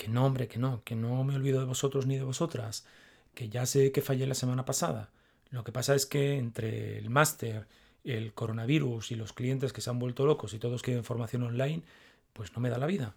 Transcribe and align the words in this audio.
Que 0.00 0.08
no, 0.08 0.24
hombre, 0.24 0.48
que 0.48 0.58
no, 0.58 0.82
que 0.84 0.96
no 0.96 1.22
me 1.24 1.36
olvido 1.36 1.60
de 1.60 1.66
vosotros 1.66 2.06
ni 2.06 2.16
de 2.16 2.24
vosotras. 2.24 2.86
Que 3.34 3.48
ya 3.50 3.66
sé 3.66 3.92
que 3.92 4.00
fallé 4.00 4.26
la 4.26 4.34
semana 4.34 4.64
pasada. 4.64 5.10
Lo 5.50 5.62
que 5.64 5.72
pasa 5.72 5.94
es 5.94 6.06
que 6.06 6.38
entre 6.38 6.96
el 6.98 7.10
máster, 7.10 7.66
el 8.04 8.32
coronavirus 8.32 9.12
y 9.12 9.16
los 9.16 9.32
clientes 9.34 9.72
que 9.74 9.82
se 9.82 9.90
han 9.90 9.98
vuelto 9.98 10.24
locos 10.24 10.54
y 10.54 10.58
todos 10.58 10.82
quieren 10.82 11.04
formación 11.04 11.42
online, 11.42 11.82
pues 12.32 12.54
no 12.54 12.60
me 12.60 12.70
da 12.70 12.78
la 12.78 12.86
vida. 12.86 13.14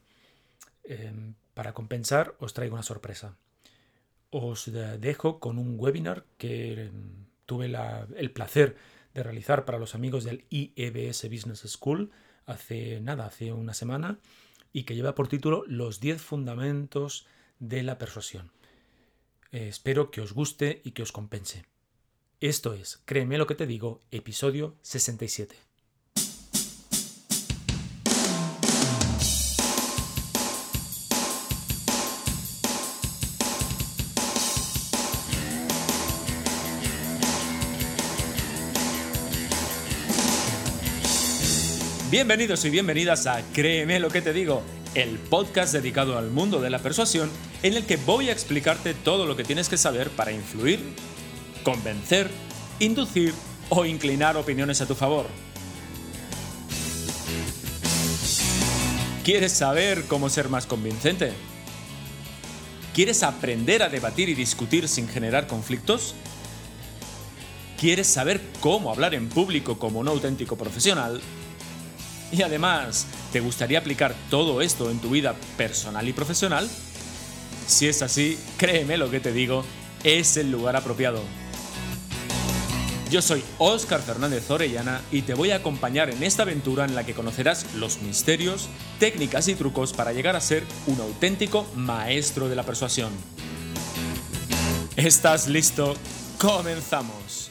Eh, 0.83 1.13
para 1.53 1.73
compensar, 1.73 2.35
os 2.39 2.53
traigo 2.53 2.75
una 2.75 2.83
sorpresa 2.83 3.37
os 4.33 4.71
dejo 4.99 5.39
con 5.39 5.59
un 5.59 5.75
webinar 5.79 6.25
que 6.37 6.85
em, 6.85 7.27
tuve 7.45 7.71
el 8.17 8.31
placer 8.31 8.75
de 9.13 9.21
realizar 9.21 9.63
para 9.63 9.77
los 9.77 9.93
amigos 9.93 10.23
del 10.23 10.45
IEBS 10.49 11.29
Business 11.29 11.59
School 11.67 12.11
hace 12.47 12.99
nada, 12.99 13.27
hace 13.27 13.53
una 13.53 13.75
semana, 13.75 14.17
y 14.73 14.83
que 14.83 14.95
lleva 14.95 15.15
por 15.15 15.29
título 15.29 15.63
Los 15.67 16.01
10 16.01 16.21
fundamentos 16.21 17.25
de 17.59 17.83
la 17.83 17.97
persuasión. 17.97 18.51
Eh, 19.51 19.67
espero 19.69 20.11
que 20.11 20.19
os 20.19 20.33
guste 20.33 20.81
y 20.83 20.91
que 20.91 21.03
os 21.03 21.11
compense. 21.11 21.65
Esto 22.41 22.73
es, 22.73 23.01
créeme 23.05 23.37
lo 23.37 23.47
que 23.47 23.55
te 23.55 23.67
digo, 23.67 24.01
episodio 24.11 24.75
67. 24.81 25.55
Bienvenidos 42.13 42.63
y 42.63 42.69
bienvenidas 42.69 43.25
a 43.25 43.41
Créeme 43.53 43.99
lo 43.99 44.11
que 44.11 44.21
te 44.21 44.33
digo, 44.33 44.61
el 44.93 45.17
podcast 45.17 45.73
dedicado 45.73 46.15
al 46.15 46.29
mundo 46.29 46.61
de 46.61 46.69
la 46.69 46.77
persuasión 46.77 47.31
en 47.63 47.73
el 47.73 47.87
que 47.87 47.97
voy 47.97 48.29
a 48.29 48.31
explicarte 48.31 48.93
todo 48.93 49.25
lo 49.25 49.35
que 49.35 49.43
tienes 49.43 49.67
que 49.67 49.79
saber 49.79 50.11
para 50.11 50.31
influir, 50.31 50.79
convencer, 51.63 52.29
inducir 52.77 53.33
o 53.69 53.83
inclinar 53.83 54.37
opiniones 54.37 54.79
a 54.81 54.85
tu 54.85 54.93
favor. 54.93 55.25
¿Quieres 59.23 59.51
saber 59.51 60.03
cómo 60.03 60.29
ser 60.29 60.49
más 60.49 60.67
convincente? 60.67 61.33
¿Quieres 62.93 63.23
aprender 63.23 63.81
a 63.81 63.89
debatir 63.89 64.29
y 64.29 64.35
discutir 64.35 64.87
sin 64.87 65.07
generar 65.07 65.47
conflictos? 65.47 66.13
¿Quieres 67.79 68.05
saber 68.05 68.39
cómo 68.59 68.91
hablar 68.91 69.15
en 69.15 69.29
público 69.29 69.79
como 69.79 69.99
un 69.99 70.09
auténtico 70.09 70.55
profesional? 70.55 71.19
Y 72.33 72.41
además, 72.41 73.05
¿te 73.31 73.41
gustaría 73.41 73.77
aplicar 73.77 74.15
todo 74.31 74.61
esto 74.61 74.89
en 74.89 74.97
tu 74.97 75.11
vida 75.11 75.35
personal 75.55 76.07
y 76.09 76.13
profesional? 76.13 76.67
Si 77.67 77.87
es 77.87 78.01
así, 78.01 78.39
créeme 78.57 78.97
lo 78.97 79.11
que 79.11 79.19
te 79.19 79.31
digo, 79.31 79.63
es 80.03 80.35
el 80.37 80.51
lugar 80.51 80.75
apropiado. 80.75 81.21
Yo 83.11 83.21
soy 83.21 83.43
Óscar 83.59 84.01
Fernández 84.01 84.49
Orellana 84.49 85.01
y 85.11 85.21
te 85.21 85.35
voy 85.35 85.51
a 85.51 85.57
acompañar 85.57 86.09
en 86.09 86.23
esta 86.23 86.41
aventura 86.41 86.85
en 86.85 86.95
la 86.95 87.05
que 87.05 87.13
conocerás 87.13 87.75
los 87.75 88.01
misterios, 88.01 88.67
técnicas 88.99 89.47
y 89.47 89.53
trucos 89.53 89.93
para 89.93 90.11
llegar 90.11 90.35
a 90.35 90.41
ser 90.41 90.63
un 90.87 90.99
auténtico 91.01 91.67
maestro 91.75 92.49
de 92.49 92.55
la 92.55 92.63
persuasión. 92.63 93.11
¿Estás 94.95 95.47
listo? 95.47 95.93
¡Comenzamos! 96.39 97.42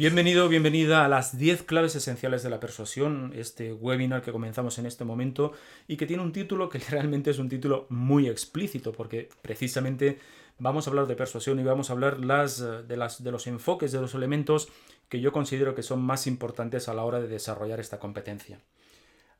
Bienvenido, 0.00 0.48
bienvenida 0.48 1.04
a 1.04 1.08
las 1.10 1.36
10 1.36 1.64
claves 1.64 1.94
esenciales 1.94 2.42
de 2.42 2.48
la 2.48 2.58
persuasión, 2.58 3.34
este 3.36 3.74
webinar 3.74 4.22
que 4.22 4.32
comenzamos 4.32 4.78
en 4.78 4.86
este 4.86 5.04
momento 5.04 5.52
y 5.88 5.98
que 5.98 6.06
tiene 6.06 6.22
un 6.22 6.32
título 6.32 6.70
que 6.70 6.78
realmente 6.90 7.30
es 7.30 7.38
un 7.38 7.50
título 7.50 7.84
muy 7.90 8.26
explícito 8.26 8.92
porque 8.92 9.28
precisamente 9.42 10.18
vamos 10.58 10.86
a 10.86 10.90
hablar 10.90 11.06
de 11.06 11.16
persuasión 11.16 11.60
y 11.60 11.64
vamos 11.64 11.90
a 11.90 11.92
hablar 11.92 12.18
las, 12.18 12.62
eh, 12.62 12.82
de, 12.88 12.96
las, 12.96 13.22
de 13.22 13.30
los 13.30 13.46
enfoques, 13.46 13.92
de 13.92 14.00
los 14.00 14.14
elementos 14.14 14.70
que 15.10 15.20
yo 15.20 15.32
considero 15.32 15.74
que 15.74 15.82
son 15.82 16.00
más 16.00 16.26
importantes 16.26 16.88
a 16.88 16.94
la 16.94 17.04
hora 17.04 17.20
de 17.20 17.28
desarrollar 17.28 17.78
esta 17.78 17.98
competencia. 17.98 18.58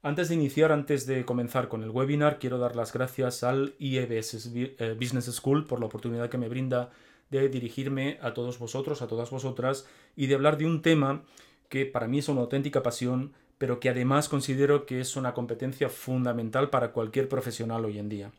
Antes 0.03 0.29
de 0.29 0.35
iniciar, 0.35 0.73
antes 0.73 1.07
de 1.07 1.25
comenzar 1.25 1.69
con 1.69 1.83
el 1.85 1.89
webinar, 1.89 2.39
quiero 2.39 2.59
dar 2.59 2.77
las 2.77 2.93
gracias 2.93 3.45
al 3.45 3.77
IEBS 3.79 4.51
eh, 4.55 4.95
Business 5.01 5.25
School 5.33 5.65
por 5.65 5.81
la 5.81 5.87
oportunidad 5.87 6.29
que 6.29 6.37
me 6.37 6.51
brinda 6.51 6.91
de 7.31 7.49
dirigirme 7.49 8.19
a 8.23 8.35
todos 8.35 8.59
vosotros, 8.59 9.03
a 9.03 9.07
todas 9.07 9.31
vosotras, 9.31 9.87
y 10.17 10.27
de 10.27 10.35
hablar 10.35 10.59
de 10.59 10.67
un 10.67 10.83
tema 10.83 11.23
que 11.69 11.87
para 11.87 12.09
mí 12.09 12.19
es 12.19 12.29
una 12.29 12.41
auténtica 12.41 12.83
pasión, 12.83 13.33
pero 13.57 13.79
que 13.79 13.89
además 13.89 14.29
considero 14.29 14.87
que 14.87 15.01
es 15.01 15.17
una 15.17 15.35
competencia 15.35 15.89
fundamental 15.89 16.71
para 16.71 16.93
cualquier 16.93 17.29
profesional 17.29 17.85
hoy 17.85 17.99
en 17.99 18.09
día. 18.09 18.33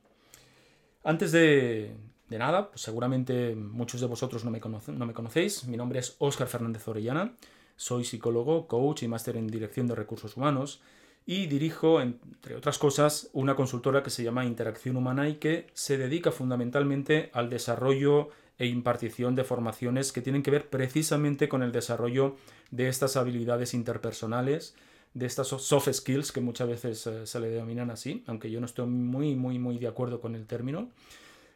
Antes 1.03 1.31
de, 1.31 1.96
nada, 2.29 2.69
pues 2.69 2.81
seguramente 2.81 3.56
muchos 3.56 4.02
de 4.02 4.07
vosotros 4.07 4.44
no 4.44 4.52
me, 4.52 4.59
conocen, 4.59 5.00
no 5.00 5.06
me 5.06 5.13
conocéis, 5.13 5.66
mi 5.66 5.78
nombre 5.78 6.00
es 6.00 6.16
Óscar 6.19 6.47
Fernández 6.47 6.88
Orellana, 6.88 7.34
soy 7.75 8.03
psicólogo, 8.03 8.68
coach 8.68 9.03
y 9.03 9.08
máster 9.08 9.38
en 9.38 9.47
dirección 9.47 9.88
de 9.88 9.96
recursos 9.96 10.38
humanos 10.38 10.81
y 11.25 11.47
dirijo, 11.47 12.02
entre 12.02 12.56
otras 12.56 12.78
cosas, 12.78 13.29
una 13.34 13.56
consultora 13.56 14.03
que 14.03 14.09
se 14.09 14.23
llama 14.23 14.46
Interacción 14.46 14.97
Humana 14.97 15.29
y 15.29 15.35
que 15.35 15.68
se 15.73 15.97
dedica 15.97 16.31
fundamentalmente 16.31 17.29
al 17.34 17.50
desarrollo 17.50 18.29
e 18.61 18.67
impartición 18.67 19.33
de 19.33 19.44
formaciones 19.44 20.11
que 20.11 20.22
tienen 20.22 20.44
que 20.44 20.51
ver 20.51 20.69
precisamente 20.69 21.49
con 21.49 21.63
el 21.63 21.72
desarrollo 21.72 22.35
de 22.69 22.89
estas 22.89 23.17
habilidades 23.17 23.73
interpersonales, 23.73 24.75
de 25.16 25.25
estas 25.25 25.47
soft 25.47 25.91
skills 25.91 26.31
que 26.31 26.41
muchas 26.41 26.67
veces 26.67 27.07
eh, 27.07 27.25
se 27.25 27.39
le 27.39 27.49
denominan 27.49 27.89
así, 27.89 28.23
aunque 28.27 28.51
yo 28.51 28.59
no 28.59 28.67
estoy 28.67 28.85
muy, 28.85 29.35
muy, 29.35 29.57
muy 29.57 29.79
de 29.79 29.88
acuerdo 29.88 30.22
con 30.22 30.35
el 30.35 30.45
término, 30.45 30.91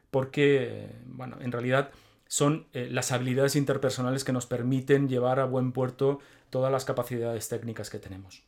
porque, 0.10 0.90
bueno, 1.06 1.38
en 1.42 1.52
realidad 1.52 1.92
son 2.28 2.66
eh, 2.74 2.90
las 2.90 3.12
habilidades 3.12 3.56
interpersonales 3.56 4.24
que 4.24 4.34
nos 4.34 4.48
permiten 4.48 5.08
llevar 5.08 5.40
a 5.40 5.46
buen 5.46 5.74
puerto 5.74 6.18
todas 6.50 6.72
las 6.72 6.86
capacidades 6.86 7.48
técnicas 7.50 7.92
que 7.92 8.00
tenemos. 8.00 8.42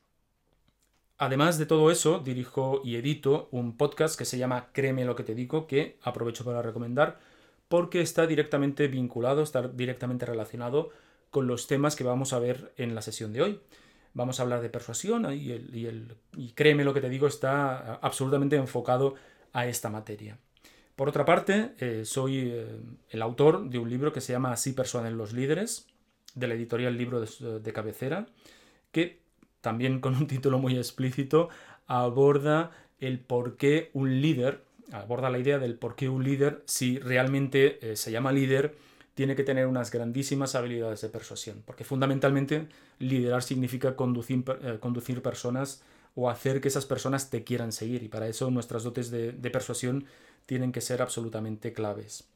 Además 1.19 1.59
de 1.59 1.67
todo 1.67 1.91
eso, 1.91 2.17
dirijo 2.17 2.81
y 2.83 2.95
edito 2.95 3.49
un 3.51 3.77
podcast 3.77 4.17
que 4.17 4.25
se 4.25 4.39
llama 4.39 4.69
Créeme 4.73 5.05
lo 5.05 5.15
que 5.15 5.23
te 5.23 5.35
digo, 5.35 5.67
que 5.67 5.99
aprovecho 6.01 6.43
para 6.43 6.63
recomendar 6.63 7.19
porque 7.67 8.01
está 8.01 8.27
directamente 8.27 8.87
vinculado, 8.87 9.43
está 9.43 9.67
directamente 9.67 10.25
relacionado 10.25 10.89
con 11.29 11.47
los 11.47 11.67
temas 11.67 11.95
que 11.95 12.03
vamos 12.03 12.33
a 12.33 12.39
ver 12.39 12.73
en 12.77 12.95
la 12.95 13.01
sesión 13.01 13.33
de 13.33 13.41
hoy. 13.41 13.59
Vamos 14.13 14.39
a 14.39 14.43
hablar 14.43 14.61
de 14.61 14.69
persuasión 14.69 15.31
y, 15.33 15.51
el, 15.51 16.15
y, 16.35 16.51
créeme 16.53 16.83
lo 16.83 16.93
que 16.93 17.01
te 17.01 17.09
digo, 17.09 17.27
está 17.27 17.95
absolutamente 17.95 18.55
enfocado 18.55 19.15
a 19.53 19.67
esta 19.67 19.89
materia. 19.89 20.39
Por 20.95 21.09
otra 21.09 21.25
parte, 21.25 21.73
eh, 21.77 22.03
soy 22.05 22.49
eh, 22.51 22.79
el 23.09 23.21
autor 23.21 23.69
de 23.69 23.77
un 23.77 23.89
libro 23.89 24.11
que 24.11 24.21
se 24.21 24.33
llama 24.33 24.51
Así 24.51 24.73
persuaden 24.73 25.17
los 25.17 25.33
líderes, 25.33 25.87
de 26.33 26.47
la 26.47 26.55
editorial 26.55 26.97
Libro 26.97 27.19
de, 27.19 27.59
de 27.59 27.73
Cabecera, 27.73 28.27
que 28.91 29.19
también 29.61 29.99
con 29.99 30.15
un 30.15 30.27
título 30.27 30.57
muy 30.59 30.77
explícito 30.77 31.49
aborda 31.85 32.71
el 32.99 33.19
por 33.19 33.57
qué 33.57 33.91
un 33.93 34.21
líder 34.21 34.63
aborda 34.91 35.29
la 35.29 35.39
idea 35.39 35.59
del 35.59 35.75
por 35.75 35.95
qué 35.95 36.09
un 36.09 36.23
líder, 36.23 36.63
si 36.65 36.99
realmente 36.99 37.79
eh, 37.81 37.95
se 37.95 38.11
llama 38.11 38.31
líder, 38.31 38.75
tiene 39.13 39.35
que 39.35 39.43
tener 39.43 39.65
unas 39.67 39.91
grandísimas 39.91 40.53
habilidades 40.55 41.01
de 41.01 41.09
persuasión, 41.09 41.63
porque 41.65 41.83
fundamentalmente 41.83 42.67
liderar 42.99 43.41
significa 43.41 43.95
conducir, 43.95 44.43
eh, 44.61 44.77
conducir 44.79 45.21
personas 45.21 45.81
o 46.13 46.29
hacer 46.29 46.61
que 46.61 46.67
esas 46.67 46.85
personas 46.85 47.29
te 47.29 47.43
quieran 47.43 47.71
seguir, 47.71 48.03
y 48.03 48.09
para 48.09 48.27
eso 48.27 48.51
nuestras 48.51 48.83
dotes 48.83 49.09
de, 49.11 49.31
persuasión 49.51 50.05
tienen 50.45 50.71
que 50.71 50.81
ser 50.81 51.01
absolutamente 51.01 51.73
claves. 51.73 52.27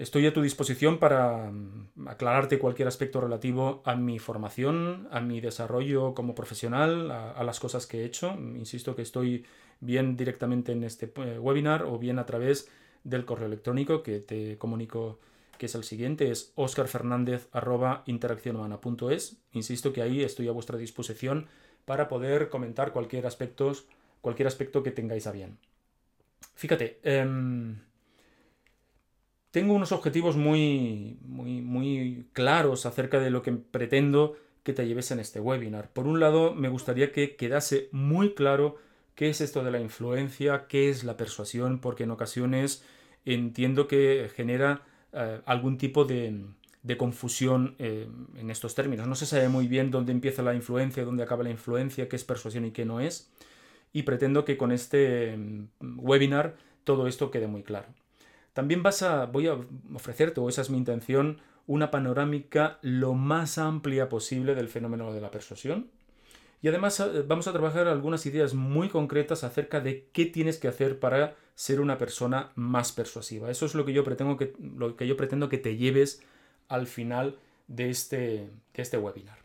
Estoy 0.00 0.26
a 0.26 0.32
tu 0.32 0.40
disposición 0.40 0.98
para 0.98 1.50
mm, 1.50 2.08
aclararte 2.08 2.58
cualquier 2.58 2.88
aspecto 2.88 3.20
relativo 3.20 3.82
a 3.84 3.96
mi 3.96 4.18
formación, 4.18 5.06
a 5.10 5.20
mi 5.20 5.42
desarrollo 5.42 6.14
como 6.14 6.34
profesional, 6.34 7.10
a 7.10 7.44
las 7.44 7.60
cosas 7.60 7.86
que 7.86 8.00
he 8.00 8.06
hecho. 8.06 8.34
Insisto 8.56 8.96
que 8.96 9.02
estoy 9.02 9.44
bien 9.80 10.16
directamente 10.16 10.72
en 10.72 10.84
este 10.84 11.12
eh, 11.16 11.38
webinar 11.38 11.82
o 11.82 11.98
bien 11.98 12.18
a 12.18 12.24
través 12.24 12.70
del 13.04 13.26
correo 13.26 13.46
electrónico 13.46 14.02
que 14.02 14.20
te 14.20 14.56
comunico 14.56 15.18
que 15.58 15.66
es 15.66 15.74
el 15.74 15.84
siguiente, 15.84 16.30
es 16.30 16.54
oscarfernandez.interaccionhumana.es. 16.54 19.36
Insisto 19.52 19.92
que 19.92 20.00
ahí 20.00 20.22
estoy 20.22 20.48
a 20.48 20.52
vuestra 20.52 20.78
disposición 20.78 21.46
para 21.84 22.08
poder 22.08 22.48
comentar 22.48 22.94
cualquier 22.94 23.26
aspecto, 23.26 23.70
cualquier 24.22 24.46
aspecto 24.46 24.82
que 24.82 24.92
tengáis 24.92 25.26
a 25.26 25.32
bien. 25.32 25.58
Fíjate, 26.54 27.00
em, 27.02 27.76
tengo 29.50 29.74
unos 29.74 29.92
objetivos 29.92 30.36
muy, 30.36 31.18
muy, 31.22 31.60
muy 31.60 32.26
claros 32.32 32.86
acerca 32.86 33.18
de 33.18 33.30
lo 33.30 33.42
que 33.42 33.52
pretendo 33.52 34.36
que 34.62 34.72
te 34.72 34.86
lleves 34.86 35.10
en 35.10 35.20
este 35.20 35.40
webinar. 35.40 35.90
Por 35.92 36.06
un 36.06 36.20
lado, 36.20 36.54
me 36.54 36.68
gustaría 36.68 37.12
que 37.12 37.36
quedase 37.36 37.88
muy 37.92 38.34
claro 38.34 38.76
qué 39.14 39.30
es 39.30 39.40
esto 39.40 39.64
de 39.64 39.70
la 39.70 39.80
influencia, 39.80 40.66
qué 40.68 40.88
es 40.88 41.04
la 41.04 41.16
persuasión, 41.16 41.80
porque 41.80 42.04
en 42.04 42.10
ocasiones 42.10 42.84
entiendo 43.24 43.88
que 43.88 44.30
genera 44.34 44.82
eh, 45.12 45.40
algún 45.46 45.78
tipo 45.78 46.04
de, 46.04 46.44
confusión 46.96 47.74
eh, 47.78 48.08
en 48.36 48.50
estos 48.50 48.74
términos. 48.74 49.06
No 49.08 49.14
se 49.14 49.26
sabe 49.26 49.48
muy 49.48 49.66
bien 49.66 49.90
dónde 49.90 50.12
empieza 50.12 50.42
la 50.42 50.54
influencia, 50.54 51.04
dónde 51.04 51.22
acaba 51.22 51.42
la 51.42 51.50
influencia, 51.50 52.08
qué 52.08 52.16
es 52.16 52.24
persuasión 52.24 52.64
y 52.66 52.70
qué 52.70 52.84
no 52.84 53.00
es. 53.00 53.30
Y 53.92 54.02
pretendo 54.04 54.44
que 54.44 54.56
con 54.56 54.70
este 54.72 55.36
mm, 55.36 55.98
webinar 55.98 56.56
todo 56.84 57.08
esto 57.08 57.30
quede 57.30 57.46
muy 57.46 57.62
claro. 57.62 57.88
También 58.60 58.82
vas 58.82 59.00
a, 59.00 59.24
voy 59.24 59.46
a 59.46 59.56
ofrecerte, 59.94 60.38
o 60.38 60.50
esa 60.50 60.60
es 60.60 60.68
mi 60.68 60.76
intención, 60.76 61.40
una 61.66 61.90
panorámica 61.90 62.78
lo 62.82 63.14
más 63.14 63.56
amplia 63.56 64.10
posible 64.10 64.54
del 64.54 64.68
fenómeno 64.68 65.14
de 65.14 65.22
la 65.22 65.30
persuasión. 65.30 65.88
Y 66.60 66.68
además 66.68 67.00
eh, 67.00 67.24
vamos 67.26 67.48
a 67.48 67.52
trabajar 67.52 67.88
algunas 67.88 68.26
ideas 68.26 68.52
muy 68.52 68.90
concretas 68.90 69.44
acerca 69.44 69.80
de 69.80 70.10
qué 70.12 70.26
tienes 70.26 70.58
que 70.58 70.68
hacer 70.68 71.00
para 71.00 71.36
ser 71.54 71.80
una 71.80 71.96
persona 71.96 72.52
más 72.54 72.92
persuasiva. 72.92 73.50
Eso 73.50 73.64
es 73.64 73.74
lo 73.74 73.86
que 73.86 73.94
yo 73.94 74.04
pretendo 74.04 74.36
que, 74.36 75.58
te 75.58 75.76
lleves 75.78 76.22
al 76.68 76.86
final 76.86 77.38
de 77.66 77.88
este, 77.88 78.50
este 78.74 78.98
webinar. 78.98 79.38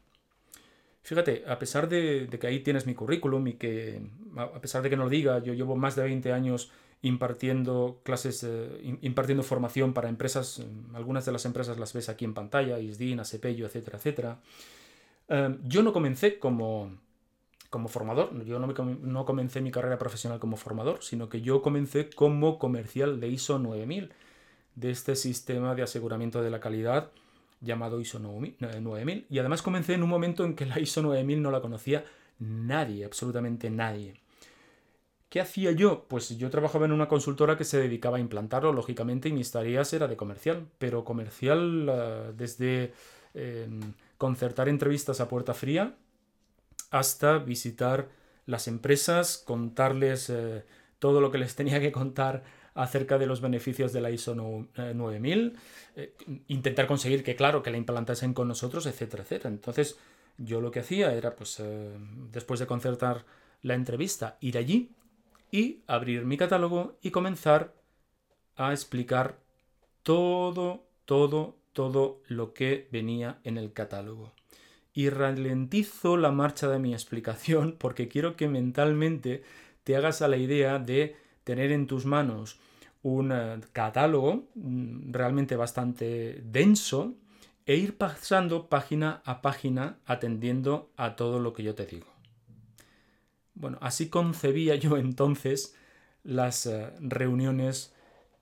Fíjate, 1.04 1.46
a 1.48 1.58
pesar 1.58 1.88
de, 1.88 2.28
de, 2.28 2.38
que 2.38 2.48
ahí 2.48 2.60
tienes 2.60 2.86
mi 2.86 2.96
currículum 2.96 3.48
y 3.48 3.54
que, 3.54 4.02
a 4.36 4.60
pesar 4.60 4.82
de 4.82 4.90
que 4.90 4.98
no 4.98 5.06
lo 5.06 5.10
diga, 5.10 5.42
yo 5.42 5.54
llevo 5.54 5.78
más 5.78 5.96
de 5.96 6.04
20 6.04 6.34
años 6.34 6.70
impartiendo 7.06 8.02
clases, 8.04 8.44
eh, 8.44 8.98
impartiendo 9.02 9.44
formación 9.44 9.94
para 9.94 10.10
empresas, 10.10 10.60
mm, 10.60 10.96
algunas 10.96 11.24
de 11.26 11.32
las 11.32 11.46
empresas 11.46 11.78
las 11.78 11.94
ves 11.94 12.10
aquí 12.10 12.26
en 12.26 12.34
pantalla, 12.34 12.80
ISDIN, 12.80 13.20
ASEPELLO, 13.20 13.68
etcétera, 13.68 13.98
etcétera. 13.98 14.40
Eh, 15.30 15.58
yo 15.64 15.84
no 15.84 15.94
comencé 15.94 16.40
como, 16.40 16.98
como 17.70 17.90
formador, 17.90 18.44
yo 18.46 18.58
no, 18.60 18.68
no 18.68 19.26
comencé 19.26 19.62
mi 19.62 19.72
carrera 19.72 20.00
profesional 20.00 20.40
como 20.40 20.58
formador, 20.58 21.04
sino 21.04 21.30
que 21.30 21.42
yo 21.42 21.62
comencé 21.62 22.10
como 22.10 22.58
comercial 22.58 23.20
de 23.20 23.28
ISO 23.28 23.60
9000, 23.60 24.12
de 24.76 24.92
este 24.92 25.16
sistema 25.16 25.76
de 25.76 25.84
aseguramiento 25.84 26.42
de 26.42 26.50
la 26.50 26.60
calidad 26.60 27.12
llamado 27.62 28.02
ISO 28.02 28.20
9000. 28.20 28.56
Eh, 28.62 29.26
y 29.30 29.40
además 29.40 29.62
comencé 29.62 29.94
en 29.94 30.04
un 30.04 30.10
momento 30.10 30.44
en 30.44 30.56
que 30.56 30.66
la 30.66 30.80
ISO 30.80 31.04
9000 31.04 31.42
no 31.42 31.52
la 31.52 31.62
conocía 31.62 32.04
nadie, 32.40 33.06
absolutamente 33.06 33.70
nadie. 33.70 34.25
¿Qué 35.30 35.42
hacía 35.42 35.72
yo? 35.72 36.06
Pues 36.08 36.38
yo 36.38 36.50
trabajaba 36.50 36.86
en 36.86 36.92
una 36.92 37.08
consultora 37.08 37.58
que 37.58 37.64
se 37.64 37.80
dedicaba 37.80 38.18
a 38.18 38.20
implantarlo, 38.20 38.72
lógicamente, 38.74 39.30
y 39.30 39.34
mis 39.34 39.52
tareas 39.52 39.92
era 39.94 40.08
de 40.08 40.16
comercial, 40.16 40.68
pero 40.78 41.04
comercial 41.04 41.90
eh, 41.90 42.34
desde 42.38 42.94
em, 43.34 43.94
concertar 44.18 44.70
entrevistas 44.70 45.20
a 45.20 45.28
puerta 45.28 45.54
fría 45.54 45.96
hasta 46.92 47.40
visitar 47.40 48.08
las 48.46 48.68
empresas, 48.68 49.38
contarles 49.38 50.30
eh, 50.30 50.64
todo 51.00 51.20
lo 51.20 51.32
que 51.32 51.40
les 51.40 51.56
tenía 51.56 51.80
que 51.82 51.92
contar 51.92 52.44
acerca 52.76 53.18
de 53.18 53.26
los 53.26 53.42
beneficios 53.42 53.92
de 53.94 54.02
la 54.02 54.12
ISO 54.12 54.36
9000, 54.36 55.58
eh, 55.96 56.14
intentar 56.48 56.88
conseguir 56.88 57.24
que, 57.24 57.36
claro, 57.36 57.64
que 57.64 57.72
la 57.72 57.78
implantasen 57.78 58.34
con 58.34 58.48
nosotros, 58.48 58.86
etcétera, 58.86 59.24
etcétera. 59.24 59.50
Entonces, 59.50 59.98
yo 60.38 60.62
lo 60.62 60.72
que 60.72 60.82
hacía 60.82 61.14
era, 61.14 61.36
pues, 61.36 61.62
después 62.32 62.60
de 62.60 62.68
concertar 62.68 63.26
la 63.62 63.74
entrevista, 63.74 64.38
ir 64.42 64.58
allí, 64.58 64.92
y 65.52 65.82
abrir 65.88 66.26
mi 66.26 66.38
catálogo 66.38 66.98
y 67.02 67.12
comenzar 67.12 67.74
a 68.56 68.72
explicar 68.72 69.40
todo, 70.04 70.86
todo, 71.06 71.58
todo 71.74 72.22
lo 72.28 72.54
que 72.54 72.88
venía 72.92 73.40
en 73.44 73.58
el 73.58 73.74
catálogo. 73.74 74.34
Y 74.94 75.10
ralentizo 75.10 76.16
la 76.16 76.32
marcha 76.32 76.70
de 76.70 76.80
mi 76.80 76.94
explicación 76.94 77.76
porque 77.80 78.08
quiero 78.08 78.36
que 78.36 78.48
mentalmente 78.48 79.44
te 79.84 79.96
hagas 79.96 80.22
a 80.22 80.28
la 80.28 80.38
idea 80.38 80.80
de 80.80 81.16
tener 81.44 81.72
en 81.72 81.88
tus 81.88 82.06
manos 82.06 82.60
un 83.04 83.32
eh, 83.32 83.62
catálogo 83.72 84.48
mm, 84.56 85.12
realmente 85.12 85.56
bastante 85.56 86.42
denso 86.44 87.14
e 87.66 87.76
ir 87.76 87.98
pasando 87.98 88.68
página 88.68 89.22
a 89.26 89.42
página 89.42 89.98
atendiendo 90.06 90.92
a 90.98 91.16
todo 91.16 91.40
lo 91.40 91.54
que 91.54 91.64
yo 91.64 91.76
te 91.76 91.86
digo. 91.86 92.15
Bueno, 93.56 93.78
así 93.82 94.10
concebía 94.10 94.76
yo 94.76 94.98
entonces 94.98 95.76
las 96.24 96.66
eh, 96.66 96.92
reuniones 97.00 97.94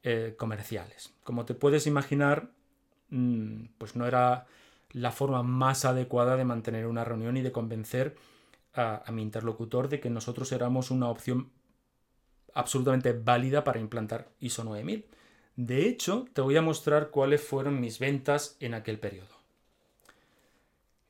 eh, 0.04 0.36
comerciales. 0.38 1.14
Como 1.24 1.46
te 1.46 1.54
puedes 1.54 1.88
imaginar, 1.88 2.50
mm, 3.10 3.66
pues 3.78 3.96
no 3.96 4.06
era 4.06 4.48
la 4.92 5.12
forma 5.12 5.44
más 5.44 5.86
adecuada 5.86 6.36
de 6.36 6.46
mantener 6.46 6.88
una 6.88 7.04
reunión 7.04 7.38
y 7.38 7.42
de 7.42 7.52
convencer 7.52 8.16
a, 8.74 9.04
mi 9.12 9.22
interlocutor 9.22 9.90
de 9.90 10.00
que 10.00 10.10
nosotros 10.10 10.52
éramos 10.52 10.92
una 10.92 11.10
opción 11.10 11.52
absolutamente 12.54 13.14
válida 13.14 13.64
para 13.64 13.80
implantar 13.80 14.30
ISO 14.40 14.64
9000. 14.64 15.06
De 15.56 15.88
hecho, 15.88 16.26
te 16.34 16.42
voy 16.42 16.58
a 16.58 16.62
mostrar 16.62 17.10
cuáles 17.10 17.42
fueron 17.42 17.80
mis 17.80 18.00
ventas 18.00 18.58
en 18.60 18.74
aquel 18.74 19.00
periodo. 19.00 19.28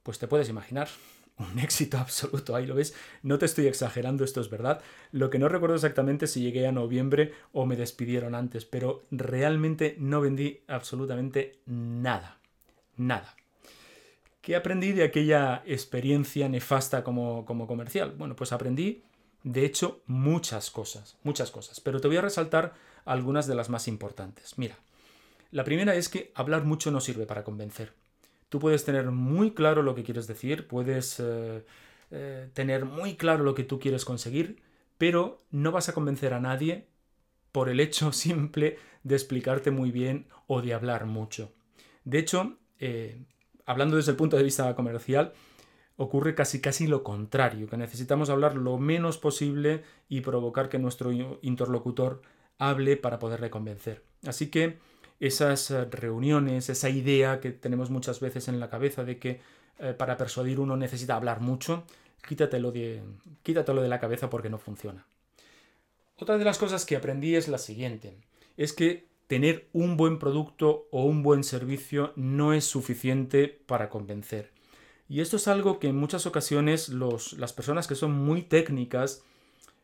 Pues 0.03 0.19
te 0.19 0.27
puedes 0.27 0.50
imaginar, 0.50 0.89
un 1.38 1.59
éxito 1.59 1.97
absoluto, 1.97 2.56
ahí 2.56 2.65
lo 2.65 2.75
ves, 2.75 2.95
no 3.21 3.38
te 3.38 3.45
estoy 3.45 3.68
exagerando, 3.68 4.24
esto 4.24 4.41
es 4.41 4.50
verdad. 4.50 4.81
Lo 5.12 5.30
que 5.30 5.39
no 5.39 5.50
recuerdo 5.50 5.75
exactamente 5.75 6.27
si 6.27 6.41
llegué 6.41 6.68
a 6.68 6.71
noviembre 6.71 7.33
o 7.51 7.65
me 7.65 7.75
despidieron 7.75 8.35
antes, 8.35 8.65
pero 8.65 9.03
realmente 9.12 9.95
no 10.00 10.21
vendí 10.21 10.62
absolutamente 10.68 11.59
nada, 11.65 12.39
nada. 12.97 13.35
¿Qué 14.41 14.56
aprendí 14.56 14.91
de 14.91 15.06
aquella 15.06 15.63
experiencia 15.65 16.50
nefasta 16.50 17.03
como, 17.03 17.45
como 17.45 17.65
comercial? 17.65 18.13
Bueno, 18.18 18.36
pues 18.36 18.51
aprendí, 18.51 19.03
de 19.44 19.63
hecho, 19.63 20.01
muchas 20.06 20.69
cosas, 20.69 21.18
muchas 21.24 21.50
cosas, 21.50 21.79
pero 21.79 22.01
te 22.01 22.09
voy 22.09 22.18
a 22.18 22.21
resaltar 22.21 22.74
algunas 23.06 23.47
de 23.47 23.56
las 23.56 23.69
más 23.69 23.88
importantes. 23.88 24.57
Mira, 24.57 24.77
la 25.51 25.63
primera 25.63 25.95
es 25.95 26.09
que 26.09 26.31
hablar 26.36 26.65
mucho 26.65 26.91
no 26.91 27.00
sirve 27.00 27.25
para 27.25 27.44
convencer. 27.44 27.94
Tú 28.53 28.59
puedes 28.59 28.85
tener 28.85 29.09
muy 29.09 29.55
claro 29.55 29.81
lo 29.81 29.95
que 29.95 30.03
quieres 30.03 30.27
decir, 30.27 30.67
puedes 30.67 31.19
eh, 31.19 31.65
eh, 32.11 32.50
tener 32.53 32.85
muy 32.85 33.15
claro 33.15 33.44
lo 33.44 33.55
que 33.55 33.63
tú 33.63 33.79
quieres 33.79 34.05
conseguir, 34.05 34.62
pero 35.00 35.41
no 35.50 35.72
vas 35.72 35.89
a 35.89 35.93
convencer 35.93 36.36
a 36.36 36.39
nadie 36.39 36.86
por 37.51 37.67
el 37.67 37.79
hecho 37.79 38.12
simple 38.13 38.77
de 39.01 39.15
explicarte 39.15 39.72
muy 39.72 39.89
bien 39.89 40.27
o 40.45 40.62
de 40.62 40.75
hablar 40.75 41.07
mucho. 41.07 41.51
De 42.03 42.19
hecho, 42.19 42.60
eh, 42.77 43.25
hablando 43.65 43.95
desde 43.95 44.12
el 44.12 44.17
punto 44.17 44.38
de 44.38 44.43
vista 44.43 44.75
comercial, 44.75 45.33
ocurre 45.95 46.36
casi 46.36 46.62
casi 46.62 46.86
lo 46.86 47.01
contrario, 47.01 47.67
que 47.67 47.77
necesitamos 47.77 48.29
hablar 48.29 48.55
lo 48.55 48.77
menos 48.77 49.17
posible 49.17 49.81
y 50.10 50.22
provocar 50.22 50.69
que 50.69 50.77
nuestro 50.77 51.12
interlocutor 51.41 52.22
hable 52.60 52.98
para 52.98 53.17
poderle 53.17 53.50
convencer. 53.50 54.03
Así 54.27 54.51
que 54.51 54.77
esas 55.27 55.72
eh, 55.72 55.86
reuniones, 55.86 56.70
esa 56.70 56.89
idea 56.89 57.39
que 57.39 57.51
tenemos 57.51 57.89
muchas 57.89 58.20
veces 58.20 58.50
en 58.50 58.60
la 58.60 58.70
cabeza 58.70 59.06
de 59.06 59.20
que 59.20 59.39
eh, 59.80 59.94
para 59.94 60.18
persuadir 60.18 60.60
uno 60.60 60.75
necesita 60.75 61.15
hablar 61.15 61.39
mucho, 61.39 61.86
quítatelo 62.27 62.74
de, 62.74 63.01
quítatelo 63.42 63.82
de 63.82 63.88
la 63.88 64.01
cabeza 64.01 64.30
porque 64.30 64.50
no 64.50 64.58
funciona. 64.58 65.06
Otra 66.18 66.38
de 66.38 66.44
las 66.44 66.58
cosas 66.58 66.86
que 66.86 66.98
aprendí 66.98 67.36
es 67.36 67.48
la 67.48 67.58
siguiente, 67.58 68.18
es 68.58 68.74
que 68.74 69.08
tener 69.27 69.70
un 69.72 69.96
buen 69.96 70.20
producto 70.20 70.88
o 70.92 71.06
un 71.06 71.24
buen 71.24 71.46
servicio 71.46 72.12
no 72.18 72.53
es 72.53 72.65
suficiente 72.65 73.48
para 73.48 73.89
convencer. 73.89 74.51
Y 75.08 75.22
esto 75.22 75.38
es 75.38 75.48
algo 75.48 75.80
que 75.80 75.88
en 75.88 75.96
muchas 75.96 76.25
ocasiones 76.25 76.89
las 76.89 77.53
personas 77.53 77.88
que 77.88 77.96
son 77.96 78.12
muy 78.12 78.42
técnicas 78.42 79.24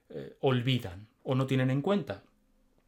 eh, 0.10 0.36
olvidan 0.42 1.08
o 1.24 1.34
no 1.34 1.48
tienen 1.48 1.70
en 1.70 1.82
cuenta. 1.82 2.24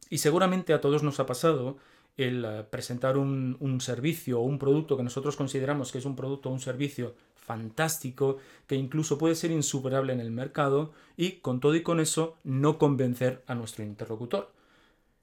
Y 0.09 0.17
seguramente 0.17 0.73
a 0.73 0.81
todos 0.81 1.01
nos 1.01 1.19
ha 1.21 1.25
pasado 1.25 1.77
el 2.17 2.45
eh, 2.45 2.63
presentar 2.69 3.17
un, 3.17 3.79
servicio 3.81 4.39
o 4.39 4.43
un 4.43 4.59
producto 4.59 4.97
que 4.97 5.03
nosotros 5.03 5.35
consideramos 5.35 5.91
que 5.91 5.97
es 5.97 6.05
un 6.05 6.15
producto 6.15 6.49
o 6.49 6.53
un 6.53 6.59
servicio 6.59 7.15
fantástico, 7.35 8.37
que 8.67 8.75
incluso 8.75 9.17
puede 9.17 9.35
ser 9.35 9.51
insuperable 9.51 10.13
en 10.13 10.19
el 10.19 10.31
mercado, 10.31 10.93
y 11.17 11.33
con 11.33 11.59
todo 11.59 11.75
y 11.75 11.83
con 11.83 11.99
eso 11.99 12.37
no 12.43 12.77
convencer 12.77 13.43
a 13.47 13.55
nuestro 13.55 13.83
interlocutor. 13.83 14.51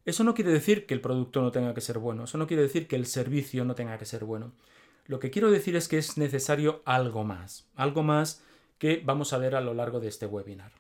Eso 0.04 0.25
no 0.25 0.35
quiere 0.35 0.50
decir 0.50 0.87
que 0.87 0.95
el 0.95 1.00
producto 1.00 1.42
no 1.42 1.52
tenga 1.52 1.75
que 1.75 1.80
ser 1.80 1.99
bueno, 1.99 2.25
eso 2.25 2.38
no 2.38 2.47
quiere 2.47 2.62
decir 2.62 2.88
que 2.88 2.97
el 2.97 3.07
servicio 3.07 3.64
no 3.64 3.75
tenga 3.75 3.99
que 3.99 4.07
ser 4.07 4.25
bueno. 4.25 4.52
Lo 5.07 5.18
que 5.18 5.30
quiero 5.30 5.50
decir 5.50 5.76
es 5.76 5.88
que 5.88 5.99
es 5.99 6.18
necesario 6.18 6.83
algo 6.85 7.25
más, 7.25 7.68
algo 7.75 8.02
más 8.02 8.42
que 8.78 9.02
vamos 9.04 9.33
a 9.33 9.38
ver 9.38 9.54
a 9.54 9.61
lo 9.61 9.75
largo 9.75 10.00
de 10.00 10.09
este 10.09 10.26
webinar. 10.26 10.73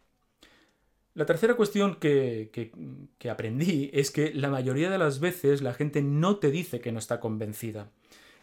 La 1.18 1.26
tercera 1.26 1.56
cuestión 1.56 1.96
que, 1.96 2.70
que, 3.18 3.28
aprendí 3.28 3.90
es 3.92 4.12
que 4.12 4.32
la 4.32 4.50
mayoría 4.50 4.88
de 4.88 4.98
las 4.98 5.18
veces 5.18 5.62
la 5.62 5.74
gente 5.74 6.00
no 6.00 6.36
te 6.36 6.52
dice 6.52 6.80
que 6.80 6.92
no 6.92 7.00
está 7.00 7.18
convencida, 7.18 7.90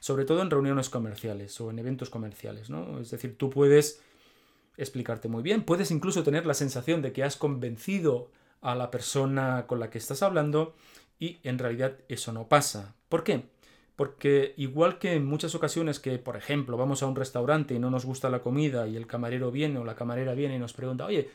sobre 0.02 0.26
todo 0.26 0.42
en 0.42 0.52
reuniones 0.52 0.90
comerciales 0.90 1.62
o 1.62 1.70
en 1.70 1.80
eventos 1.80 2.10
comerciales, 2.10 2.70
¿no? 2.70 3.00
Es 3.00 3.12
decir, 3.12 3.38
tú 3.38 3.50
puedes 3.50 4.02
explicarte 4.76 5.30
muy 5.30 5.42
bien, 5.42 5.64
puedes 5.64 5.90
incluso 5.90 6.24
tener 6.24 6.46
la 6.46 6.54
sensación 6.54 7.02
de 7.02 7.14
que 7.14 7.24
has 7.24 7.38
convencido 7.38 8.30
a 8.60 8.76
la 8.76 8.92
persona 8.92 9.68
con 9.68 9.80
la 9.80 9.90
que 9.90 9.98
estás 9.98 10.22
hablando 10.22 10.76
y 11.18 11.38
en 11.44 11.60
realidad 11.60 12.00
eso 12.10 12.34
no 12.34 12.50
pasa. 12.50 12.94
¿Por 13.08 13.24
qué? 13.24 13.46
Porque 13.96 14.54
igual 14.58 14.98
que 14.98 15.14
en 15.14 15.26
muchas 15.26 15.56
ocasiones 15.56 16.02
que, 16.02 16.20
por 16.20 16.36
ejemplo, 16.36 16.76
vamos 16.76 17.04
a 17.04 17.06
un 17.06 17.16
restaurante 17.16 17.74
y 17.74 17.80
no 17.80 17.90
nos 17.90 18.04
gusta 18.04 18.30
la 18.30 18.42
comida 18.42 18.86
y 18.86 18.98
el 18.98 19.08
camarero 19.08 19.50
viene 19.50 19.80
o 19.80 19.86
la 19.86 19.96
camarera 19.96 20.34
viene 20.34 20.58
y 20.58 20.60
nos 20.60 20.74
pregunta, 20.74 21.06
oye, 21.06 21.30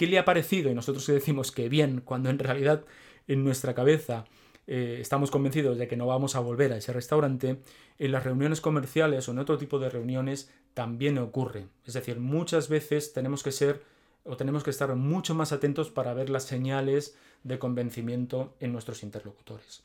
¿qué 0.00 0.06
le 0.06 0.18
ha 0.18 0.24
parecido? 0.24 0.70
Y 0.70 0.74
nosotros 0.74 1.06
decimos 1.08 1.52
que 1.52 1.68
bien, 1.68 2.00
cuando 2.00 2.30
en 2.30 2.38
realidad 2.38 2.86
en 3.28 3.44
nuestra 3.44 3.74
cabeza 3.74 4.24
eh, 4.66 4.96
estamos 4.98 5.30
convencidos 5.30 5.76
de 5.76 5.88
que 5.88 5.96
no 5.98 6.06
vamos 6.06 6.36
a 6.36 6.40
volver 6.40 6.72
a 6.72 6.78
ese 6.78 6.94
restaurante, 6.94 7.60
en 7.98 8.10
las 8.10 8.24
reuniones 8.24 8.62
comerciales 8.62 9.28
o 9.28 9.32
en 9.32 9.40
otro 9.40 9.58
tipo 9.58 9.78
de 9.78 9.90
reuniones 9.90 10.50
también 10.72 11.18
ocurre. 11.18 11.66
Es 11.84 11.92
decir, 11.92 12.18
muchas 12.18 12.70
veces 12.70 13.12
tenemos 13.12 13.42
que 13.42 13.52
ser 13.52 13.82
o 14.24 14.38
tenemos 14.38 14.64
que 14.64 14.70
estar 14.70 14.96
mucho 14.96 15.34
más 15.34 15.52
atentos 15.52 15.90
para 15.90 16.14
ver 16.14 16.30
las 16.30 16.44
señales 16.44 17.14
de 17.44 17.58
convencimiento 17.58 18.54
en 18.58 18.72
nuestros 18.72 19.02
interlocutores. 19.02 19.82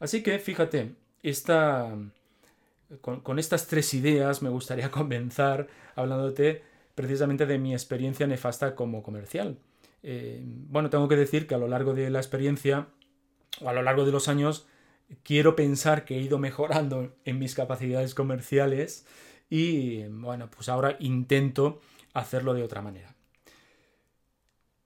Así 0.00 0.24
que 0.24 0.40
fíjate, 0.40 0.96
esta, 1.22 1.96
con, 3.00 3.38
estas 3.38 3.68
tres 3.68 3.94
ideas 3.94 4.42
me 4.42 4.50
gustaría 4.50 4.90
comenzar 5.00 5.68
hablándote 5.94 6.73
precisamente 6.94 7.46
de 7.46 7.58
mi 7.58 7.72
experiencia 7.72 8.26
nefasta 8.26 8.74
como 8.74 9.02
comercial. 9.02 9.58
Eh, 10.02 10.42
bueno, 10.44 10.90
tengo 10.90 11.08
que 11.08 11.16
decir 11.16 11.46
que 11.46 11.54
a 11.54 11.58
lo 11.58 11.68
largo 11.68 11.94
de 11.94 12.10
la 12.10 12.18
experiencia 12.18 12.88
o 13.60 13.68
a 13.68 13.72
lo 13.72 13.82
largo 13.82 14.04
de 14.04 14.12
los 14.12 14.28
años 14.28 14.66
quiero 15.22 15.56
pensar 15.56 16.04
que 16.04 16.16
he 16.16 16.20
ido 16.20 16.38
mejorando 16.38 17.14
en 17.24 17.38
mis 17.38 17.54
capacidades 17.54 18.14
comerciales 18.14 19.06
y 19.50 20.04
bueno, 20.04 20.50
pues 20.50 20.68
ahora 20.68 20.96
intento 21.00 21.80
hacerlo 22.12 22.54
de 22.54 22.62
otra 22.62 22.82
manera. 22.82 23.14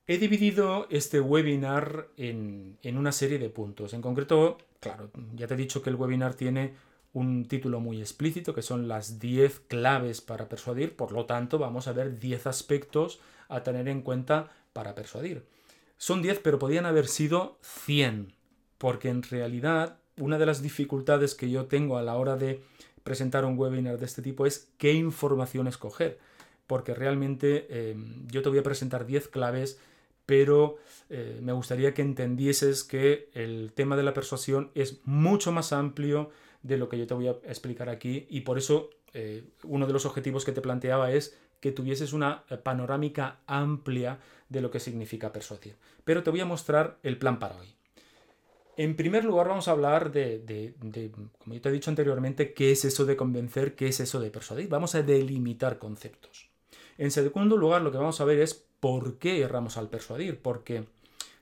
He 0.06 0.16
dividido 0.18 0.86
este 0.90 1.20
webinar 1.20 2.08
en, 2.16 2.78
una 2.82 3.12
serie 3.12 3.38
de 3.38 3.50
puntos. 3.50 3.92
En 3.92 4.00
concreto, 4.00 4.56
claro, 4.80 5.10
ya 5.34 5.46
te 5.46 5.54
he 5.54 5.56
dicho 5.56 5.82
que 5.82 5.90
el 5.90 5.96
webinar 5.96 6.34
tiene 6.34 6.74
un 7.12 7.46
título 7.46 7.80
muy 7.80 8.00
explícito, 8.00 8.54
que 8.54 8.62
son 8.62 8.88
las 8.88 9.18
10 9.18 9.60
claves 9.68 10.20
para 10.20 10.48
persuadir, 10.48 10.96
por 10.96 11.12
lo 11.12 11.26
tanto 11.26 11.58
vamos 11.58 11.88
a 11.88 11.92
ver 11.92 12.18
10 12.18 12.46
aspectos 12.46 13.20
a 13.48 13.62
tener 13.62 13.88
en 13.88 14.02
cuenta 14.02 14.50
para 14.72 14.94
persuadir. 14.94 15.44
Son 15.96 16.22
10, 16.22 16.40
pero 16.40 16.58
podían 16.58 16.86
haber 16.86 17.08
sido 17.08 17.58
100, 17.62 18.32
porque 18.78 19.08
en 19.08 19.22
realidad 19.22 19.98
una 20.16 20.38
de 20.38 20.46
las 20.46 20.62
dificultades 20.62 21.34
que 21.34 21.50
yo 21.50 21.66
tengo 21.66 21.96
a 21.98 22.02
la 22.02 22.16
hora 22.16 22.36
de 22.36 22.62
presentar 23.02 23.44
un 23.44 23.58
webinar 23.58 23.98
de 23.98 24.06
este 24.06 24.22
tipo 24.22 24.46
es 24.46 24.68
qué 24.78 24.92
información 24.92 25.66
escoger, 25.66 26.18
porque 26.66 26.94
realmente 26.94 27.66
eh, 27.70 27.96
yo 28.30 28.42
te 28.42 28.48
voy 28.48 28.58
a 28.58 28.62
presentar 28.62 29.06
10 29.06 29.28
claves 29.28 29.78
pero 30.28 30.76
eh, 31.08 31.40
me 31.42 31.54
gustaría 31.54 31.94
que 31.94 32.02
entendieses 32.02 32.84
que 32.84 33.30
el 33.32 33.72
tema 33.74 33.96
de 33.96 34.02
la 34.02 34.12
persuasión 34.12 34.70
es 34.74 35.00
mucho 35.06 35.52
más 35.52 35.72
amplio 35.72 36.28
de 36.62 36.76
lo 36.76 36.88
que 36.88 36.98
yo 36.98 37.06
te 37.06 37.14
voy 37.14 37.28
a 37.28 37.36
explicar 37.44 37.88
aquí 37.88 38.26
y 38.28 38.42
por 38.42 38.58
eso 38.58 38.90
eh, 39.14 39.44
uno 39.64 39.86
de 39.86 39.92
los 39.92 40.06
objetivos 40.06 40.44
que 40.44 40.52
te 40.52 40.60
planteaba 40.60 41.12
es 41.12 41.36
que 41.60 41.72
tuvieses 41.72 42.12
una 42.12 42.44
eh, 42.50 42.56
panorámica 42.56 43.40
amplia 43.46 44.18
de 44.48 44.60
lo 44.60 44.70
que 44.70 44.80
significa 44.80 45.32
persuadir. 45.32 45.76
Pero 46.04 46.22
te 46.22 46.30
voy 46.30 46.40
a 46.40 46.44
mostrar 46.44 46.98
el 47.02 47.18
plan 47.18 47.38
para 47.38 47.56
hoy. 47.56 47.74
En 48.76 48.94
primer 48.94 49.24
lugar 49.24 49.48
vamos 49.48 49.66
a 49.66 49.72
hablar 49.72 50.12
de, 50.12 50.38
de, 50.38 51.10
como 51.10 51.54
yo 51.54 51.60
te 51.60 51.68
he 51.68 51.72
dicho 51.72 51.90
anteriormente, 51.90 52.54
qué 52.54 52.70
es 52.70 52.84
eso 52.84 53.04
de 53.06 53.16
convencer, 53.16 53.74
qué 53.74 53.88
es 53.88 53.98
eso 53.98 54.20
de 54.20 54.30
persuadir. 54.30 54.68
Vamos 54.68 54.94
a 54.94 55.02
delimitar 55.02 55.78
conceptos. 55.78 56.48
En 56.96 57.10
segundo 57.10 57.56
lugar, 57.56 57.82
lo 57.82 57.90
que 57.90 57.98
vamos 57.98 58.20
a 58.20 58.24
ver 58.24 58.38
es 58.38 58.54
por 58.54 59.18
qué 59.18 59.40
erramos 59.40 59.76
al 59.76 59.88
persuadir, 59.88 60.40
porque 60.40 60.84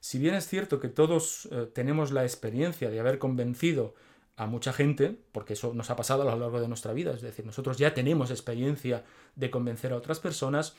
si 0.00 0.18
bien 0.18 0.35
es 0.35 0.49
cierto 0.49 0.80
que 0.80 0.88
todos 0.88 1.49
eh, 1.50 1.68
tenemos 1.73 2.11
la 2.11 2.23
experiencia 2.23 2.90
de 2.90 3.00
haber 3.00 3.18
convencido 3.18 3.94
a 4.36 4.46
mucha 4.46 4.72
gente, 4.72 5.18
porque 5.32 5.54
eso 5.54 5.72
nos 5.74 5.90
ha 5.90 5.96
pasado 5.96 6.22
a 6.22 6.26
lo 6.26 6.36
largo 6.36 6.60
de 6.60 6.68
nuestra 6.68 6.92
vida, 6.92 7.12
es 7.12 7.22
decir, 7.22 7.46
nosotros 7.46 7.78
ya 7.78 7.94
tenemos 7.94 8.30
experiencia 8.30 9.04
de 9.34 9.50
convencer 9.50 9.92
a 9.92 9.96
otras 9.96 10.20
personas, 10.20 10.76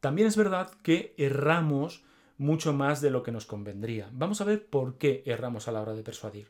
también 0.00 0.28
es 0.28 0.36
verdad 0.36 0.70
que 0.82 1.14
erramos 1.16 2.04
mucho 2.36 2.72
más 2.72 3.00
de 3.00 3.10
lo 3.10 3.22
que 3.22 3.32
nos 3.32 3.46
convendría. 3.46 4.08
Vamos 4.12 4.40
a 4.40 4.44
ver 4.44 4.66
por 4.66 4.98
qué 4.98 5.22
erramos 5.26 5.68
a 5.68 5.72
la 5.72 5.80
hora 5.80 5.94
de 5.94 6.02
persuadir. 6.02 6.48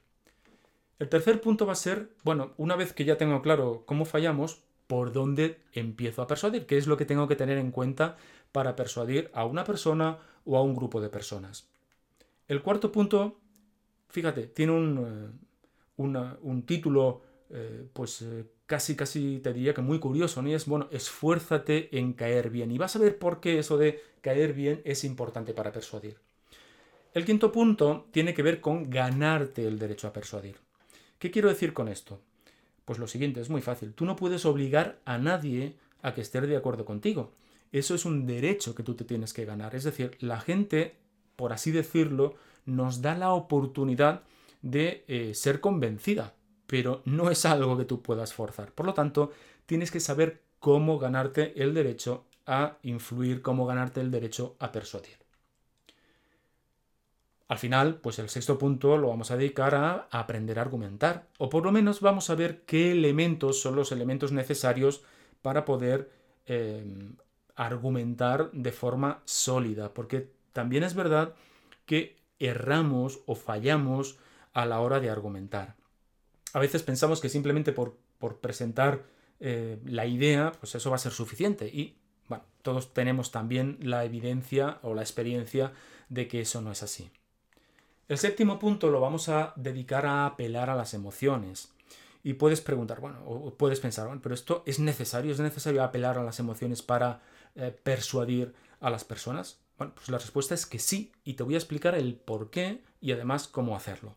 El 0.98 1.08
tercer 1.08 1.40
punto 1.40 1.66
va 1.66 1.72
a 1.72 1.76
ser, 1.76 2.10
bueno, 2.24 2.52
una 2.56 2.76
vez 2.76 2.92
que 2.92 3.04
ya 3.04 3.18
tengo 3.18 3.42
claro 3.42 3.84
cómo 3.86 4.04
fallamos, 4.04 4.62
por 4.86 5.12
dónde 5.12 5.60
empiezo 5.72 6.22
a 6.22 6.26
persuadir, 6.26 6.66
qué 6.66 6.76
es 6.76 6.86
lo 6.86 6.96
que 6.96 7.06
tengo 7.06 7.28
que 7.28 7.36
tener 7.36 7.58
en 7.58 7.70
cuenta 7.70 8.16
para 8.52 8.76
persuadir 8.76 9.30
a 9.32 9.44
una 9.44 9.64
persona 9.64 10.18
o 10.44 10.56
a 10.56 10.62
un 10.62 10.74
grupo 10.74 11.00
de 11.00 11.08
personas. 11.08 11.68
El 12.48 12.62
cuarto 12.62 12.92
punto, 12.92 13.38
fíjate, 14.08 14.48
tiene 14.48 14.72
un, 14.72 15.40
un 15.96 16.62
título, 16.66 17.22
eh, 17.50 17.86
pues 17.92 18.22
eh, 18.22 18.44
casi, 18.66 18.96
casi 18.96 19.40
te 19.40 19.52
diría 19.52 19.74
que 19.74 19.82
muy 19.82 19.98
curioso, 19.98 20.42
¿no? 20.42 20.48
Y 20.48 20.54
es, 20.54 20.66
bueno, 20.66 20.88
esfuérzate 20.90 21.96
en 21.98 22.14
caer 22.14 22.50
bien. 22.50 22.70
Y 22.70 22.78
vas 22.78 22.96
a 22.96 22.98
ver 22.98 23.18
por 23.18 23.40
qué 23.40 23.58
eso 23.58 23.76
de 23.78 24.02
caer 24.20 24.52
bien 24.52 24.80
es 24.84 25.04
importante 25.04 25.54
para 25.54 25.72
persuadir. 25.72 26.16
El 27.14 27.26
quinto 27.26 27.52
punto 27.52 28.06
tiene 28.10 28.32
que 28.32 28.42
ver 28.42 28.60
con 28.60 28.88
ganarte 28.88 29.66
el 29.66 29.78
derecho 29.78 30.08
a 30.08 30.12
persuadir. 30.12 30.56
¿Qué 31.18 31.30
quiero 31.30 31.50
decir 31.50 31.74
con 31.74 31.88
esto? 31.88 32.20
Pues 32.84 32.98
lo 32.98 33.06
siguiente, 33.06 33.40
es 33.40 33.50
muy 33.50 33.60
fácil. 33.60 33.92
Tú 33.92 34.06
no 34.06 34.16
puedes 34.16 34.46
obligar 34.46 34.98
a 35.04 35.18
nadie 35.18 35.76
a 36.00 36.14
que 36.14 36.22
esté 36.22 36.40
de 36.40 36.56
acuerdo 36.56 36.84
contigo. 36.84 37.32
Eso 37.70 37.94
es 37.94 38.04
un 38.04 38.26
derecho 38.26 38.74
que 38.74 38.82
tú 38.82 38.94
te 38.94 39.04
tienes 39.04 39.32
que 39.32 39.44
ganar. 39.44 39.74
Es 39.74 39.84
decir, 39.84 40.16
la 40.20 40.40
gente, 40.40 40.96
por 41.36 41.52
así 41.52 41.70
decirlo, 41.70 42.34
nos 42.64 43.02
da 43.02 43.16
la 43.16 43.32
oportunidad 43.32 44.22
de 44.62 45.04
eh, 45.08 45.34
ser 45.34 45.60
convencida, 45.60 46.34
pero 46.66 47.02
no 47.04 47.30
es 47.30 47.44
algo 47.44 47.76
que 47.76 47.84
tú 47.84 48.00
puedas 48.00 48.32
forzar. 48.32 48.72
Por 48.72 48.86
lo 48.86 48.94
tanto, 48.94 49.32
tienes 49.66 49.90
que 49.90 50.00
saber 50.00 50.42
cómo 50.58 50.98
ganarte 50.98 51.60
el 51.62 51.74
derecho 51.74 52.24
a 52.46 52.78
influir, 52.82 53.42
cómo 53.42 53.66
ganarte 53.66 54.00
el 54.00 54.10
derecho 54.10 54.56
a 54.58 54.72
persuadir. 54.72 55.22
Al 57.48 57.58
final, 57.58 57.96
pues 57.96 58.18
el 58.18 58.30
sexto 58.30 58.56
punto 58.56 58.96
lo 58.96 59.08
vamos 59.08 59.30
a 59.30 59.36
dedicar 59.36 59.74
a 59.74 60.08
aprender 60.10 60.58
a 60.58 60.62
argumentar, 60.62 61.28
o 61.36 61.50
por 61.50 61.64
lo 61.64 61.72
menos 61.72 62.00
vamos 62.00 62.30
a 62.30 62.34
ver 62.34 62.62
qué 62.64 62.92
elementos 62.92 63.60
son 63.60 63.76
los 63.76 63.92
elementos 63.92 64.32
necesarios 64.32 65.02
para 65.42 65.66
poder 65.66 66.10
eh, 66.46 67.12
argumentar 67.54 68.50
de 68.52 68.72
forma 68.72 69.20
sólida, 69.26 69.92
porque 69.92 70.32
también 70.52 70.82
es 70.82 70.94
verdad 70.94 71.34
que 71.84 72.16
erramos 72.38 73.20
o 73.26 73.34
fallamos 73.34 74.18
a 74.52 74.66
la 74.66 74.80
hora 74.80 75.00
de 75.00 75.10
argumentar. 75.10 75.76
A 76.52 76.58
veces 76.58 76.82
pensamos 76.82 77.20
que 77.20 77.28
simplemente 77.28 77.72
por, 77.72 77.96
presentar 78.40 79.04
eh, 79.40 79.78
la 79.84 80.06
idea, 80.06 80.52
pues 80.60 80.74
eso 80.74 80.90
va 80.90 80.96
a 80.96 81.00
ser 81.00 81.12
suficiente. 81.12 81.66
Y 81.66 81.96
bueno, 82.28 82.44
todos 82.62 82.92
tenemos 82.94 83.30
también 83.30 83.78
la 83.80 84.04
evidencia 84.04 84.78
o 84.82 84.94
la 84.94 85.02
experiencia 85.02 85.72
de 86.08 86.28
que 86.28 86.40
eso 86.42 86.60
no 86.60 86.70
es 86.70 86.82
así. 86.82 87.10
El 88.08 88.18
séptimo 88.18 88.58
punto 88.58 88.90
lo 88.90 89.00
vamos 89.00 89.28
a 89.28 89.54
dedicar 89.56 90.06
a 90.06 90.26
apelar 90.26 90.68
a 90.70 90.76
las 90.76 90.94
emociones. 90.94 91.72
Y 92.22 92.34
puedes 92.34 92.60
preguntar, 92.60 93.00
bueno, 93.00 93.18
o 93.26 93.52
puedes 93.54 93.80
pensar, 93.80 94.06
bueno, 94.06 94.22
pero 94.22 94.34
esto 94.34 94.62
es 94.66 94.78
necesario, 94.78 95.32
es 95.32 95.40
necesario 95.40 95.82
apelar 95.82 96.18
a 96.18 96.22
las 96.22 96.38
emociones 96.38 96.82
para 96.82 97.20
eh, 97.54 97.76
persuadir 97.82 98.54
a 98.80 98.90
las 98.90 99.04
personas? 99.04 99.60
Bueno, 99.78 99.94
pues 99.94 100.08
la 100.08 100.18
respuesta 100.18 100.54
es 100.54 100.66
que 100.66 100.78
sí, 100.78 101.12
y 101.24 101.34
te 101.34 101.42
voy 101.42 101.54
a 101.54 101.58
explicar 101.58 101.94
el 101.94 102.14
por 102.14 102.50
qué 102.50 102.82
y 103.00 103.12
además 103.12 103.48
cómo 103.48 103.76
hacerlo. 103.76 104.16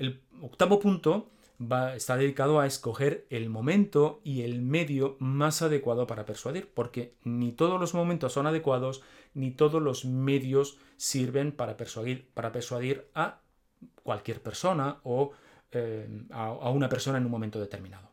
El 0.00 0.22
octavo 0.40 0.80
punto 0.80 1.28
va, 1.60 1.94
está 1.94 2.16
dedicado 2.16 2.58
a 2.58 2.66
escoger 2.66 3.26
el 3.28 3.50
momento 3.50 4.22
y 4.24 4.42
el 4.42 4.62
medio 4.62 5.16
más 5.20 5.60
adecuado 5.60 6.06
para 6.06 6.24
persuadir, 6.24 6.72
porque 6.72 7.14
ni 7.22 7.52
todos 7.52 7.78
los 7.78 7.92
momentos 7.92 8.32
son 8.32 8.46
adecuados, 8.46 9.02
ni 9.34 9.50
todos 9.50 9.82
los 9.82 10.06
medios 10.06 10.78
sirven 10.96 11.52
para 11.52 11.76
persuadir, 11.76 12.30
para 12.32 12.50
persuadir 12.50 13.08
a 13.14 13.42
cualquier 14.02 14.42
persona 14.42 15.00
o 15.04 15.32
eh, 15.70 16.08
a 16.30 16.70
una 16.70 16.88
persona 16.88 17.18
en 17.18 17.26
un 17.26 17.30
momento 17.30 17.60
determinado. 17.60 18.08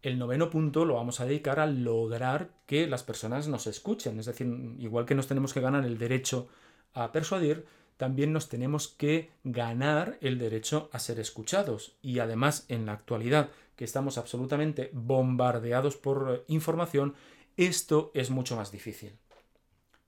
El 0.00 0.18
noveno 0.18 0.48
punto 0.48 0.86
lo 0.86 0.94
vamos 0.94 1.20
a 1.20 1.26
dedicar 1.26 1.60
a 1.60 1.66
lograr 1.66 2.52
que 2.64 2.86
las 2.86 3.02
personas 3.02 3.48
nos 3.48 3.66
escuchen. 3.66 4.18
Es 4.18 4.24
decir, 4.24 4.46
igual 4.78 5.04
que 5.04 5.14
nos 5.14 5.26
tenemos 5.26 5.52
que 5.52 5.60
ganar 5.60 5.84
el 5.84 5.98
derecho 5.98 6.48
a 6.94 7.12
persuadir, 7.12 7.66
también 8.00 8.32
nos 8.32 8.48
tenemos 8.48 8.88
que 8.88 9.28
ganar 9.44 10.16
el 10.22 10.38
derecho 10.38 10.88
a 10.90 10.98
ser 10.98 11.20
escuchados. 11.20 11.98
Y 12.00 12.20
además, 12.20 12.64
en 12.68 12.86
la 12.86 12.94
actualidad, 12.94 13.50
que 13.76 13.84
estamos 13.84 14.16
absolutamente 14.16 14.88
bombardeados 14.94 15.98
por 15.98 16.46
información, 16.48 17.14
esto 17.58 18.10
es 18.14 18.30
mucho 18.30 18.56
más 18.56 18.72
difícil. 18.72 19.12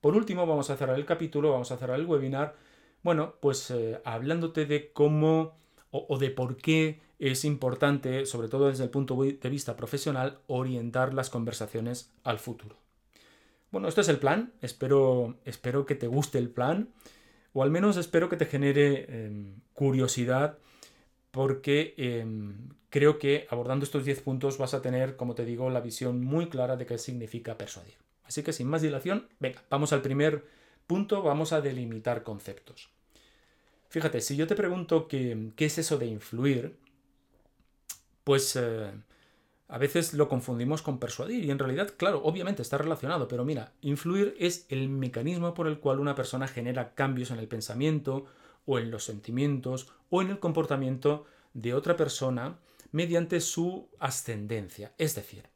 Por 0.00 0.16
último, 0.16 0.46
vamos 0.46 0.70
a 0.70 0.76
cerrar 0.78 0.98
el 0.98 1.04
capítulo, 1.04 1.52
vamos 1.52 1.70
a 1.70 1.76
cerrar 1.76 2.00
el 2.00 2.06
webinar, 2.06 2.56
bueno, 3.02 3.34
pues 3.40 3.70
eh, 3.70 4.00
hablándote 4.06 4.64
de 4.64 4.90
cómo 4.92 5.58
o, 5.90 6.16
de 6.16 6.30
por 6.30 6.56
qué 6.56 6.98
es 7.18 7.44
importante, 7.44 8.24
sobre 8.24 8.48
todo 8.48 8.68
desde 8.68 8.84
el 8.84 8.90
punto 8.90 9.22
de 9.22 9.50
vista 9.50 9.76
profesional, 9.76 10.38
orientar 10.46 11.12
las 11.12 11.28
conversaciones 11.28 12.10
al 12.24 12.38
futuro. 12.38 12.76
Bueno, 13.70 13.86
este 13.86 14.00
es 14.00 14.08
el 14.08 14.18
plan, 14.18 14.54
espero, 14.62 15.36
espero 15.44 15.84
que 15.84 15.94
te 15.94 16.06
guste 16.06 16.38
el 16.38 16.48
plan, 16.48 16.88
o 17.52 17.62
al 17.62 17.70
menos 17.70 17.96
espero 17.96 18.28
que 18.28 18.36
te 18.36 18.46
genere 18.46 19.26
em, 19.26 19.60
curiosidad, 19.74 20.58
porque 21.30 21.94
em, 21.96 22.68
creo 22.90 23.18
que 23.18 23.46
abordando 23.50 23.84
estos 23.84 24.04
10 24.04 24.20
puntos 24.20 24.58
vas 24.58 24.74
a 24.74 24.82
tener, 24.82 25.16
como 25.16 25.34
te 25.34 25.44
digo, 25.44 25.70
la 25.70 25.80
visión 25.80 26.22
muy 26.22 26.48
clara 26.48 26.76
de 26.76 26.86
qué 26.86 26.98
significa 26.98 27.58
persuadir. 27.58 27.94
Así 28.24 28.42
que 28.42 28.52
sin 28.52 28.68
más 28.68 28.82
dilación, 28.82 29.28
venga, 29.40 29.62
vamos 29.70 29.92
al 29.92 30.02
primer 30.02 30.44
punto, 30.86 31.22
vamos 31.22 31.52
a 31.52 31.60
delimitar 31.60 32.22
conceptos. 32.22 32.90
Fíjate, 33.88 34.20
si 34.20 34.36
yo 34.36 34.46
te 34.46 34.54
pregunto 34.54 35.06
qué, 35.06 35.52
es 35.58 35.78
eso 35.78 35.98
de 35.98 36.06
influir, 36.06 36.76
pues 38.24 38.56
eh, 38.56 38.90
a 39.72 39.78
veces 39.78 40.12
lo 40.12 40.28
confundimos 40.28 40.82
con 40.82 40.98
persuadir 40.98 41.46
y 41.46 41.50
en 41.50 41.58
realidad, 41.58 41.94
claro, 41.96 42.20
obviamente 42.24 42.60
está 42.60 42.76
relacionado, 42.76 43.26
pero 43.26 43.42
mira, 43.42 43.72
influir 43.80 44.36
es 44.38 44.66
el 44.68 44.90
mecanismo 44.90 45.54
por 45.54 45.66
el 45.66 45.78
cual 45.78 45.98
una 45.98 46.14
persona 46.14 46.46
genera 46.46 46.92
cambios 46.92 47.30
en 47.30 47.38
el 47.38 47.48
pensamiento 47.48 48.26
o 48.66 48.78
en 48.78 48.90
los 48.90 49.04
sentimientos 49.04 49.88
o 50.10 50.20
en 50.20 50.28
el 50.28 50.38
comportamiento 50.38 51.24
de 51.54 51.72
otra 51.72 51.96
persona 51.96 52.58
mediante 52.90 53.40
su 53.40 53.88
ascendencia. 53.98 54.92
Es 54.98 55.14
decir, 55.14 55.48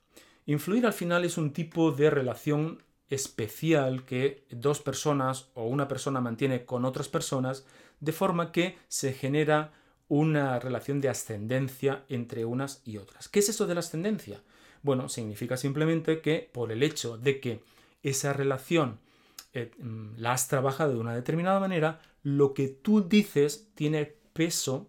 influir 0.47 0.87
al 0.87 0.95
final 0.95 1.27
es 1.27 1.37
un 1.37 1.53
tipo 1.53 1.93
de 1.93 2.09
relación 2.09 2.83
especial 3.11 4.07
que 4.07 4.47
dos 4.49 4.81
personas 4.81 5.51
o 5.53 5.67
una 5.67 5.89
persona 5.89 6.23
mantiene 6.23 6.65
con 6.65 6.87
otras 6.87 7.09
personas 7.09 7.67
de 8.01 8.13
forma 8.13 8.51
que 8.51 8.79
se 8.89 9.13
genera 9.13 9.73
una 10.09 10.59
relación 10.59 11.01
de 11.01 11.09
ascendencia 11.09 12.05
entre 12.09 12.45
unas 12.45 12.83
y 12.85 12.99
otras. 12.99 13.29
¿Qué 13.29 13.41
es 13.41 13.49
eso 13.49 13.67
de 13.67 13.75
la 13.75 13.81
ascendencia? 13.81 14.41
Bueno, 14.83 15.09
significa 15.09 15.57
simplemente 15.57 16.21
que 16.21 16.49
por 16.53 16.71
el 16.71 16.83
hecho 16.83 17.19
de 17.19 17.41
que 17.41 17.61
esa 18.03 18.33
relación 18.33 19.01
eh, 19.53 19.73
mm, 19.79 20.19
la 20.19 20.33
has 20.33 20.49
trabajado 20.49 20.93
de 20.93 21.01
una 21.01 21.15
determinada 21.15 21.59
manera, 21.59 22.01
lo 22.23 22.55
que 22.55 22.69
tú 22.69 23.09
dices 23.09 23.69
tiene 23.75 24.15
peso, 24.33 24.89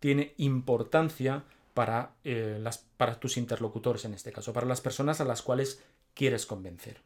tiene 0.00 0.34
importancia 0.36 1.44
para, 1.74 2.14
eh, 2.24 2.58
las, 2.60 2.78
para 2.96 3.18
tus 3.18 3.36
interlocutores 3.36 4.04
en 4.04 4.14
este 4.14 4.32
caso, 4.32 4.52
para 4.52 4.66
las 4.66 4.80
personas 4.80 5.20
a 5.20 5.24
las 5.24 5.42
cuales 5.42 5.82
quieres 6.14 6.46
convencer. 6.46 7.02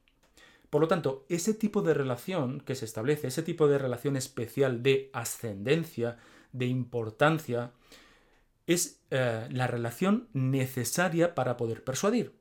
Por 0.68 0.80
lo 0.80 0.88
tanto, 0.88 1.24
ese 1.28 1.54
tipo 1.54 1.82
de 1.82 1.94
relación 1.94 2.60
que 2.60 2.76
se 2.76 2.84
establece, 2.84 3.26
ese 3.26 3.42
tipo 3.42 3.66
de 3.66 3.78
relación 3.78 4.16
especial 4.16 4.82
de 4.82 5.10
ascendencia, 5.12 6.18
de 6.52 6.66
importancia, 6.66 7.72
es 8.66 9.00
eh, 9.10 9.48
la 9.50 9.66
relación 9.66 10.28
necesaria 10.32 11.34
para 11.34 11.56
poder 11.56 11.82
persuadir. 11.84 12.32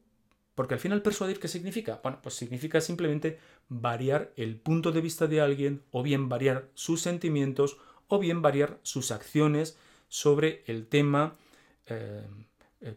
Porque 0.56 0.74
al 0.74 0.80
final 0.80 1.02
persuadir, 1.02 1.40
¿qué 1.40 1.48
significa? 1.48 2.02
Bueno, 2.04 2.20
pues 2.22 2.36
significa 2.36 2.82
simplemente 2.82 3.40
variar 3.70 4.34
el 4.36 4.58
punto 4.58 4.92
de 4.92 5.02
vista 5.02 5.28
de 5.28 5.42
alguien, 5.42 5.84
o 5.92 6.04
bien 6.04 6.28
variar 6.30 6.70
sus 6.74 7.02
sentimientos, 7.02 7.78
o 8.08 8.20
bien 8.20 8.42
variar 8.42 8.80
sus 8.84 9.12
acciones 9.12 9.78
sobre 10.10 10.64
el 10.68 10.88
tema 10.88 11.36
eh, 11.86 12.28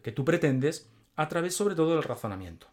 que 0.01 0.11
tú 0.11 0.25
pretendes, 0.25 0.89
a 1.15 1.29
través 1.29 1.55
sobre 1.55 1.75
todo 1.75 1.95
del 1.95 2.03
razonamiento. 2.03 2.67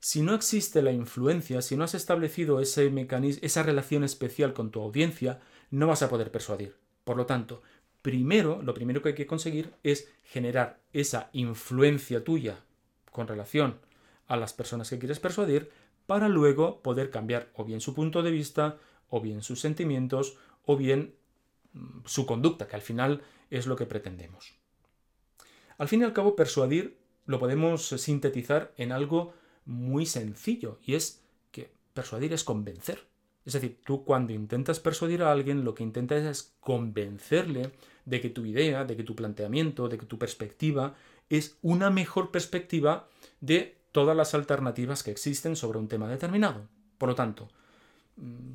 Si 0.00 0.22
no 0.22 0.34
existe 0.34 0.82
la 0.82 0.92
influencia, 0.92 1.62
si 1.62 1.76
no 1.76 1.84
has 1.84 1.94
establecido 1.94 2.60
ese 2.60 2.90
mecanismo, 2.90 3.40
esa 3.44 3.62
relación 3.62 4.04
especial 4.04 4.52
con 4.52 4.70
tu 4.70 4.80
audiencia, 4.80 5.40
no 5.70 5.86
vas 5.86 6.02
a 6.02 6.08
poder 6.08 6.30
persuadir. 6.30 6.76
Por 7.06 7.16
lo 7.16 7.24
tanto, 7.24 7.62
primero, 8.02 8.60
lo 8.62 8.74
primero 8.74 9.00
que 9.00 9.10
hay 9.10 9.14
que 9.14 9.28
conseguir 9.28 9.72
es 9.84 10.12
generar 10.24 10.80
esa 10.92 11.30
influencia 11.32 12.24
tuya 12.24 12.64
con 13.12 13.28
relación 13.28 13.78
a 14.26 14.36
las 14.36 14.52
personas 14.52 14.90
que 14.90 14.98
quieres 14.98 15.20
persuadir 15.20 15.70
para 16.06 16.28
luego 16.28 16.82
poder 16.82 17.10
cambiar 17.10 17.48
o 17.54 17.64
bien 17.64 17.80
su 17.80 17.94
punto 17.94 18.24
de 18.24 18.32
vista, 18.32 18.78
o 19.08 19.20
bien 19.20 19.44
sus 19.44 19.60
sentimientos, 19.60 20.36
o 20.64 20.76
bien 20.76 21.14
mm, 21.74 22.00
su 22.06 22.26
conducta, 22.26 22.66
que 22.66 22.74
al 22.74 22.82
final 22.82 23.22
es 23.50 23.68
lo 23.68 23.76
que 23.76 23.86
pretendemos. 23.86 24.56
Al 25.78 25.86
fin 25.86 26.00
y 26.00 26.04
al 26.04 26.12
cabo, 26.12 26.34
persuadir 26.34 26.98
lo 27.24 27.38
podemos 27.38 27.86
sintetizar 27.86 28.74
en 28.78 28.90
algo 28.90 29.32
muy 29.64 30.06
sencillo 30.06 30.80
y 30.82 30.96
es 30.96 31.22
que 31.52 31.70
persuadir 31.94 32.32
es 32.32 32.42
convencer. 32.42 33.06
Es 33.46 33.52
decir, 33.52 33.78
tú 33.84 34.04
cuando 34.04 34.32
intentas 34.32 34.80
persuadir 34.80 35.22
a 35.22 35.30
alguien 35.30 35.64
lo 35.64 35.74
que 35.74 35.84
intentas 35.84 36.24
es 36.24 36.54
convencerle 36.60 37.70
de 38.04 38.20
que 38.20 38.28
tu 38.28 38.44
idea, 38.44 38.84
de 38.84 38.96
que 38.96 39.04
tu 39.04 39.14
planteamiento, 39.14 39.88
de 39.88 39.96
que 39.96 40.06
tu 40.06 40.18
perspectiva 40.18 40.96
es 41.30 41.56
una 41.62 41.90
mejor 41.90 42.30
perspectiva 42.30 43.08
de 43.40 43.76
todas 43.92 44.16
las 44.16 44.34
alternativas 44.34 45.02
que 45.02 45.12
existen 45.12 45.56
sobre 45.56 45.78
un 45.78 45.88
tema 45.88 46.08
determinado. 46.08 46.68
Por 46.98 47.08
lo 47.08 47.14
tanto, 47.14 47.48
mm, 48.16 48.52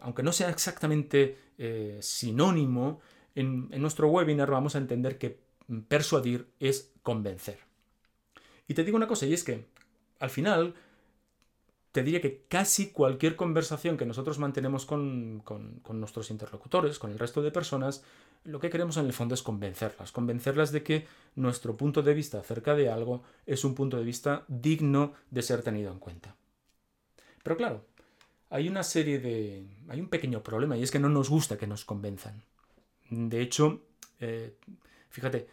aunque 0.00 0.22
no 0.22 0.32
sea 0.32 0.50
exactamente 0.50 1.36
eh, 1.58 1.98
sinónimo, 2.00 3.00
en 3.34 3.68
nuestro 3.80 4.08
webinar 4.08 4.50
vamos 4.50 4.74
a 4.74 4.78
entender 4.78 5.16
que 5.16 5.38
persuadir 5.88 6.48
es 6.60 6.92
convencer. 7.02 7.58
Y 8.66 8.74
te 8.74 8.84
digo 8.84 8.96
una 8.96 9.06
cosa, 9.06 9.26
y 9.26 9.32
es 9.32 9.44
que 9.44 9.64
al 10.18 10.30
final, 10.30 10.74
te 11.98 12.04
diría 12.04 12.20
que 12.20 12.44
casi 12.46 12.92
cualquier 12.92 13.34
conversación 13.34 13.96
que 13.96 14.06
nosotros 14.06 14.38
mantenemos 14.38 14.86
con, 14.86 15.42
nuestros 15.90 16.30
interlocutores, 16.30 17.00
con 17.00 17.10
el 17.10 17.18
resto 17.18 17.42
de 17.42 17.50
personas, 17.50 18.04
lo 18.44 18.60
que 18.60 18.70
queremos 18.70 18.96
en 18.98 19.06
el 19.06 19.12
fondo 19.12 19.34
es 19.34 19.42
convencerlas, 19.42 20.12
convencerlas 20.12 20.70
de 20.70 20.84
que 20.84 21.08
nuestro 21.34 21.76
punto 21.76 22.02
de 22.02 22.14
vista 22.14 22.38
acerca 22.38 22.76
de 22.76 22.88
algo 22.88 23.24
es 23.46 23.64
un 23.64 23.74
punto 23.74 23.96
de 23.96 24.04
vista 24.04 24.44
digno 24.46 25.14
de 25.32 25.42
ser 25.42 25.62
tenido 25.62 25.90
en 25.90 25.98
cuenta. 25.98 26.36
Pero 27.42 27.56
claro, 27.56 27.84
hay 28.50 28.68
una 28.68 28.84
serie 28.84 29.18
de... 29.18 29.66
hay 29.88 29.98
un 29.98 30.08
pequeño 30.08 30.40
problema 30.44 30.76
y 30.76 30.84
es 30.84 30.92
que 30.92 31.00
no 31.00 31.08
nos 31.08 31.28
gusta 31.28 31.58
que 31.58 31.66
nos 31.66 31.84
convenzan. 31.84 32.44
De 33.10 33.40
hecho, 33.40 33.82
eh, 34.20 34.54
fíjate... 35.10 35.48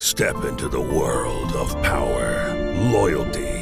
Step 0.00 0.36
into 0.48 0.70
the 0.70 0.80
world 0.80 1.54
of 1.54 1.74
power, 1.82 2.48
loyalty. 2.90 3.61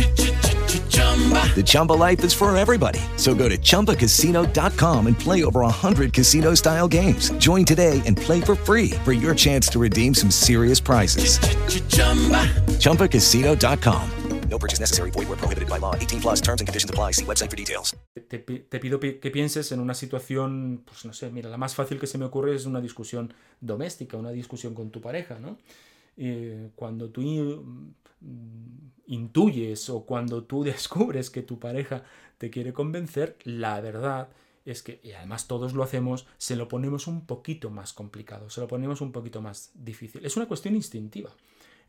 The 1.11 1.63
Chumba 1.63 1.93
life 1.93 2.23
is 2.23 2.33
for 2.33 2.55
everybody. 2.55 2.99
So 3.17 3.35
go 3.35 3.49
to 3.49 3.57
ChumbaCasino.com 3.57 5.07
and 5.07 5.19
play 5.19 5.43
over 5.43 5.59
100 5.61 6.13
casino 6.13 6.55
style 6.55 6.87
games. 6.87 7.31
Join 7.33 7.65
today 7.65 8.01
and 8.05 8.15
play 8.15 8.41
for 8.41 8.55
free 8.55 8.91
for 9.03 9.11
your 9.11 9.35
chance 9.35 9.67
to 9.69 9.79
redeem 9.79 10.15
some 10.15 10.31
serious 10.31 10.79
prizes. 10.79 11.37
ChumbaCasino.com. 12.79 14.11
No 14.49 14.57
purchase 14.57 14.79
necessary. 14.79 15.11
Void 15.11 15.27
where 15.27 15.37
prohibited 15.37 15.69
by 15.69 15.77
law. 15.79 15.95
18 15.95 16.21
plus 16.21 16.41
terms 16.41 16.61
and 16.61 16.67
conditions 16.67 16.89
apply. 16.89 17.11
See 17.11 17.25
website 17.25 17.49
for 17.49 17.57
details. 17.57 17.95
Te, 18.29 18.39
te, 18.39 18.79
pido 18.79 18.99
que 18.99 19.31
pienses 19.31 19.71
en 19.71 19.79
una 19.79 19.93
situación, 19.93 20.83
pues 20.85 21.05
no 21.05 21.13
sé, 21.13 21.29
mira, 21.29 21.49
la 21.49 21.57
más 21.57 21.73
fácil 21.73 21.99
que 21.99 22.07
se 22.07 22.17
me 22.17 22.25
ocurre 22.25 22.55
es 22.55 22.65
una 22.65 22.81
discusión 22.81 23.33
doméstica, 23.61 24.17
una 24.17 24.31
discusión 24.31 24.73
con 24.73 24.91
tu 24.91 24.99
pareja, 24.99 25.39
¿no? 25.39 25.57
Eh, 26.17 26.69
cuando 26.75 27.09
tú 27.09 27.21
Mm, 28.21 28.90
intuyes 29.11 29.89
o 29.89 30.05
cuando 30.05 30.43
tú 30.43 30.63
descubres 30.73 31.29
que 31.29 31.43
tu 31.43 31.59
pareja 31.59 32.03
te 32.37 32.49
quiere 32.49 32.73
convencer, 32.73 33.37
la 33.43 33.79
verdad 33.81 34.29
es 34.65 34.83
que, 34.83 34.99
y 35.03 35.11
además 35.11 35.47
todos 35.47 35.73
lo 35.73 35.83
hacemos, 35.83 36.27
se 36.37 36.55
lo 36.55 36.67
ponemos 36.67 37.07
un 37.07 37.25
poquito 37.25 37.69
más 37.69 37.93
complicado, 37.93 38.49
se 38.49 38.61
lo 38.61 38.67
ponemos 38.67 39.01
un 39.01 39.11
poquito 39.11 39.41
más 39.41 39.71
difícil. 39.73 40.25
Es 40.25 40.37
una 40.37 40.47
cuestión 40.47 40.75
instintiva, 40.75 41.31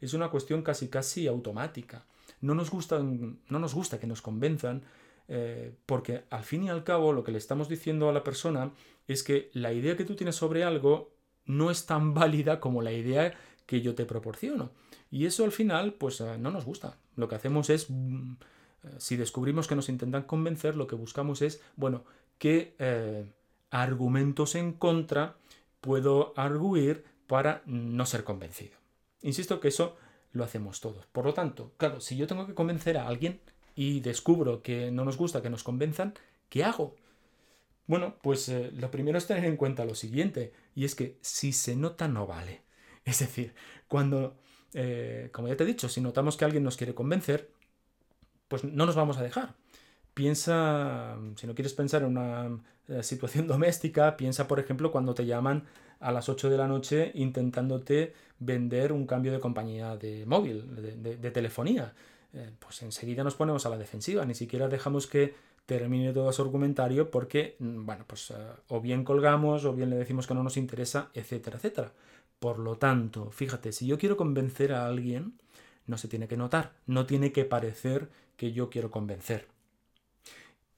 es 0.00 0.14
una 0.14 0.30
cuestión 0.30 0.62
casi 0.62 0.88
casi 0.88 1.26
automática. 1.26 2.04
No 2.40 2.54
nos 2.54 2.70
gusta, 2.70 2.98
no 2.98 3.58
nos 3.58 3.74
gusta 3.74 4.00
que 4.00 4.06
nos 4.06 4.20
convenzan, 4.20 4.82
eh, 5.28 5.72
porque 5.86 6.24
al 6.30 6.42
fin 6.42 6.64
y 6.64 6.70
al 6.70 6.82
cabo 6.82 7.12
lo 7.12 7.22
que 7.22 7.32
le 7.32 7.38
estamos 7.38 7.68
diciendo 7.68 8.08
a 8.08 8.12
la 8.12 8.24
persona 8.24 8.72
es 9.06 9.22
que 9.22 9.50
la 9.52 9.72
idea 9.72 9.96
que 9.96 10.04
tú 10.04 10.16
tienes 10.16 10.36
sobre 10.36 10.64
algo 10.64 11.12
no 11.44 11.70
es 11.70 11.86
tan 11.86 12.14
válida 12.14 12.58
como 12.58 12.82
la 12.82 12.92
idea 12.92 13.34
que 13.66 13.80
yo 13.80 13.94
te 13.94 14.06
proporciono. 14.06 14.70
Y 15.12 15.26
eso 15.26 15.44
al 15.44 15.52
final, 15.52 15.94
pues 15.94 16.20
eh, 16.20 16.38
no 16.38 16.50
nos 16.50 16.64
gusta. 16.64 16.96
Lo 17.14 17.28
que 17.28 17.36
hacemos 17.36 17.70
es, 17.70 17.86
mm, 17.88 18.32
eh, 18.82 18.88
si 18.98 19.16
descubrimos 19.16 19.68
que 19.68 19.76
nos 19.76 19.88
intentan 19.88 20.24
convencer, 20.24 20.74
lo 20.74 20.88
que 20.88 20.96
buscamos 20.96 21.40
es, 21.42 21.60
bueno, 21.76 22.04
qué 22.38 22.74
argumentos 23.70 24.56
en 24.56 24.72
contra 24.72 25.36
puedo 25.80 26.34
arguir 26.36 27.04
para 27.28 27.62
no 27.66 28.04
ser 28.04 28.24
convencido. 28.24 28.76
Insisto 29.22 29.60
que 29.60 29.68
eso 29.68 29.96
lo 30.32 30.44
hacemos 30.44 30.80
todos. 30.80 31.06
Por 31.06 31.24
lo 31.24 31.34
tanto, 31.34 31.72
claro, 31.76 32.00
si 32.00 32.16
yo 32.16 32.26
tengo 32.26 32.46
que 32.46 32.54
convencer 32.54 32.98
a 32.98 33.06
alguien 33.06 33.40
y 33.74 34.00
descubro 34.00 34.62
que 34.62 34.90
no 34.90 35.04
nos 35.04 35.16
gusta 35.16 35.42
que 35.42 35.50
nos 35.50 35.62
convenzan, 35.62 36.14
¿qué 36.48 36.64
hago? 36.64 36.96
Bueno, 37.86 38.16
pues 38.22 38.48
eh, 38.48 38.70
lo 38.72 38.90
primero 38.90 39.18
es 39.18 39.26
tener 39.26 39.44
en 39.44 39.56
cuenta 39.56 39.84
lo 39.84 39.94
siguiente, 39.94 40.52
y 40.74 40.84
es 40.84 40.94
que 40.94 41.18
si 41.20 41.52
se 41.52 41.76
nota 41.76 42.08
no 42.08 42.26
vale. 42.26 42.62
Es 43.04 43.18
decir, 43.18 43.54
cuando, 43.88 44.36
eh, 44.74 45.28
como 45.32 45.48
ya 45.48 45.56
te 45.56 45.64
he 45.64 45.66
dicho, 45.66 45.88
si 45.88 46.00
notamos 46.00 46.36
que 46.36 46.44
alguien 46.44 46.64
nos 46.64 46.76
quiere 46.76 46.94
convencer, 46.94 47.50
pues 48.48 48.64
no 48.64 48.86
nos 48.86 48.96
vamos 48.96 49.18
a 49.18 49.22
dejar. 49.22 49.54
Piensa, 50.14 51.16
si 51.36 51.46
no 51.46 51.54
quieres 51.54 51.72
pensar 51.72 52.02
en 52.02 52.08
una 52.08 52.58
eh, 52.88 53.02
situación 53.02 53.46
doméstica, 53.48 54.16
piensa, 54.16 54.48
por 54.48 54.60
ejemplo, 54.60 54.90
cuando 54.90 55.14
te 55.14 55.26
llaman 55.26 55.64
a 56.00 56.12
las 56.12 56.28
8 56.28 56.50
de 56.50 56.56
la 56.56 56.66
noche 56.66 57.12
intentándote 57.14 58.12
vender 58.38 58.92
un 58.92 59.06
cambio 59.06 59.32
de 59.32 59.40
compañía 59.40 59.96
de 59.96 60.26
móvil, 60.26 61.02
de, 61.02 61.30
telefonía. 61.30 61.94
Eh, 62.34 62.50
pues 62.58 62.82
enseguida 62.82 63.22
nos 63.22 63.34
ponemos 63.34 63.66
a 63.66 63.68
la 63.68 63.78
defensiva, 63.78 64.24
ni 64.24 64.34
siquiera 64.34 64.68
dejamos 64.68 65.06
que 65.06 65.34
termine 65.66 66.12
todo 66.12 66.32
su 66.32 66.42
argumentario 66.42 67.10
porque, 67.10 67.56
mm, 67.58 67.86
bueno, 67.86 68.04
pues 68.06 68.32
o 68.68 68.80
bien 68.80 69.04
colgamos 69.04 69.64
o 69.64 69.74
bien 69.74 69.90
le 69.90 69.96
decimos 69.96 70.26
que 70.26 70.34
no 70.34 70.42
nos 70.42 70.56
interesa, 70.56 71.10
etcétera, 71.14 71.58
etcétera. 71.58 71.92
Por 72.42 72.58
lo 72.58 72.76
tanto, 72.76 73.30
fíjate, 73.30 73.70
si 73.70 73.86
yo 73.86 73.96
quiero 73.98 74.16
convencer 74.16 74.72
a 74.72 74.86
alguien, 74.86 75.34
no 75.86 75.96
se 75.96 76.08
tiene 76.08 76.26
que 76.26 76.36
notar, 76.36 76.72
no 76.88 77.06
tiene 77.06 77.30
que 77.30 77.44
parecer 77.44 78.08
que 78.36 78.50
yo 78.50 78.68
quiero 78.68 78.90
convencer. 78.90 79.46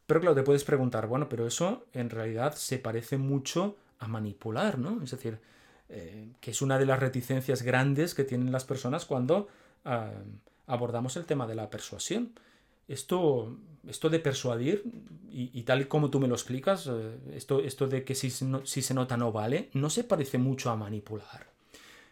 Pero 0.07 0.21
claro, 0.21 0.35
te 0.35 0.43
puedes 0.43 0.63
preguntar, 0.63 1.07
bueno, 1.07 1.27
pero 1.31 1.47
eso 1.47 1.87
en 1.95 2.11
realidad 2.11 2.53
se 2.53 2.79
parece 2.79 3.17
mucho 3.17 3.77
a 3.99 4.09
manipular, 4.09 4.79
¿no? 4.79 5.03
Es 5.03 5.13
decir, 5.13 5.39
eh, 5.89 6.33
que 6.39 6.51
es 6.51 6.61
una 6.61 6.79
de 6.79 6.85
las 6.85 7.01
reticencias 7.01 7.63
grandes 7.63 8.13
que 8.13 8.25
tienen 8.25 8.53
las 8.53 8.67
personas 8.67 9.07
cuando 9.07 9.49
ah, 9.87 10.13
abordamos 10.67 11.17
el 11.17 11.25
tema 11.25 11.47
de 11.47 11.55
la 11.55 11.71
persuasión. 11.71 12.39
Esto, 12.89 13.57
esto 13.89 14.11
de 14.11 14.19
persuadir, 14.19 14.85
y, 15.31 15.63
tal 15.63 15.81
y 15.81 15.85
como 15.87 16.11
tú 16.11 16.21
me 16.21 16.29
lo 16.29 16.35
explicas, 16.35 16.87
eh, 16.89 17.17
esto, 17.33 17.61
esto 17.61 17.87
de 17.87 18.05
que 18.05 18.15
si, 18.15 18.29
si 18.31 18.83
se 18.83 18.93
nota 18.93 19.17
no 19.17 19.33
vale, 19.33 19.71
no 19.73 19.89
se 19.89 20.05
parece 20.05 20.37
mucho 20.37 20.69
a 20.69 20.77
manipular. 20.77 21.54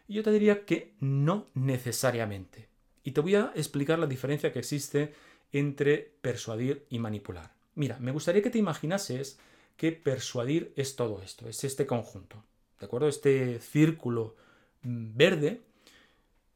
Yo 0.08 0.22
te 0.22 0.30
diría 0.30 0.64
que 0.64 0.94
no 1.00 1.48
necesariamente. 1.54 2.68
Y 3.04 3.12
te 3.12 3.20
voy 3.20 3.34
a 3.34 3.52
explicar 3.54 3.98
la 3.98 4.06
diferencia 4.06 4.52
que 4.52 4.58
existe 4.58 5.14
entre 5.52 6.14
persuadir 6.20 6.86
y 6.88 6.98
manipular. 6.98 7.54
Mira, 7.74 7.98
me 7.98 8.12
gustaría 8.12 8.42
que 8.42 8.50
te 8.50 8.58
imaginases 8.58 9.38
que 9.76 9.92
persuadir 9.92 10.72
es 10.76 10.96
todo 10.96 11.22
esto, 11.22 11.48
es 11.48 11.64
este 11.64 11.86
conjunto. 11.86 12.44
¿De 12.78 12.86
acuerdo? 12.86 13.08
Este 13.08 13.58
círculo 13.60 14.36
mm, 14.82 15.16
verde 15.16 15.62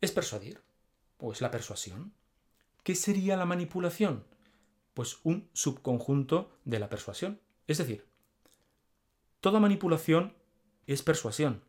es 0.01 0.13
persuadir, 0.13 0.61
o 1.19 1.33
es 1.33 1.41
la 1.41 1.51
persuasión. 1.51 2.13
¿Qué 2.83 2.95
sería 2.95 3.37
la 3.37 3.47
manipulación? 3.47 4.25
Pues 4.95 5.19
un 5.25 5.49
subconjunto 5.53 6.51
de 6.65 6.79
la 6.79 6.89
persuasión. 6.89 7.41
Es 7.67 7.79
decir, 7.79 8.05
toda 9.41 9.61
manipulación 9.61 10.35
es 10.87 11.03
persuasión, 11.03 11.63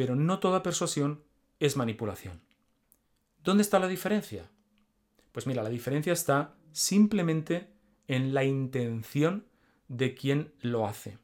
pero 0.00 0.16
no 0.16 0.38
toda 0.38 0.62
persuasión 0.62 1.22
es 1.58 1.76
manipulación. 1.76 2.40
¿Dónde 3.44 3.60
está 3.60 3.78
la 3.78 3.86
diferencia? 3.86 4.48
Pues 5.30 5.46
mira, 5.46 5.62
la 5.62 5.68
diferencia 5.68 6.14
está 6.14 6.54
simplemente 6.72 7.68
en 8.08 8.32
la 8.32 8.44
intención 8.44 9.44
de 9.88 10.14
quien 10.14 10.54
lo 10.62 10.86
hace. 10.86 11.18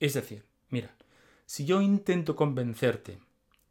Es 0.00 0.14
decir, 0.14 0.46
mira, 0.70 0.96
si 1.44 1.66
yo 1.66 1.82
intento 1.82 2.34
convencerte 2.34 3.18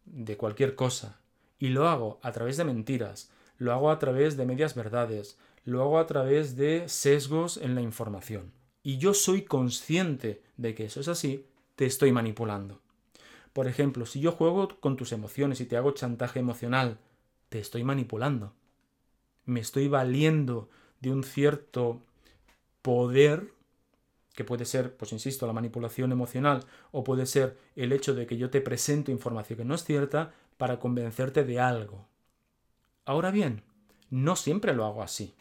de 0.05 0.37
cualquier 0.37 0.75
cosa 0.75 1.19
y 1.57 1.69
lo 1.69 1.89
hago 1.89 2.19
a 2.21 2.31
través 2.31 2.55
de 2.57 2.63
mentiras, 2.63 3.31
lo 3.57 3.73
hago 3.73 3.89
a 3.89 3.97
través 3.97 4.37
de 4.37 4.45
medias 4.45 4.75
verdades, 4.75 5.39
lo 5.65 5.81
hago 5.81 5.97
a 5.97 6.05
través 6.05 6.55
de 6.55 6.87
sesgos 6.87 7.57
en 7.57 7.73
la 7.73 7.81
información, 7.81 8.51
y 8.83 8.99
yo 8.99 9.15
soy 9.15 9.41
consciente 9.41 10.43
de 10.57 10.75
que 10.75 10.85
eso 10.85 10.99
es 10.99 11.07
así, 11.07 11.47
te 11.75 11.87
estoy 11.87 12.11
manipulando. 12.11 12.79
Por 13.53 13.67
ejemplo, 13.67 14.05
si 14.05 14.19
yo 14.19 14.31
juego 14.31 14.79
con 14.79 14.97
tus 14.97 15.11
emociones 15.11 15.59
y 15.61 15.65
te 15.65 15.77
hago 15.77 15.91
chantaje 15.91 16.39
emocional, 16.39 16.99
te 17.49 17.59
estoy 17.59 17.83
manipulando. 17.83 18.53
Me 19.45 19.59
estoy 19.59 19.87
valiendo 19.87 20.69
de 21.01 21.11
un 21.11 21.23
cierto 21.23 22.01
poder 22.81 23.51
que 24.33 24.45
puede 24.45 24.65
ser, 24.65 24.95
pues 24.95 25.11
insisto, 25.11 25.45
la 25.45 25.53
manipulación 25.53 26.11
emocional 26.11 26.63
o 26.91 27.03
puede 27.03 27.25
ser 27.25 27.57
el 27.75 27.91
hecho 27.91 28.13
de 28.13 28.25
que 28.25 28.37
yo 28.37 28.49
te 28.49 28.61
presento 28.61 29.11
información 29.11 29.57
que 29.57 29.65
no 29.65 29.75
es 29.75 29.83
cierta 29.83 30.33
para 30.57 30.79
convencerte 30.79 31.43
de 31.43 31.59
algo. 31.59 32.07
Ahora 33.05 33.31
bien, 33.31 33.63
no 34.09 34.35
siempre 34.35 34.73
lo 34.73 34.85
hago 34.85 35.03
así. 35.03 35.35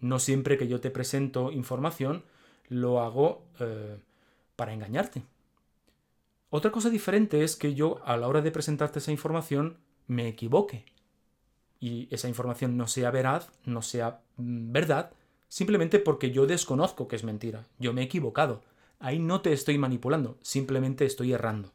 No 0.00 0.18
siempre 0.18 0.58
que 0.58 0.68
yo 0.68 0.80
te 0.80 0.90
presento 0.90 1.50
información 1.52 2.24
lo 2.68 3.00
hago 3.00 3.44
eh, 3.60 3.96
para 4.56 4.74
engañarte. 4.74 5.22
Otra 6.56 6.70
cosa 6.70 6.88
diferente 6.88 7.42
es 7.42 7.56
que 7.56 7.74
yo 7.74 8.00
a 8.04 8.16
la 8.16 8.28
hora 8.28 8.40
de 8.40 8.52
presentarte 8.52 9.00
esa 9.00 9.10
información 9.10 9.78
me 10.06 10.28
equivoque 10.28 10.84
y 11.80 12.06
esa 12.14 12.28
información 12.28 12.76
no 12.76 12.86
sea 12.86 13.10
veraz, 13.10 13.50
no 13.64 13.82
sea 13.82 14.20
mm, 14.36 14.70
verdad, 14.70 15.10
simplemente 15.48 15.98
porque 15.98 16.30
yo 16.30 16.46
desconozco 16.46 17.08
que 17.08 17.16
es 17.16 17.24
mentira, 17.24 17.66
yo 17.80 17.92
me 17.92 18.02
he 18.02 18.04
equivocado. 18.04 18.62
Ahí 19.00 19.18
no 19.18 19.40
te 19.40 19.52
estoy 19.52 19.78
manipulando, 19.78 20.38
simplemente 20.42 21.04
estoy 21.04 21.32
errando. 21.32 21.72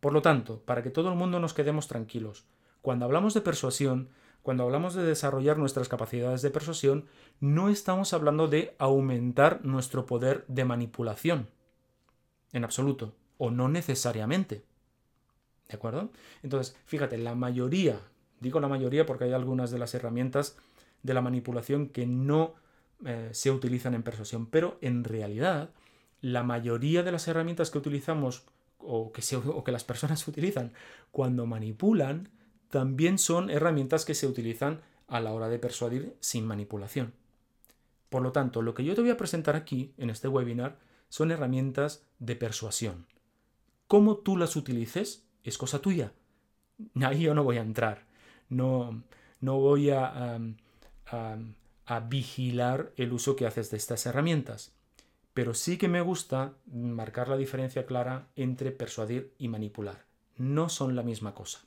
Por 0.00 0.14
lo 0.14 0.20
tanto, 0.20 0.62
para 0.62 0.82
que 0.82 0.90
todo 0.90 1.08
el 1.08 1.14
mundo 1.14 1.38
nos 1.38 1.54
quedemos 1.54 1.86
tranquilos, 1.86 2.46
cuando 2.82 3.04
hablamos 3.04 3.34
de 3.34 3.40
persuasión, 3.40 4.08
cuando 4.42 4.64
hablamos 4.64 4.94
de 4.94 5.04
desarrollar 5.04 5.58
nuestras 5.58 5.88
capacidades 5.88 6.42
de 6.42 6.50
persuasión, 6.50 7.06
no 7.38 7.68
estamos 7.68 8.14
hablando 8.14 8.48
de 8.48 8.74
aumentar 8.80 9.64
nuestro 9.64 10.06
poder 10.06 10.44
de 10.48 10.64
manipulación. 10.64 11.50
En 12.52 12.64
absoluto. 12.64 13.14
O 13.42 13.50
no 13.50 13.68
necesariamente. 13.68 14.64
¿De 15.66 15.76
acuerdo? 15.76 16.10
Entonces, 16.42 16.76
fíjate, 16.84 17.16
la 17.16 17.34
mayoría, 17.34 17.98
digo 18.38 18.60
la 18.60 18.68
mayoría 18.68 19.06
porque 19.06 19.24
hay 19.24 19.32
algunas 19.32 19.70
de 19.70 19.78
las 19.78 19.94
herramientas 19.94 20.58
de 21.02 21.14
la 21.14 21.22
manipulación 21.22 21.88
que 21.88 22.06
no 22.06 22.54
eh, 23.06 23.30
se 23.32 23.50
utilizan 23.50 23.94
en 23.94 24.02
persuasión, 24.02 24.44
pero 24.44 24.76
en 24.82 25.04
realidad 25.04 25.70
la 26.20 26.42
mayoría 26.42 27.02
de 27.02 27.12
las 27.12 27.28
herramientas 27.28 27.70
que 27.70 27.78
utilizamos 27.78 28.44
o 28.78 29.10
que, 29.10 29.22
o 29.34 29.64
que 29.64 29.72
las 29.72 29.84
personas 29.84 30.28
utilizan 30.28 30.74
cuando 31.10 31.46
manipulan 31.46 32.28
también 32.68 33.16
son 33.16 33.48
herramientas 33.48 34.04
que 34.04 34.14
se 34.14 34.26
utilizan 34.26 34.82
a 35.08 35.18
la 35.20 35.32
hora 35.32 35.48
de 35.48 35.58
persuadir 35.58 36.14
sin 36.20 36.46
manipulación. 36.46 37.14
Por 38.10 38.20
lo 38.20 38.32
tanto, 38.32 38.60
lo 38.60 38.74
que 38.74 38.84
yo 38.84 38.94
te 38.94 39.00
voy 39.00 39.10
a 39.10 39.16
presentar 39.16 39.56
aquí 39.56 39.94
en 39.96 40.10
este 40.10 40.28
webinar 40.28 40.78
son 41.08 41.30
herramientas 41.30 42.04
de 42.18 42.36
persuasión. 42.36 43.06
Cómo 43.90 44.18
tú 44.18 44.36
las 44.36 44.54
utilices 44.54 45.24
es 45.42 45.58
cosa 45.58 45.80
tuya. 45.80 46.12
Ahí 47.02 47.22
yo 47.22 47.34
no 47.34 47.42
voy 47.42 47.56
a 47.58 47.62
entrar. 47.62 48.06
No, 48.48 49.02
no 49.40 49.58
voy 49.58 49.90
a, 49.90 50.38
a, 51.08 52.00
vigilar 52.08 52.92
el 52.96 53.12
uso 53.12 53.34
que 53.34 53.46
haces 53.46 53.68
de 53.72 53.78
estas 53.78 54.06
herramientas. 54.06 54.70
Pero 55.34 55.54
sí 55.54 55.76
que 55.76 55.88
me 55.88 56.02
gusta 56.02 56.52
marcar 56.72 57.26
la 57.26 57.36
diferencia 57.36 57.84
clara 57.84 58.28
entre 58.36 58.70
persuadir 58.70 59.34
y 59.38 59.48
manipular. 59.48 60.04
No 60.36 60.68
son 60.68 60.94
la 60.94 61.02
misma 61.02 61.34
cosa. 61.34 61.58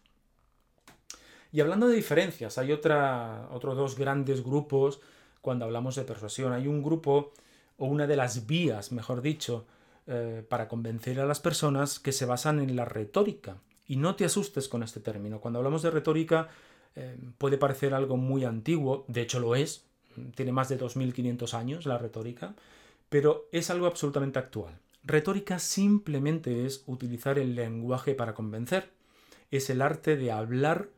Y 1.52 1.60
hablando 1.60 1.90
de 1.90 1.98
diferencias, 1.98 2.58
hay 2.58 2.72
otros 2.72 3.76
dos 3.76 3.98
grandes 3.98 4.46
grupos 4.46 5.02
cuando 5.42 5.66
hablamos 5.66 5.96
de 5.96 6.04
persuasión. 6.06 6.54
Hay 6.54 6.68
un 6.70 6.84
grupo, 6.84 7.34
o 7.76 7.86
una 7.86 8.08
de 8.08 8.16
las 8.16 8.48
vías, 8.48 8.94
mejor 8.94 9.22
dicho, 9.22 9.66
eh, 10.08 10.46
para 10.48 10.68
convencer 10.68 11.20
a 11.20 11.26
las 11.26 11.40
personas 11.40 12.00
que 12.00 12.12
se 12.12 12.26
basan 12.26 12.60
en 12.60 12.76
la 12.76 12.86
retórica. 12.86 13.58
Y 13.88 13.98
no 13.98 14.16
te 14.16 14.26
asustes 14.26 14.68
con 14.68 14.84
este 14.84 15.00
término. 15.00 15.40
Cuando 15.40 15.60
hablamos 15.60 15.82
de 15.82 15.92
retórica, 15.92 16.50
eh, 16.96 17.18
puede 17.38 17.58
parecer 17.58 17.94
algo 17.94 18.18
muy 18.18 18.46
antiguo, 18.46 19.06
de 19.08 19.22
hecho 19.22 19.40
lo 19.40 19.56
es, 19.56 19.86
tiene 20.36 20.52
más 20.52 20.70
de 20.70 20.78
2500 20.78 21.54
años 21.54 21.86
la 21.86 21.98
retórica, 21.98 22.54
pero 23.10 23.48
es 23.52 23.70
algo 23.70 23.88
absolutamente 23.88 24.40
actual. 24.40 24.78
Retórica 25.04 25.60
simplemente 25.60 26.66
es 26.66 26.84
utilizar 26.88 27.40
el 27.40 27.56
lenguaje 27.56 28.16
para 28.16 28.34
convencer, 28.34 28.92
es 29.52 29.70
el 29.70 29.82
arte 29.82 30.16
de 30.16 30.32
hablar 30.32 30.90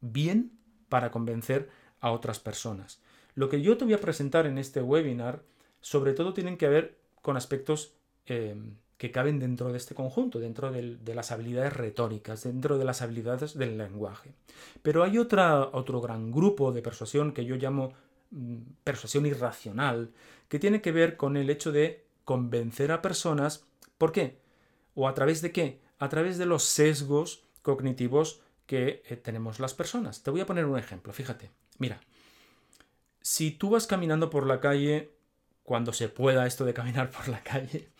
bien 0.00 0.52
para 0.88 1.10
convencer 1.10 1.70
a 2.00 2.10
otras 2.10 2.38
personas. 2.38 3.00
Lo 3.34 3.48
que 3.48 3.62
yo 3.62 3.76
te 3.76 3.84
voy 3.84 3.94
a 3.94 4.00
presentar 4.00 4.46
en 4.46 4.58
este 4.58 4.82
webinar 4.82 5.42
sobre 5.80 6.12
todo 6.12 6.34
tienen 6.34 6.56
que 6.56 6.68
ver 6.68 6.98
con 7.22 7.36
aspectos 7.36 7.94
eh, 8.30 8.54
que 8.96 9.10
caben 9.10 9.40
dentro 9.40 9.72
de 9.72 9.78
este 9.78 9.94
conjunto, 9.94 10.38
dentro 10.38 10.70
de 10.70 11.14
las 11.14 11.32
habilidades 11.32 11.72
retóricas, 11.72 12.44
dentro 12.44 12.78
de 12.78 12.84
las 12.84 13.02
habilidades 13.02 13.58
del 13.58 13.76
lenguaje. 13.76 14.34
Pero 14.82 15.02
hay 15.02 15.18
otro 15.18 16.00
gran 16.00 16.30
grupo 16.30 16.70
de 16.70 16.80
persuasión 16.80 17.32
que 17.32 17.44
yo 17.44 17.56
llamo 17.56 17.92
mm, 18.30 18.56
persuasión 18.84 19.26
irracional, 19.26 20.10
que 20.48 20.58
tiene 20.58 20.80
que 20.80 20.92
ver 20.92 21.16
con 21.16 21.36
el 21.36 21.48
hecho 21.48 21.72
de 21.72 22.04
convencer 22.24 22.92
a 22.92 23.02
personas. 23.02 23.64
¿Por 23.98 24.12
qué? 24.12 24.38
¿O 24.94 25.08
a 25.08 25.14
través 25.14 25.42
de 25.42 25.50
qué? 25.50 25.80
A 25.98 26.08
través 26.08 26.38
de 26.38 26.46
los 26.46 26.62
sesgos 26.62 27.42
cognitivos 27.62 28.42
que 28.66 29.02
eh, 29.08 29.16
tenemos 29.16 29.58
las 29.58 29.74
personas. 29.74 30.22
Te 30.22 30.30
voy 30.30 30.42
a 30.42 30.46
poner 30.46 30.66
un 30.66 30.78
ejemplo, 30.78 31.12
fíjate. 31.12 31.50
Mira, 31.78 32.00
si 33.22 33.50
tú 33.50 33.70
vas 33.70 33.86
caminando 33.86 34.30
por 34.30 34.46
la 34.46 34.60
calle, 34.60 35.10
cuando 35.70 35.92
se 35.92 36.08
pueda 36.08 36.48
esto 36.48 36.64
de 36.64 36.74
caminar 36.74 37.12
por 37.12 37.28
la 37.28 37.44
calle, 37.44 37.90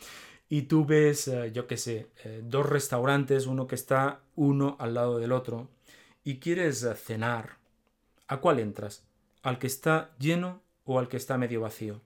y 0.49 0.63
tú 0.63 0.85
ves, 0.85 1.29
eh, 1.29 1.53
yo 1.53 1.69
qué 1.69 1.77
sé, 1.77 2.09
eh, 2.25 2.41
dos 2.43 2.69
restaurantes, 2.69 3.47
uno 3.47 3.69
que 3.69 3.77
está 3.77 4.23
uno 4.35 4.77
al 4.81 4.95
lado 4.95 5.21
del 5.21 5.31
otro, 5.31 5.69
y 6.25 6.41
quieres 6.41 6.85
cenar, 6.97 7.59
¿a 8.27 8.39
cuál 8.39 8.59
entras? 8.59 9.05
¿Al 9.45 9.61
que 9.61 9.69
está 9.69 10.11
lleno 10.19 10.63
o 10.85 10.99
al 10.99 11.07
que 11.07 11.17
está 11.17 11.39
medio 11.39 11.61
vacío? 11.61 12.01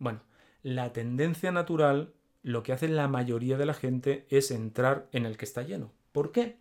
Bueno, 0.00 0.22
la 0.64 0.92
tendencia 0.92 1.52
natural, 1.52 2.12
lo 2.42 2.64
que 2.64 2.72
hace 2.72 2.88
la 2.88 3.06
mayoría 3.06 3.56
de 3.58 3.66
la 3.66 3.74
gente 3.74 4.26
es 4.30 4.50
entrar 4.50 5.06
en 5.12 5.26
el 5.26 5.36
que 5.36 5.44
está 5.44 5.62
lleno. 5.62 5.92
¿Por 6.10 6.32
qué? 6.32 6.56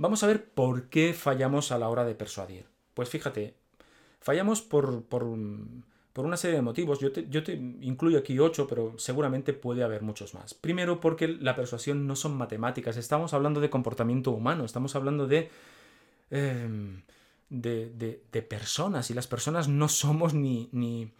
Vamos 0.00 0.22
a 0.22 0.28
ver 0.28 0.44
por 0.44 0.88
qué 0.90 1.12
fallamos 1.12 1.72
a 1.72 1.78
la 1.78 1.88
hora 1.88 2.04
de 2.04 2.14
persuadir. 2.14 2.66
Pues 2.94 3.08
fíjate, 3.08 3.54
fallamos 4.20 4.62
por, 4.62 5.02
por, 5.02 5.24
una 6.24 6.36
serie 6.36 6.56
de 6.56 6.62
motivos. 6.62 7.00
Yo 7.00 7.12
te, 7.12 7.28
yo 7.28 7.42
te, 7.42 7.52
incluyo 7.52 8.18
aquí 8.18 8.38
ocho, 8.38 8.66
pero 8.66 8.94
seguramente 8.98 9.52
puede 9.52 9.82
haber 9.82 10.02
muchos 10.02 10.34
más. 10.34 10.54
Primero, 10.54 11.00
porque 11.00 11.28
la 11.28 11.54
persuasión 11.54 12.06
no 12.06 12.16
son 12.16 12.36
matemáticas. 12.36 12.96
Estamos 12.96 13.34
hablando 13.34 13.60
de 13.60 13.70
comportamiento 13.70 14.30
humano, 14.30 14.64
estamos 14.64 14.96
hablando 14.96 15.26
de. 15.26 15.50
Em, 16.30 17.02
de, 17.50 18.46
personas 18.48 19.10
y 19.10 19.14
las 19.14 19.26
personas 19.26 19.68
no 19.68 19.88
somos 19.88 20.34
ni 20.34 21.10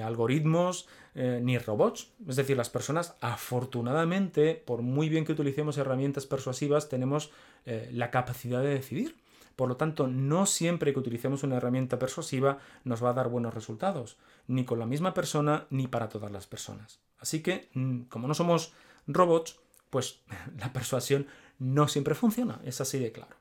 algoritmos 0.00 0.86
eh, 1.14 1.40
ni 1.42 1.58
robots. 1.58 2.12
Es 2.28 2.36
decir, 2.36 2.56
las 2.56 2.70
personas 2.70 3.16
afortunadamente, 3.20 4.54
por 4.54 4.82
muy 4.82 5.08
bien 5.08 5.24
que 5.24 5.32
utilicemos 5.32 5.76
herramientas 5.76 6.26
persuasivas, 6.26 6.88
tenemos 6.88 7.30
eh, 7.66 7.90
la 7.92 8.10
capacidad 8.10 8.62
de 8.62 8.68
decidir. 8.68 9.16
Por 9.56 9.68
lo 9.68 9.76
tanto, 9.76 10.06
no 10.06 10.46
siempre 10.46 10.92
que 10.92 10.98
utilicemos 10.98 11.42
una 11.42 11.56
herramienta 11.56 11.98
persuasiva 11.98 12.58
nos 12.84 13.04
va 13.04 13.10
a 13.10 13.14
dar 13.14 13.28
buenos 13.28 13.54
resultados, 13.54 14.16
ni 14.46 14.64
con 14.64 14.78
la 14.78 14.86
misma 14.86 15.14
persona 15.14 15.66
ni 15.70 15.86
para 15.86 16.08
todas 16.08 16.30
las 16.30 16.46
personas. 16.46 17.00
Así 17.18 17.42
que, 17.42 17.68
mm, 17.74 18.02
como 18.02 18.26
no 18.28 18.34
somos 18.34 18.72
robots, 19.06 19.60
pues 19.90 20.20
la 20.58 20.72
persuasión 20.72 21.26
no 21.58 21.88
siempre 21.88 22.14
funciona, 22.14 22.60
es 22.64 22.80
así 22.80 22.98
de 22.98 23.12
claro. 23.12 23.36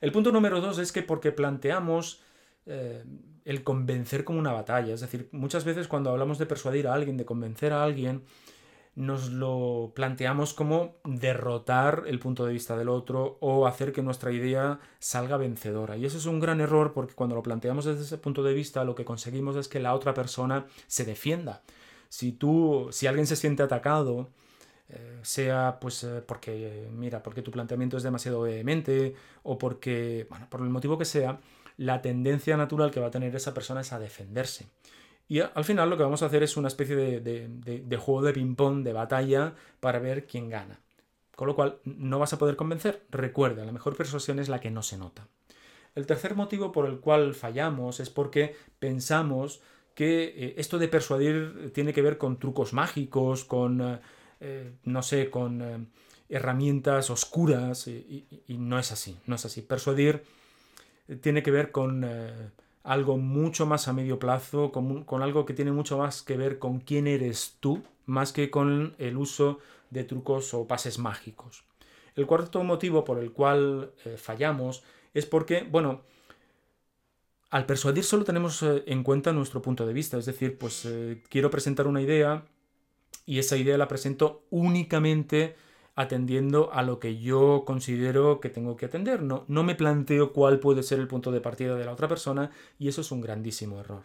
El 0.00 0.12
punto 0.12 0.30
número 0.30 0.60
dos 0.60 0.78
es 0.78 0.92
que 0.92 1.02
porque 1.02 1.32
planteamos 1.32 2.22
eh, 2.66 3.04
el 3.44 3.64
convencer 3.64 4.24
como 4.24 4.38
una 4.38 4.52
batalla, 4.52 4.92
es 4.94 5.00
decir, 5.00 5.28
muchas 5.32 5.64
veces 5.64 5.88
cuando 5.88 6.10
hablamos 6.10 6.38
de 6.38 6.46
persuadir 6.46 6.86
a 6.86 6.94
alguien, 6.94 7.16
de 7.16 7.24
convencer 7.24 7.72
a 7.72 7.82
alguien, 7.82 8.22
nos 8.98 9.30
lo 9.30 9.92
planteamos 9.94 10.54
como 10.54 10.96
derrotar 11.04 12.02
el 12.08 12.18
punto 12.18 12.44
de 12.44 12.52
vista 12.52 12.76
del 12.76 12.88
otro 12.88 13.38
o 13.40 13.68
hacer 13.68 13.92
que 13.92 14.02
nuestra 14.02 14.32
idea 14.32 14.80
salga 14.98 15.36
vencedora. 15.36 15.96
Y 15.96 16.04
eso 16.04 16.18
es 16.18 16.26
un 16.26 16.40
gran 16.40 16.60
error 16.60 16.92
porque 16.92 17.14
cuando 17.14 17.36
lo 17.36 17.42
planteamos 17.44 17.84
desde 17.84 18.02
ese 18.02 18.18
punto 18.18 18.42
de 18.42 18.54
vista 18.54 18.82
lo 18.82 18.96
que 18.96 19.04
conseguimos 19.04 19.54
es 19.54 19.68
que 19.68 19.78
la 19.78 19.94
otra 19.94 20.14
persona 20.14 20.66
se 20.88 21.04
defienda. 21.04 21.62
Si 22.08 22.32
tú, 22.32 22.88
si 22.90 23.06
alguien 23.06 23.28
se 23.28 23.36
siente 23.36 23.62
atacado, 23.62 24.30
eh, 24.88 25.20
sea 25.22 25.78
pues 25.80 26.02
eh, 26.02 26.20
porque, 26.26 26.88
mira, 26.90 27.22
porque 27.22 27.42
tu 27.42 27.52
planteamiento 27.52 27.96
es 27.98 28.02
demasiado 28.02 28.40
vehemente 28.40 29.14
o 29.44 29.58
porque, 29.58 30.26
bueno, 30.28 30.48
por 30.50 30.60
el 30.60 30.70
motivo 30.70 30.98
que 30.98 31.04
sea, 31.04 31.38
la 31.76 32.02
tendencia 32.02 32.56
natural 32.56 32.90
que 32.90 32.98
va 32.98 33.06
a 33.06 33.12
tener 33.12 33.36
esa 33.36 33.54
persona 33.54 33.82
es 33.82 33.92
a 33.92 34.00
defenderse. 34.00 34.66
Y 35.28 35.40
al 35.40 35.64
final 35.64 35.90
lo 35.90 35.96
que 35.98 36.02
vamos 36.02 36.22
a 36.22 36.26
hacer 36.26 36.42
es 36.42 36.56
una 36.56 36.68
especie 36.68 36.96
de, 36.96 37.96
juego 37.98 38.22
de 38.22 38.32
ping-pong, 38.32 38.82
de 38.82 38.94
batalla, 38.94 39.54
para 39.78 39.98
ver 39.98 40.26
quién 40.26 40.48
gana. 40.48 40.80
Con 41.36 41.46
lo 41.46 41.54
cual, 41.54 41.78
no 41.84 42.18
vas 42.18 42.32
a 42.32 42.38
poder 42.38 42.56
convencer. 42.56 43.04
Recuerda, 43.10 43.64
la 43.66 43.72
mejor 43.72 43.94
persuasión 43.94 44.38
es 44.38 44.48
la 44.48 44.58
que 44.58 44.70
no 44.70 44.82
se 44.82 44.96
nota. 44.96 45.28
El 45.94 46.06
tercer 46.06 46.34
motivo 46.34 46.72
por 46.72 46.86
el 46.86 47.00
cual 47.00 47.34
fallamos 47.34 48.00
es 48.00 48.08
porque 48.08 48.56
pensamos 48.78 49.60
que 49.94 50.24
eh, 50.24 50.54
esto 50.56 50.78
de 50.78 50.88
persuadir 50.88 51.72
tiene 51.74 51.92
que 51.92 52.02
ver 52.02 52.16
con 52.16 52.38
trucos 52.38 52.72
mágicos, 52.72 53.44
con, 53.44 53.80
eh, 53.82 54.00
eh, 54.40 54.72
no 54.84 55.02
sé, 55.02 55.28
con 55.28 55.90
herramientas 56.28 57.10
oscuras, 57.10 57.86
y, 57.86 58.26
no 58.48 58.78
es 58.78 58.92
así, 58.92 59.18
no 59.26 59.34
es 59.34 59.44
así. 59.44 59.60
Persuadir 59.60 60.22
tiene 61.20 61.42
que 61.42 61.50
ver 61.50 61.70
con 61.70 62.04
algo 62.88 63.18
mucho 63.18 63.66
más 63.66 63.86
a 63.86 63.92
medio 63.92 64.18
plazo, 64.18 64.72
con, 64.72 65.22
algo 65.22 65.44
que 65.44 65.52
tiene 65.52 65.72
mucho 65.72 65.98
más 65.98 66.22
que 66.22 66.38
ver 66.38 66.58
con 66.58 66.80
quién 66.80 67.06
eres 67.06 67.58
tú, 67.60 67.82
más 68.06 68.32
que 68.32 68.50
con 68.50 68.94
el 68.96 69.18
uso 69.18 69.58
de 69.90 70.04
trucos 70.04 70.54
o 70.54 70.66
pases 70.66 70.98
mágicos. 70.98 71.64
El 72.16 72.26
cuarto 72.26 72.64
motivo 72.64 73.04
por 73.04 73.18
el 73.18 73.32
cual 73.32 73.92
eh, 74.06 74.16
fallamos 74.16 74.84
es 75.12 75.26
porque, 75.26 75.66
bueno, 75.70 76.00
al 77.50 77.66
persuadir 77.66 78.04
solo 78.04 78.24
tenemos 78.24 78.62
eh, 78.62 78.84
en 78.86 79.02
cuenta 79.02 79.34
nuestro 79.34 79.60
punto 79.60 79.86
de 79.86 79.92
vista, 79.92 80.16
es 80.16 80.24
decir, 80.24 80.56
pues 80.56 80.86
eh, 80.86 81.22
quiero 81.28 81.50
presentar 81.50 81.86
una 81.86 82.00
idea 82.00 82.46
y 83.26 83.38
esa 83.38 83.58
idea 83.58 83.76
la 83.76 83.86
presento 83.86 84.46
únicamente 84.48 85.56
atendiendo 85.98 86.72
a 86.72 86.82
lo 86.82 87.00
que 87.00 87.18
yo 87.18 87.64
considero 87.66 88.38
que 88.40 88.50
tengo 88.50 88.76
que 88.76 88.86
atender. 88.86 89.20
No, 89.20 89.44
no 89.48 89.64
me 89.64 89.74
planteo 89.74 90.32
cuál 90.32 90.60
puede 90.60 90.84
ser 90.84 91.00
el 91.00 91.08
punto 91.08 91.32
de 91.32 91.40
partida 91.40 91.74
de 91.74 91.84
la 91.84 91.92
otra 91.92 92.06
persona 92.06 92.52
y 92.78 92.86
eso 92.86 93.00
es 93.00 93.10
un 93.10 93.20
grandísimo 93.20 93.80
error. 93.80 94.04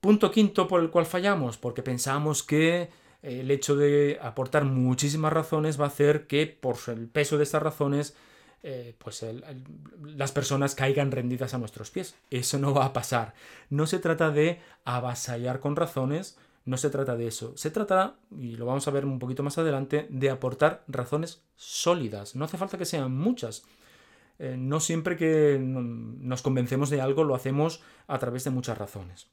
Punto 0.00 0.30
quinto 0.30 0.68
por 0.68 0.82
el 0.82 0.90
cual 0.90 1.06
fallamos, 1.06 1.56
porque 1.56 1.82
pensamos 1.82 2.42
que 2.42 2.90
el 3.22 3.50
hecho 3.50 3.74
de 3.74 4.18
aportar 4.20 4.64
muchísimas 4.64 5.32
razones 5.32 5.80
va 5.80 5.84
a 5.84 5.88
hacer 5.88 6.26
que 6.26 6.46
por 6.46 6.76
el 6.88 7.08
peso 7.08 7.38
de 7.38 7.44
estas 7.44 7.62
razones 7.62 8.14
eh, 8.62 8.94
pues 8.98 9.24
las 10.04 10.30
personas 10.30 10.74
caigan 10.74 11.10
rendidas 11.10 11.54
a 11.54 11.58
nuestros 11.58 11.90
pies. 11.90 12.16
Eso 12.30 12.58
no 12.58 12.74
va 12.74 12.84
a 12.84 12.92
pasar. 12.92 13.32
No 13.70 13.86
se 13.86 13.98
trata 13.98 14.30
de 14.30 14.60
avasallar 14.84 15.58
con 15.60 15.74
razones, 15.74 16.36
no 16.64 16.76
se 16.76 16.90
trata 16.90 17.16
de 17.16 17.26
eso. 17.26 17.52
Se 17.56 17.70
trata, 17.70 18.16
y 18.38 18.56
lo 18.56 18.66
vamos 18.66 18.86
a 18.86 18.90
ver 18.92 19.04
un 19.04 19.18
poquito 19.18 19.42
más 19.42 19.58
adelante, 19.58 20.06
de 20.10 20.30
aportar 20.30 20.84
razones 20.88 21.42
sólidas. 21.56 22.36
No 22.36 22.44
hace 22.44 22.58
falta 22.58 22.78
que 22.78 22.84
sean 22.84 23.16
muchas. 23.16 23.64
eh, 24.38 24.56
no 24.58 24.80
siempre 24.80 25.16
que 25.16 25.58
nos 25.60 26.42
convencemos 26.42 26.90
de 26.90 27.00
algo 27.00 27.24
lo 27.24 27.34
hacemos 27.34 27.82
a 28.08 28.18
través 28.18 28.44
de 28.44 28.50
muchas 28.50 28.78
razones. 28.78 29.28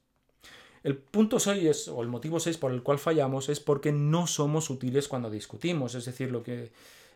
El 0.82 0.96
punto 0.96 1.38
6 1.38 1.88
o 1.88 2.02
el 2.02 2.08
motivo 2.08 2.40
6 2.40 2.56
por 2.58 2.72
el 2.72 2.82
cual 2.82 2.98
fallamos 2.98 3.48
es 3.48 3.60
porque 3.60 3.92
no 3.92 4.26
somos 4.26 4.70
útiles 4.70 5.08
cuando 5.08 5.30
discutimos, 5.30 5.94
es 5.94 6.04
decir, 6.06 6.30
lo 6.30 6.42
que 6.42 6.70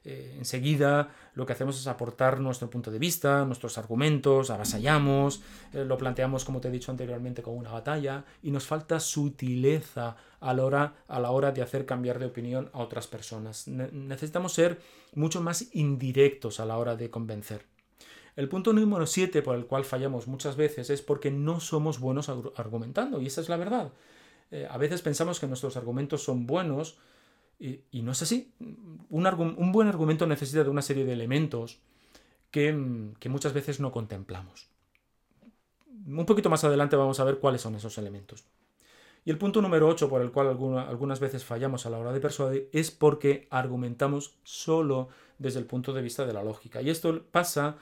eh, 0.05 0.35
enseguida 0.37 1.14
lo 1.35 1.47
que 1.47 1.55
hacemos 1.55 1.81
es 1.81 1.87
aportar 1.87 2.38
nuestro 2.38 2.69
punto 2.69 2.90
de 2.90 2.99
vista, 2.99 3.45
nuestros 3.47 3.79
argumentos, 3.79 4.51
avasallamos, 4.51 5.43
eh, 5.73 5.85
lo 5.85 5.97
planteamos 5.97 6.45
como 6.45 6.61
te 6.61 6.69
he 6.69 6.71
dicho 6.71 6.90
anteriormente 6.90 7.43
como 7.43 7.57
una 7.57 7.73
batalla 7.73 8.25
y 8.43 8.51
nos 8.51 8.67
falta 8.67 9.01
sutileza 9.01 10.17
a 10.40 10.53
la 10.53 11.31
hora, 11.31 11.53
de 11.53 11.62
hacer 11.62 11.87
cambiar 11.87 12.19
de 12.19 12.27
opinión 12.27 12.69
a 12.75 12.81
otras 12.81 13.07
personas. 13.07 13.67
necesitamos 13.67 14.53
ser 14.53 14.79
mucho 15.14 15.40
más 15.40 15.75
indirectos 15.75 16.61
a 16.61 16.67
la 16.67 16.77
hora 16.77 16.97
de 16.97 17.09
convencer. 17.09 17.64
El 18.37 18.49
punto 18.49 18.73
número 18.73 19.07
7 19.07 19.43
por 19.43 19.57
el 19.57 19.67
cual 19.67 19.85
fallamos 19.85 20.27
muchas 20.27 20.57
veces 20.57 20.90
es 20.90 21.01
porque 21.01 21.31
no 21.31 21.61
somos 21.61 21.99
buenos 21.99 22.29
argumentando, 22.29 23.21
y 23.23 23.27
esa 23.27 23.40
es 23.40 23.49
la 23.49 23.57
verdad. 23.57 23.93
Eh, 24.51 24.67
a 24.69 24.77
veces 24.77 25.03
pensamos 25.03 25.40
que 25.40 25.47
nuestros 25.47 25.77
argumentos 25.77 26.23
son 26.23 26.47
buenos 26.47 26.99
y, 27.59 28.03
no 28.03 28.12
es 28.12 28.23
así. 28.23 28.53
Un, 29.09 29.73
buen 29.73 29.88
argumento 29.88 30.27
necesita 30.27 30.64
de 30.64 30.71
una 30.71 30.83
serie 30.83 31.05
de 31.05 31.12
elementos 31.12 31.81
que, 32.51 32.73
muchas 32.73 33.53
veces 33.53 33.81
no 33.81 33.93
contemplamos. 33.93 34.69
Un 36.07 36.27
poquito 36.27 36.51
más 36.51 36.64
adelante 36.64 36.97
vamos 36.97 37.21
a 37.21 37.25
ver 37.25 37.38
cuáles 37.38 37.62
son 37.62 37.75
esos 37.75 37.97
elementos. 37.99 38.45
Y 39.25 39.31
el 39.31 39.38
punto 39.38 39.62
número 39.62 39.88
8 39.88 40.09
por 40.09 40.21
el 40.21 40.31
cual 40.31 40.49
algunas 40.49 41.21
veces 41.21 41.45
fallamos 41.45 41.87
a 41.87 41.90
la 41.90 41.99
hora 41.99 42.12
de 42.12 42.21
persuadir 42.21 42.69
es 42.73 42.90
porque 42.90 43.49
argumentamos 43.51 44.37
solo 44.43 45.09
desde 45.38 45.61
el 45.61 45.64
punto 45.64 45.95
de 45.95 46.03
vista 46.03 46.27
de 46.27 46.35
la 46.35 46.43
lógica. 46.43 46.83
Y 46.83 46.90
esto 46.90 47.25
pasa 47.31 47.79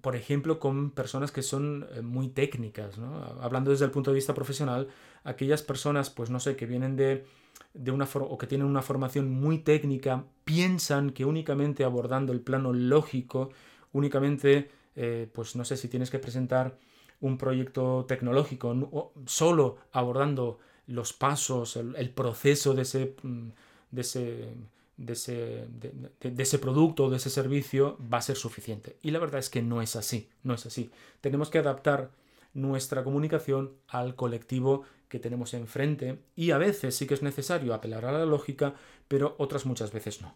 por 0.00 0.16
ejemplo, 0.16 0.58
con 0.58 0.90
personas 0.90 1.32
que 1.32 1.42
son 1.42 1.86
eh, 1.92 2.00
muy 2.02 2.28
técnicas, 2.28 2.98
Hablando 3.40 3.70
desde 3.70 3.84
el 3.84 3.90
punto 3.90 4.10
de 4.10 4.14
vista 4.16 4.34
profesional, 4.34 4.88
aquellas 5.24 5.62
personas, 5.62 6.10
pues 6.10 6.30
no 6.30 6.40
sé, 6.40 6.56
que 6.56 6.66
vienen 6.66 6.96
de, 6.96 7.26
de 7.74 7.90
una 7.90 8.08
o 8.14 8.38
que 8.38 8.46
tienen 8.46 8.66
una 8.66 8.82
formación 8.82 9.30
muy 9.30 9.58
técnica, 9.58 10.24
piensan 10.44 11.10
que 11.10 11.24
únicamente 11.24 11.84
abordando 11.84 12.32
el 12.32 12.40
plano 12.40 12.72
lógico, 12.72 13.50
únicamente, 13.92 14.70
eh, 14.96 15.28
pues 15.32 15.56
no 15.56 15.64
sé, 15.64 15.76
si 15.76 15.88
tienes 15.88 16.10
que 16.10 16.18
presentar 16.18 16.78
un 17.20 17.36
proyecto 17.36 18.04
tecnológico, 18.06 19.12
solo 19.26 19.78
abordando 19.92 20.58
los 20.86 21.12
pasos, 21.12 21.76
el, 21.76 22.10
proceso 22.10 22.74
de 22.74 22.82
ese, 22.82 23.16
mm, 23.22 23.48
de 23.90 24.00
ese 24.00 24.54
de 24.96 25.14
ese, 25.14 25.66
de, 26.20 26.42
ese 26.42 26.58
producto 26.58 27.04
o 27.04 27.10
de 27.10 27.16
ese 27.16 27.30
servicio 27.30 27.98
va 28.12 28.18
a 28.18 28.22
ser 28.22 28.36
suficiente. 28.36 28.96
Y 29.02 29.10
la 29.10 29.18
verdad 29.18 29.40
es 29.40 29.50
que 29.50 29.62
no 29.62 29.82
es 29.82 29.96
así, 29.96 30.28
no 30.42 30.54
es 30.54 30.66
así. 30.66 30.90
Tenemos 31.20 31.50
que 31.50 31.58
adaptar 31.58 32.10
nuestra 32.54 33.04
comunicación 33.04 33.72
al 33.88 34.14
colectivo 34.16 34.84
que 35.08 35.18
tenemos 35.18 35.54
enfrente 35.54 36.20
y 36.34 36.52
a 36.52 36.58
veces 36.58 36.96
sí 36.96 37.06
que 37.06 37.14
es 37.14 37.22
necesario 37.22 37.74
apelar 37.74 38.04
a 38.04 38.12
la 38.12 38.24
lógica, 38.24 38.74
pero 39.08 39.34
otras 39.38 39.66
muchas 39.66 39.92
veces 39.92 40.22
no. 40.22 40.34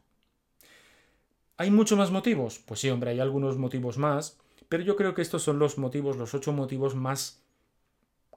¿Hay 1.56 1.70
muchos 1.70 1.98
más 1.98 2.10
motivos? 2.10 2.60
Pues 2.64 2.80
sí, 2.80 2.90
hombre, 2.90 3.10
hay 3.10 3.20
algunos 3.20 3.56
motivos 3.56 3.98
más, 3.98 4.38
pero 4.68 4.84
yo 4.84 4.94
creo 4.94 5.14
que 5.14 5.22
estos 5.22 5.42
son 5.42 5.58
los 5.58 5.78
motivos, 5.78 6.16
los 6.16 6.34
ocho 6.34 6.52
motivos 6.52 6.94
más 6.94 7.42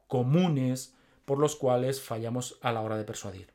comunes 0.07 0.95
por 1.25 1.37
los 1.37 1.55
cuales 1.55 2.01
fallamos 2.01 2.57
a 2.61 2.71
la 2.71 2.81
hora 2.81 2.97
de 2.97 3.03
persuadir. 3.03 3.47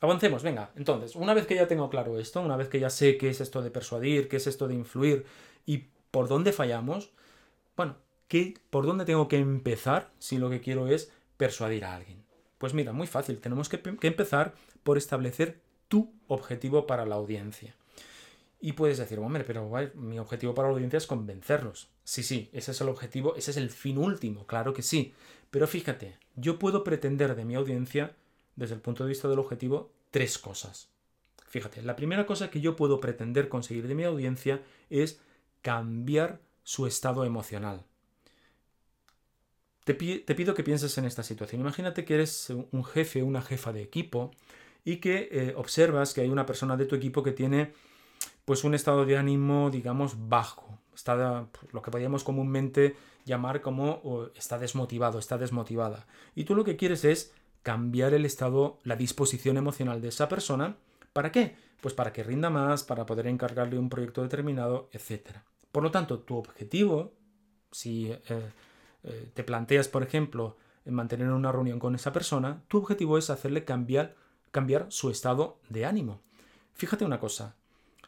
Avancemos, 0.00 0.42
venga. 0.42 0.72
Entonces, 0.74 1.14
una 1.14 1.32
vez 1.32 1.46
que 1.46 1.54
ya 1.54 1.68
tengo 1.68 1.88
claro 1.88 2.18
esto, 2.18 2.40
una 2.40 2.56
vez 2.56 2.68
que 2.68 2.80
ya 2.80 2.90
sé 2.90 3.16
qué 3.16 3.30
es 3.30 3.40
esto 3.40 3.62
de 3.62 3.70
persuadir, 3.70 4.28
qué 4.28 4.38
es 4.38 4.48
esto 4.48 4.66
de 4.66 4.74
influir 4.74 5.24
y 5.64 5.86
por 6.10 6.26
dónde 6.26 6.52
fallamos, 6.52 7.12
bueno, 7.76 7.94
¿qué, 8.32 8.54
¿por 8.70 8.86
dónde 8.86 9.04
tengo 9.04 9.28
que 9.28 9.36
empezar 9.36 10.10
si 10.18 10.38
lo 10.38 10.48
que 10.48 10.62
quiero 10.62 10.88
es 10.88 11.12
persuadir 11.36 11.84
a 11.84 11.94
alguien? 11.94 12.24
Pues 12.56 12.72
mira, 12.72 12.94
muy 12.94 13.06
fácil, 13.06 13.38
tenemos 13.40 13.68
que 13.68 13.82
empezar 14.00 14.54
por 14.82 14.96
establecer 14.96 15.60
tu 15.88 16.14
objetivo 16.28 16.86
para 16.86 17.04
la 17.04 17.16
audiencia. 17.16 17.76
Y 18.58 18.72
puedes 18.72 18.96
decir, 18.96 19.18
hombre, 19.18 19.44
pero 19.44 19.70
mi 19.96 20.18
objetivo 20.18 20.54
para 20.54 20.68
la 20.68 20.72
audiencia 20.72 20.96
es 20.96 21.06
convencerlos. 21.06 21.90
Sí, 22.04 22.22
sí, 22.22 22.48
ese 22.54 22.70
es 22.70 22.80
el 22.80 22.88
objetivo, 22.88 23.36
ese 23.36 23.50
es 23.50 23.58
el 23.58 23.68
fin 23.68 23.98
último, 23.98 24.46
claro 24.46 24.72
que 24.72 24.80
sí. 24.80 25.12
Pero 25.50 25.66
fíjate, 25.66 26.16
yo 26.34 26.58
puedo 26.58 26.84
pretender 26.84 27.36
de 27.36 27.44
mi 27.44 27.54
audiencia 27.54 28.16
desde 28.56 28.76
el 28.76 28.80
punto 28.80 29.04
de 29.04 29.10
vista 29.10 29.28
del 29.28 29.40
objetivo, 29.40 29.92
tres 30.10 30.38
cosas. 30.38 30.88
Fíjate, 31.48 31.82
la 31.82 31.96
primera 31.96 32.24
cosa 32.24 32.48
que 32.48 32.62
yo 32.62 32.76
puedo 32.76 32.98
pretender 32.98 33.50
conseguir 33.50 33.88
de 33.88 33.94
mi 33.94 34.04
audiencia 34.04 34.62
es 34.88 35.20
cambiar 35.60 36.40
su 36.62 36.86
estado 36.86 37.26
emocional. 37.26 37.84
Te, 39.84 39.94
pido 39.94 40.54
que 40.54 40.62
pienses 40.62 40.96
en 40.98 41.04
esta 41.04 41.22
situación. 41.22 41.60
Imagínate 41.60 42.04
que 42.04 42.14
eres 42.14 42.50
un 42.50 42.84
jefe, 42.84 43.22
una 43.22 43.42
jefa 43.42 43.72
de 43.72 43.82
equipo 43.82 44.30
y 44.84 44.96
que 44.96 45.28
eh, 45.32 45.54
observas 45.56 46.14
que 46.14 46.20
hay 46.20 46.28
una 46.28 46.46
persona 46.46 46.76
de 46.76 46.86
tu 46.86 46.94
equipo 46.94 47.22
que 47.22 47.32
tiene 47.32 47.72
pues 48.44 48.64
un 48.64 48.74
estado 48.74 49.04
de 49.04 49.16
ánimo, 49.16 49.70
digamos, 49.70 50.28
bajo. 50.28 50.78
Está 50.94 51.48
lo 51.72 51.82
que 51.82 51.90
podríamos 51.90 52.22
comúnmente 52.22 52.96
llamar 53.24 53.60
como 53.60 54.30
está 54.36 54.58
desmotivado, 54.58 55.18
está 55.18 55.38
desmotivada. 55.38 56.06
Y 56.34 56.44
tú 56.44 56.54
lo 56.54 56.64
que 56.64 56.76
quieres 56.76 57.04
es 57.04 57.32
cambiar 57.62 58.14
el 58.14 58.24
estado, 58.24 58.78
la 58.84 58.96
disposición 58.96 59.56
emocional 59.56 60.00
de 60.00 60.08
esa 60.08 60.28
persona. 60.28 60.76
¿Para 61.12 61.32
qué? 61.32 61.56
Pues 61.80 61.94
para 61.94 62.12
que 62.12 62.22
rinda 62.22 62.50
más, 62.50 62.84
para 62.84 63.06
poder 63.06 63.26
encargarle 63.26 63.78
un 63.78 63.88
proyecto 63.88 64.22
determinado, 64.22 64.88
etc. 64.92 65.38
Por 65.72 65.82
lo 65.82 65.90
tanto, 65.90 66.20
tu 66.20 66.36
objetivo, 66.36 67.12
si 67.70 68.10
eh, 68.10 68.20
eh, 69.04 69.30
te 69.34 69.44
planteas, 69.44 69.88
por 69.88 70.02
ejemplo, 70.02 70.56
en 70.84 70.94
mantener 70.94 71.30
una 71.30 71.52
reunión 71.52 71.78
con 71.78 71.94
esa 71.94 72.12
persona, 72.12 72.62
tu 72.68 72.78
objetivo 72.78 73.18
es 73.18 73.30
hacerle 73.30 73.64
cambiar, 73.64 74.14
cambiar 74.50 74.86
su 74.90 75.10
estado 75.10 75.58
de 75.68 75.86
ánimo. 75.86 76.20
Fíjate 76.74 77.04
una 77.04 77.20
cosa, 77.20 77.56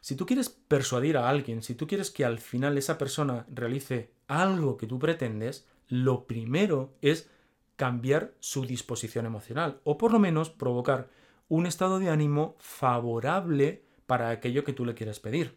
si 0.00 0.16
tú 0.16 0.26
quieres 0.26 0.50
persuadir 0.50 1.16
a 1.16 1.28
alguien, 1.28 1.62
si 1.62 1.74
tú 1.74 1.86
quieres 1.86 2.10
que 2.10 2.24
al 2.24 2.38
final 2.38 2.76
esa 2.76 2.98
persona 2.98 3.46
realice 3.48 4.10
algo 4.26 4.76
que 4.76 4.86
tú 4.86 4.98
pretendes, 4.98 5.66
lo 5.88 6.26
primero 6.26 6.92
es 7.00 7.30
cambiar 7.76 8.34
su 8.40 8.66
disposición 8.66 9.26
emocional 9.26 9.80
o 9.84 9.98
por 9.98 10.12
lo 10.12 10.18
menos 10.18 10.50
provocar 10.50 11.08
un 11.48 11.66
estado 11.66 11.98
de 11.98 12.10
ánimo 12.10 12.56
favorable 12.58 13.82
para 14.06 14.30
aquello 14.30 14.64
que 14.64 14.72
tú 14.72 14.84
le 14.84 14.94
quieres 14.94 15.20
pedir. 15.20 15.56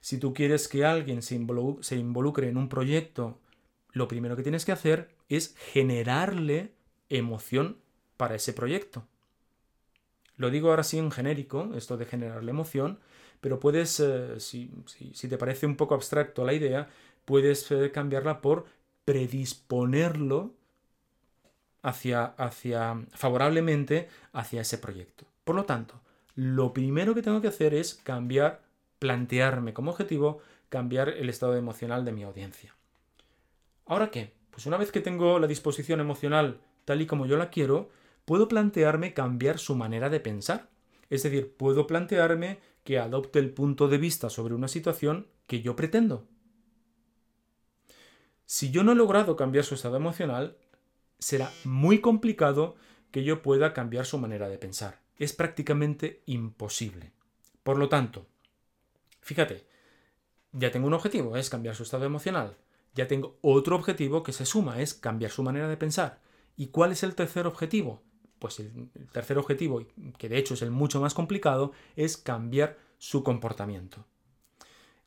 Si 0.00 0.18
tú 0.18 0.34
quieres 0.34 0.68
que 0.68 0.84
alguien 0.84 1.22
se, 1.22 1.34
involucre 1.34 2.48
en 2.48 2.56
un 2.56 2.68
proyecto, 2.68 3.38
lo 3.92 4.08
primero 4.08 4.36
que 4.36 4.42
tienes 4.42 4.64
que 4.64 4.72
hacer 4.72 5.10
es 5.28 5.54
generarle 5.72 6.72
emoción 7.08 7.78
para 8.16 8.34
ese 8.34 8.52
proyecto. 8.52 9.06
Lo 10.36 10.50
digo 10.50 10.70
ahora 10.70 10.84
sí 10.84 10.98
en 10.98 11.10
genérico, 11.10 11.70
esto 11.74 11.96
de 11.96 12.06
generarle 12.06 12.50
emoción, 12.50 13.00
pero 13.40 13.60
puedes, 13.60 14.00
eh, 14.00 14.38
si, 14.40 14.70
te 15.28 15.38
parece 15.38 15.66
un 15.66 15.76
poco 15.76 15.94
abstracto 15.94 16.44
la 16.44 16.52
idea, 16.52 16.88
puedes 17.24 17.70
eh, 17.70 17.90
cambiarla 17.92 18.40
por 18.40 18.66
predisponerlo 19.04 20.54
hacia, 21.82 22.24
hacia, 22.24 23.04
favorablemente 23.12 24.08
hacia 24.32 24.60
ese 24.60 24.78
proyecto. 24.78 25.26
Por 25.44 25.56
lo 25.56 25.64
tanto, 25.64 26.00
lo 26.34 26.72
primero 26.72 27.14
que 27.14 27.22
tengo 27.22 27.40
que 27.40 27.48
hacer 27.48 27.74
es 27.74 27.94
cambiar, 27.94 28.62
plantearme 28.98 29.72
como 29.72 29.90
objetivo, 29.90 30.40
cambiar 30.68 31.08
el 31.08 31.28
estado 31.28 31.56
emocional 31.56 32.04
de 32.04 32.12
mi 32.12 32.22
audiencia. 32.22 32.77
¿Ahora 33.88 34.10
qué? 34.10 34.34
Pues 34.50 34.66
una 34.66 34.76
vez 34.76 34.92
que 34.92 35.00
tengo 35.00 35.38
la 35.38 35.46
disposición 35.46 35.98
emocional 35.98 36.60
tal 36.84 37.00
y 37.00 37.06
como 37.06 37.26
yo 37.26 37.38
la 37.38 37.48
quiero, 37.48 37.88
puedo 38.26 38.46
plantearme 38.46 39.14
cambiar 39.14 39.58
su 39.58 39.74
manera 39.74 40.10
de 40.10 40.20
pensar. 40.20 40.68
Es 41.08 41.22
decir, 41.22 41.54
puedo 41.56 41.86
plantearme 41.86 42.60
que 42.84 42.98
adopte 42.98 43.38
el 43.38 43.50
punto 43.50 43.88
de 43.88 43.96
vista 43.96 44.28
sobre 44.28 44.54
una 44.54 44.68
situación 44.68 45.26
que 45.46 45.62
yo 45.62 45.74
pretendo. 45.74 46.26
Si 48.44 48.70
yo 48.70 48.84
no 48.84 48.92
he 48.92 48.94
logrado 48.94 49.36
cambiar 49.36 49.64
su 49.64 49.74
estado 49.74 49.96
emocional, 49.96 50.58
será 51.18 51.50
muy 51.64 52.00
complicado 52.00 52.76
que 53.10 53.24
yo 53.24 53.40
pueda 53.40 53.72
cambiar 53.72 54.04
su 54.04 54.18
manera 54.18 54.50
de 54.50 54.58
pensar. 54.58 55.00
Es 55.16 55.32
prácticamente 55.32 56.22
imposible. 56.26 57.12
Por 57.62 57.78
lo 57.78 57.88
tanto, 57.88 58.26
fíjate, 59.22 59.66
ya 60.52 60.70
tengo 60.70 60.86
un 60.86 60.94
objetivo, 60.94 61.38
es 61.38 61.48
cambiar 61.48 61.74
su 61.74 61.84
estado 61.84 62.04
emocional. 62.04 62.56
Ya 62.94 63.06
tengo 63.06 63.38
otro 63.42 63.76
objetivo 63.76 64.22
que 64.22 64.32
se 64.32 64.46
suma, 64.46 64.80
es 64.80 64.94
cambiar 64.94 65.30
su 65.30 65.42
manera 65.42 65.68
de 65.68 65.76
pensar. 65.76 66.20
¿Y 66.56 66.68
cuál 66.68 66.92
es 66.92 67.02
el 67.02 67.14
tercer 67.14 67.46
objetivo? 67.46 68.02
Pues 68.38 68.60
el 68.60 68.90
tercer 69.12 69.38
objetivo, 69.38 69.84
que 70.16 70.28
de 70.28 70.38
hecho 70.38 70.54
es 70.54 70.62
el 70.62 70.70
mucho 70.70 71.00
más 71.00 71.14
complicado, 71.14 71.72
es 71.96 72.16
cambiar 72.16 72.78
su 72.98 73.22
comportamiento. 73.22 74.04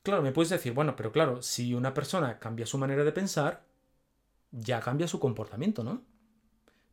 Claro, 0.02 0.22
me 0.22 0.32
puedes 0.32 0.50
decir, 0.50 0.72
bueno, 0.72 0.96
pero 0.96 1.12
claro, 1.12 1.42
si 1.42 1.74
una 1.74 1.94
persona 1.94 2.38
cambia 2.38 2.66
su 2.66 2.78
manera 2.78 3.04
de 3.04 3.12
pensar, 3.12 3.64
ya 4.50 4.80
cambia 4.80 5.06
su 5.06 5.20
comportamiento, 5.20 5.84
¿no? 5.84 6.02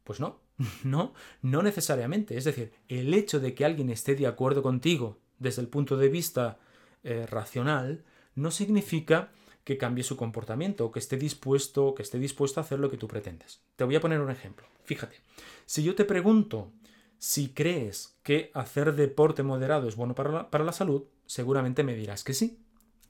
Pues 0.04 0.20
no, 0.20 0.40
no, 0.84 1.14
no 1.42 1.64
necesariamente. 1.64 2.38
Es 2.38 2.46
decir, 2.46 2.74
el 2.88 3.14
hecho 3.14 3.40
de 3.40 3.54
que 3.56 3.66
alguien 3.66 3.90
esté 3.90 4.16
de 4.16 4.28
acuerdo 4.28 4.62
contigo 4.62 5.18
desde 5.40 5.62
el 5.62 5.68
punto 5.68 5.98
de 5.98 6.10
vista 6.10 6.60
eh, 7.04 7.26
racional 7.26 8.04
no 8.36 8.52
significa 8.52 9.32
que 9.64 9.78
cambie 9.78 10.04
su 10.04 10.18
comportamiento 10.18 10.86
o 10.86 10.92
que 10.92 11.00
esté 11.00 11.18
dispuesto, 11.18 11.94
que 11.96 12.04
esté 12.04 12.20
dispuesto 12.20 12.60
a 12.60 12.64
hacer 12.64 12.80
lo 12.80 12.90
que 12.90 12.98
tú 12.98 13.08
pretendes. 13.08 13.62
Te 13.76 13.84
voy 13.84 13.96
a 13.96 14.02
poner 14.02 14.20
un 14.20 14.32
ejemplo. 14.32 14.66
Fíjate, 14.84 15.18
si 15.66 15.84
yo 15.84 15.96
te 15.96 16.06
pregunto 16.06 16.72
si 17.20 17.50
crees 17.50 18.18
que 18.24 18.50
hacer 18.54 18.96
deporte 18.96 19.44
moderado 19.44 19.88
es 19.88 19.96
bueno 19.96 20.16
para 20.16 20.32
la, 20.32 20.50
para 20.50 20.64
la 20.64 20.72
salud, 20.72 21.04
seguramente 21.26 21.84
me 21.84 21.96
dirás 21.96 22.24
que 22.24 22.34
sí. 22.34 22.60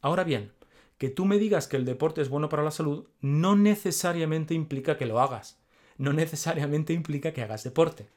Ahora 0.02 0.24
bien, 0.24 0.52
que 0.97 1.10
tú 1.10 1.26
me 1.26 1.38
digas 1.38 1.68
que 1.68 1.78
el 1.78 1.86
deporte 1.86 2.22
es 2.22 2.30
bueno 2.30 2.50
para 2.50 2.64
la 2.64 2.72
salud 2.72 3.08
no 3.22 3.56
necesariamente 3.56 4.54
implica 4.54 4.97
que 4.97 5.06
lo 5.06 5.22
hagas. 5.22 5.60
No 5.97 6.12
necesariamente 6.12 6.93
implica 6.93 7.32
que 7.34 7.41
hagas 7.41 7.64
deporte. 7.64 8.10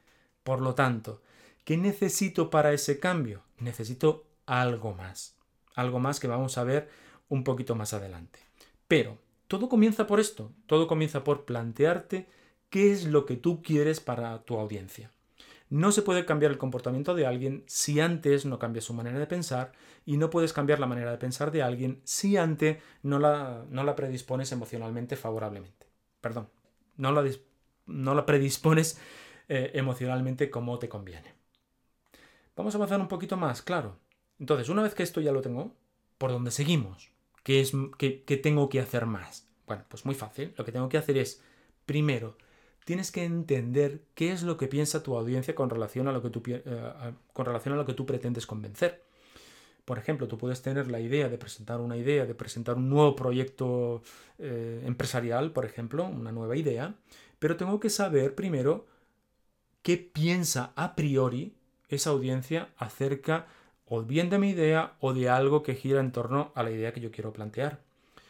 Por 0.42 0.60
lo 0.60 0.74
tanto, 0.74 1.22
¿qué 1.64 1.76
necesito 1.76 2.50
para 2.50 2.72
ese 2.72 2.98
cambio? 2.98 3.42
Necesito 3.58 4.26
algo 4.46 4.94
más. 4.94 5.36
Algo 5.74 6.00
más 6.00 6.18
que 6.18 6.26
vamos 6.26 6.58
a 6.58 6.64
ver 6.64 6.88
un 7.32 7.44
poquito 7.44 7.74
más 7.74 7.94
adelante. 7.94 8.40
Pero 8.86 9.16
todo 9.48 9.70
comienza 9.70 10.06
por 10.06 10.20
esto. 10.20 10.52
Todo 10.66 10.86
comienza 10.86 11.24
por 11.24 11.46
plantearte 11.46 12.26
qué 12.68 12.92
es 12.92 13.06
lo 13.06 13.24
que 13.24 13.36
tú 13.36 13.62
quieres 13.62 14.00
para 14.00 14.42
tu 14.42 14.58
audiencia. 14.58 15.10
No 15.70 15.92
se 15.92 16.02
puede 16.02 16.26
cambiar 16.26 16.52
el 16.52 16.58
comportamiento 16.58 17.14
de 17.14 17.24
alguien 17.24 17.64
si 17.66 18.00
antes 18.00 18.44
no 18.44 18.58
cambias 18.58 18.84
su 18.84 18.92
manera 18.92 19.18
de 19.18 19.26
pensar 19.26 19.72
y 20.04 20.18
no 20.18 20.28
puedes 20.28 20.52
cambiar 20.52 20.78
la 20.78 20.86
manera 20.86 21.10
de 21.10 21.16
pensar 21.16 21.50
de 21.50 21.62
alguien 21.62 22.02
si 22.04 22.36
antes 22.36 22.82
no 23.02 23.18
la, 23.18 23.64
no 23.70 23.82
la 23.82 23.96
predispones 23.96 24.52
emocionalmente 24.52 25.16
favorablemente. 25.16 25.86
Perdón, 26.20 26.50
no 26.98 27.12
la, 27.12 27.26
no 27.86 28.14
la 28.14 28.26
predispones 28.26 29.00
eh, 29.48 29.70
emocionalmente 29.72 30.50
como 30.50 30.78
te 30.78 30.90
conviene. 30.90 31.32
Vamos 32.56 32.74
a 32.74 32.76
avanzar 32.76 33.00
un 33.00 33.08
poquito 33.08 33.38
más, 33.38 33.62
claro. 33.62 33.96
Entonces, 34.38 34.68
una 34.68 34.82
vez 34.82 34.94
que 34.94 35.02
esto 35.02 35.22
ya 35.22 35.32
lo 35.32 35.40
tengo, 35.40 35.74
¿por 36.18 36.30
dónde 36.30 36.50
seguimos? 36.50 37.11
¿Qué, 37.42 37.60
es, 37.60 37.72
qué, 37.98 38.22
qué 38.24 38.36
tengo 38.36 38.68
que 38.68 38.80
hacer 38.80 39.06
más? 39.06 39.48
Bueno, 39.66 39.84
pues 39.88 40.04
muy 40.04 40.14
fácil. 40.14 40.54
Lo 40.56 40.64
que 40.64 40.72
tengo 40.72 40.88
que 40.88 40.98
hacer 40.98 41.16
es, 41.16 41.42
primero, 41.86 42.36
tienes 42.84 43.10
que 43.10 43.24
entender 43.24 44.02
qué 44.14 44.32
es 44.32 44.42
lo 44.42 44.56
que 44.56 44.68
piensa 44.68 45.02
tu 45.02 45.16
audiencia 45.16 45.54
con 45.54 45.70
relación 45.70 46.08
a 46.08 46.12
lo 46.12 46.22
que 46.22 46.30
tú, 46.30 46.42
eh, 46.46 47.12
con 47.32 47.46
relación 47.46 47.74
a 47.74 47.76
lo 47.76 47.86
que 47.86 47.94
tú 47.94 48.06
pretendes 48.06 48.46
convencer. 48.46 49.02
Por 49.84 49.98
ejemplo, 49.98 50.28
tú 50.28 50.38
puedes 50.38 50.62
tener 50.62 50.90
la 50.90 51.00
idea 51.00 51.28
de 51.28 51.38
presentar 51.38 51.80
una 51.80 51.96
idea, 51.96 52.24
de 52.24 52.34
presentar 52.34 52.76
un 52.76 52.88
nuevo 52.88 53.16
proyecto 53.16 54.02
eh, 54.38 54.82
empresarial, 54.84 55.52
por 55.52 55.64
ejemplo, 55.64 56.04
una 56.04 56.30
nueva 56.30 56.56
idea, 56.56 56.94
pero 57.38 57.56
tengo 57.56 57.80
que 57.80 57.90
saber 57.90 58.34
primero 58.34 58.86
qué 59.82 59.96
piensa 59.96 60.72
a 60.76 60.94
priori 60.94 61.56
esa 61.88 62.10
audiencia 62.10 62.70
acerca 62.76 63.46
o 63.86 64.02
bien 64.02 64.30
de 64.30 64.38
mi 64.38 64.50
idea 64.50 64.94
o 65.00 65.12
de 65.12 65.28
algo 65.28 65.62
que 65.62 65.74
gira 65.74 66.00
en 66.00 66.12
torno 66.12 66.52
a 66.54 66.62
la 66.62 66.70
idea 66.70 66.92
que 66.92 67.00
yo 67.00 67.10
quiero 67.10 67.32
plantear. 67.32 67.80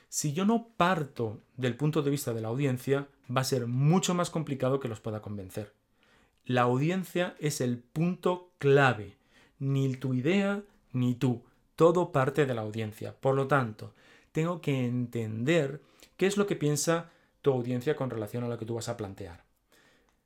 Si 0.09 0.33
yo 0.33 0.45
no 0.45 0.69
parto 0.77 1.41
del 1.57 1.77
punto 1.77 2.03
de 2.03 2.11
vista 2.11 2.35
de 2.35 2.41
la 2.41 2.49
audiencia, 2.49 3.09
va 3.35 3.41
a 3.41 3.45
ser 3.45 3.67
mucho 3.67 4.15
más 4.15 4.31
complicado 4.31 4.81
que 4.81 4.89
los 4.89 5.01
pueda 5.01 5.23
convencer. 5.23 5.73
La 6.45 6.63
audiencia 6.63 7.37
es 7.39 7.61
el 7.61 7.79
punto 7.79 8.51
clave. 8.59 9.17
Ni 9.59 9.95
tu 9.95 10.13
idea 10.13 10.63
ni 10.93 11.15
tú. 11.15 11.45
Todo 11.77 12.13
parte 12.13 12.47
de 12.47 12.55
la 12.55 12.63
audiencia. 12.63 13.15
Por 13.19 13.35
lo 13.35 13.47
tanto, 13.47 13.95
tengo 14.33 14.61
que 14.61 14.85
entender 14.85 15.81
qué 16.17 16.27
es 16.27 16.37
lo 16.37 16.47
que 16.47 16.57
piensa 16.57 17.11
tu 17.41 17.53
audiencia 17.53 17.97
con 17.97 18.11
relación 18.11 18.45
a 18.45 18.49
lo 18.49 18.59
que 18.59 18.67
tú 18.67 18.75
vas 18.75 18.89
a 18.89 18.97
plantear. 18.97 19.42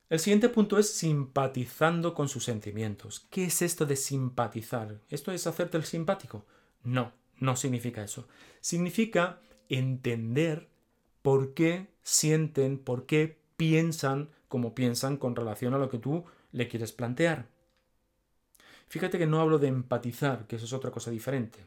El 0.09 0.21
siguiente 0.21 0.49
punto 0.49 0.79
es 0.79 0.95
simpatizando 0.95 2.15
con 2.15 2.29
sus 2.29 2.45
sentimientos. 2.45 3.27
¿Qué 3.29 3.47
es 3.47 3.61
esto 3.61 3.87
de 3.87 3.97
simpatizar? 3.97 5.01
¿Esto 5.09 5.33
es 5.33 5.49
hacerte 5.49 5.77
el 5.77 5.85
simpático? 5.85 6.47
No, 6.85 7.13
no 7.39 7.57
significa 7.57 8.05
eso. 8.05 8.29
Significa 8.61 9.41
entender 9.69 10.69
por 11.23 11.55
qué 11.55 11.89
sienten, 12.03 12.79
por 12.79 13.07
qué 13.07 13.41
piensan 13.57 14.31
como 14.49 14.77
piensan 14.77 15.17
con 15.17 15.35
relación 15.35 15.75
a 15.75 15.79
lo 15.79 15.89
que 15.89 15.99
tú 15.99 16.25
le 16.53 16.69
quieres 16.69 16.93
plantear. 16.93 17.49
Fíjate 18.87 19.19
que 19.19 19.27
no 19.27 19.41
hablo 19.41 19.59
de 19.59 19.67
empatizar, 19.67 20.47
que 20.47 20.55
eso 20.55 20.67
es 20.67 20.73
otra 20.73 20.93
cosa 20.93 21.11
diferente. 21.11 21.67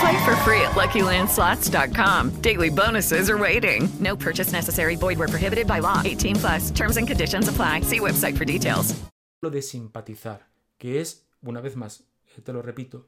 Play 0.00 0.24
for 0.24 0.34
free 0.36 0.62
at 0.62 0.72
LuckyLandSlots.com. 0.72 2.40
Daily 2.40 2.70
bonuses 2.70 3.28
are 3.28 3.36
waiting. 3.36 3.88
No 4.00 4.16
purchase 4.16 4.50
necessary. 4.52 4.96
Void 4.96 5.18
prohibited 5.18 5.66
by 5.66 5.80
law. 5.80 6.00
18 6.04 6.36
plus. 6.36 6.70
Terms 6.70 6.96
and 6.96 7.06
conditions 7.06 7.48
apply. 7.48 7.82
See 7.82 8.00
website 8.00 8.36
for 8.36 8.46
details. 8.46 8.94
Lo 9.42 9.50
de 9.50 9.62
simpatizar, 9.62 10.40
que 10.78 11.00
es, 11.00 11.26
una 11.42 11.60
vez 11.60 11.76
más, 11.76 12.04
eh, 12.36 12.40
te 12.42 12.52
lo 12.52 12.62
repito, 12.62 13.06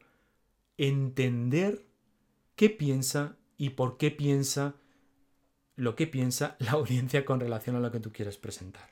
entender 0.79 1.87
qué 2.57 2.71
piensa 2.71 3.37
y 3.57 3.71
por 3.71 3.97
qué 3.97 4.11
piensa 4.11 4.75
lo 5.77 5.95
que 5.95 6.07
piensa 6.07 6.57
la 6.61 6.73
audiencia 6.73 7.25
con 7.25 7.41
relación 7.41 7.77
a 7.77 7.81
lo 7.81 7.91
que 7.91 8.01
tú 8.01 8.13
quieres 8.13 8.37
presentar. 8.37 8.91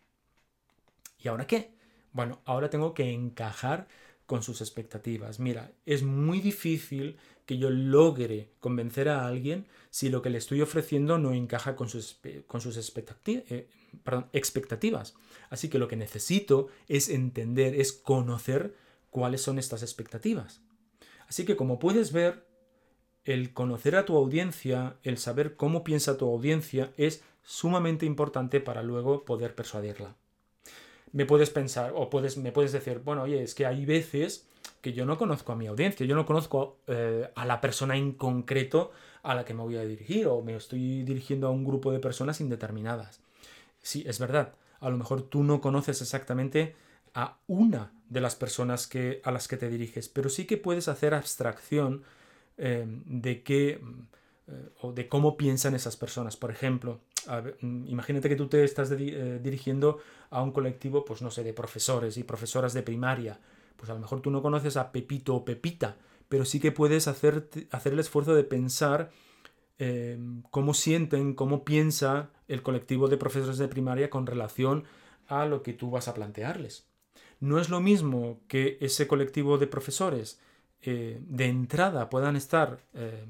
¿Y 1.18 1.28
ahora 1.28 1.46
qué? 1.46 1.74
Bueno, 2.12 2.40
ahora 2.44 2.70
tengo 2.70 2.94
que 2.94 3.12
encajar 3.12 3.88
con 4.26 4.42
sus 4.42 4.60
expectativas. 4.60 5.40
Mira, 5.40 5.72
es 5.86 6.02
muy 6.02 6.40
difícil 6.40 7.18
que 7.46 7.58
yo 7.58 7.70
logre 7.70 8.50
convencer 8.60 9.08
a 9.08 9.26
alguien 9.26 9.66
si 9.90 10.08
lo 10.08 10.22
que 10.22 10.30
le 10.30 10.38
estoy 10.38 10.60
ofreciendo 10.60 11.18
no 11.18 11.32
encaja 11.32 11.76
con 11.76 11.88
sus, 11.88 12.20
con 12.46 12.60
sus 12.60 12.76
eh, 12.76 13.68
expectativas. 14.32 15.14
Así 15.48 15.68
que 15.68 15.78
lo 15.78 15.88
que 15.88 15.96
necesito 15.96 16.68
es 16.88 17.08
entender, 17.08 17.74
es 17.74 17.92
conocer 17.92 18.74
cuáles 19.10 19.42
son 19.42 19.58
estas 19.58 19.82
expectativas. 19.82 20.60
Así 21.28 21.44
que 21.44 21.56
como 21.56 21.78
puedes 21.78 22.12
ver, 22.12 22.46
el 23.24 23.52
conocer 23.52 23.96
a 23.96 24.06
tu 24.06 24.16
audiencia, 24.16 24.96
el 25.02 25.18
saber 25.18 25.56
cómo 25.56 25.84
piensa 25.84 26.16
tu 26.16 26.26
audiencia 26.26 26.92
es 26.96 27.22
sumamente 27.42 28.06
importante 28.06 28.60
para 28.60 28.82
luego 28.82 29.24
poder 29.24 29.54
persuadirla 29.54 30.16
me 31.12 31.26
puedes 31.26 31.50
pensar 31.50 31.92
o 31.94 32.10
puedes, 32.10 32.36
me 32.36 32.52
puedes 32.52 32.72
decir, 32.72 33.00
bueno, 33.04 33.22
oye, 33.22 33.42
es 33.42 33.54
que 33.54 33.66
hay 33.66 33.84
veces 33.84 34.46
que 34.80 34.92
yo 34.92 35.04
no 35.04 35.18
conozco 35.18 35.52
a 35.52 35.56
mi 35.56 35.66
audiencia, 35.66 36.06
yo 36.06 36.14
no 36.14 36.26
conozco 36.26 36.78
eh, 36.86 37.30
a 37.34 37.44
la 37.44 37.60
persona 37.60 37.96
en 37.96 38.12
concreto 38.12 38.92
a 39.22 39.34
la 39.34 39.44
que 39.44 39.54
me 39.54 39.62
voy 39.62 39.76
a 39.76 39.84
dirigir 39.84 40.26
o 40.26 40.42
me 40.42 40.56
estoy 40.56 41.02
dirigiendo 41.02 41.46
a 41.46 41.50
un 41.50 41.64
grupo 41.64 41.92
de 41.92 41.98
personas 41.98 42.40
indeterminadas. 42.40 43.20
Sí, 43.82 44.04
es 44.06 44.18
verdad, 44.18 44.54
a 44.80 44.88
lo 44.88 44.96
mejor 44.96 45.22
tú 45.22 45.42
no 45.44 45.60
conoces 45.60 46.00
exactamente 46.00 46.74
a 47.14 47.38
una 47.46 47.92
de 48.08 48.20
las 48.20 48.36
personas 48.36 48.86
que, 48.86 49.20
a 49.24 49.30
las 49.30 49.48
que 49.48 49.56
te 49.56 49.68
diriges, 49.68 50.08
pero 50.08 50.28
sí 50.28 50.46
que 50.46 50.56
puedes 50.56 50.88
hacer 50.88 51.14
abstracción 51.14 52.02
eh, 52.56 52.86
de 52.86 53.42
qué 53.42 53.80
eh, 54.50 54.68
o 54.80 54.92
de 54.92 55.08
cómo 55.08 55.36
piensan 55.36 55.74
esas 55.74 55.96
personas. 55.96 56.36
Por 56.36 56.50
ejemplo, 56.50 57.00
imagínate 57.60 58.28
que 58.28 58.36
tú 58.36 58.48
te 58.48 58.64
estás 58.64 58.90
dirigiendo 58.90 59.98
a 60.30 60.42
un 60.42 60.52
colectivo, 60.52 61.04
pues 61.04 61.20
no 61.20 61.30
sé, 61.30 61.44
de 61.44 61.52
profesores 61.52 62.16
y 62.16 62.24
profesoras 62.24 62.72
de 62.72 62.82
primaria. 62.82 63.38
Pues 63.80 63.88
a 63.88 63.94
lo 63.94 64.00
mejor 64.00 64.20
tú 64.20 64.30
no 64.30 64.42
conoces 64.42 64.76
a 64.76 64.92
Pepito 64.92 65.34
o 65.34 65.42
Pepita, 65.42 65.96
pero 66.28 66.44
sí 66.44 66.60
que 66.60 66.70
puedes 66.70 67.08
hacer, 67.08 67.48
hacer 67.70 67.94
el 67.94 68.00
esfuerzo 68.00 68.34
de 68.34 68.44
pensar 68.44 69.10
em, 69.78 70.42
cómo 70.50 70.74
sienten, 70.74 71.32
cómo 71.32 71.64
piensa 71.64 72.28
el 72.46 72.60
colectivo 72.60 73.08
de 73.08 73.16
profesores 73.16 73.56
de 73.56 73.68
primaria 73.68 74.10
con 74.10 74.26
relación 74.26 74.84
a 75.28 75.46
lo 75.46 75.62
que 75.62 75.72
tú 75.72 75.90
vas 75.90 76.08
a 76.08 76.14
plantearles. 76.14 76.84
No 77.40 77.58
es 77.58 77.70
lo 77.70 77.80
mismo 77.80 78.40
que 78.48 78.76
ese 78.82 79.06
colectivo 79.06 79.56
de 79.56 79.66
profesores 79.66 80.38
eh, 80.82 81.18
de 81.22 81.46
entrada 81.46 82.10
puedan 82.10 82.36
estar 82.36 82.80
eh, 82.92 83.28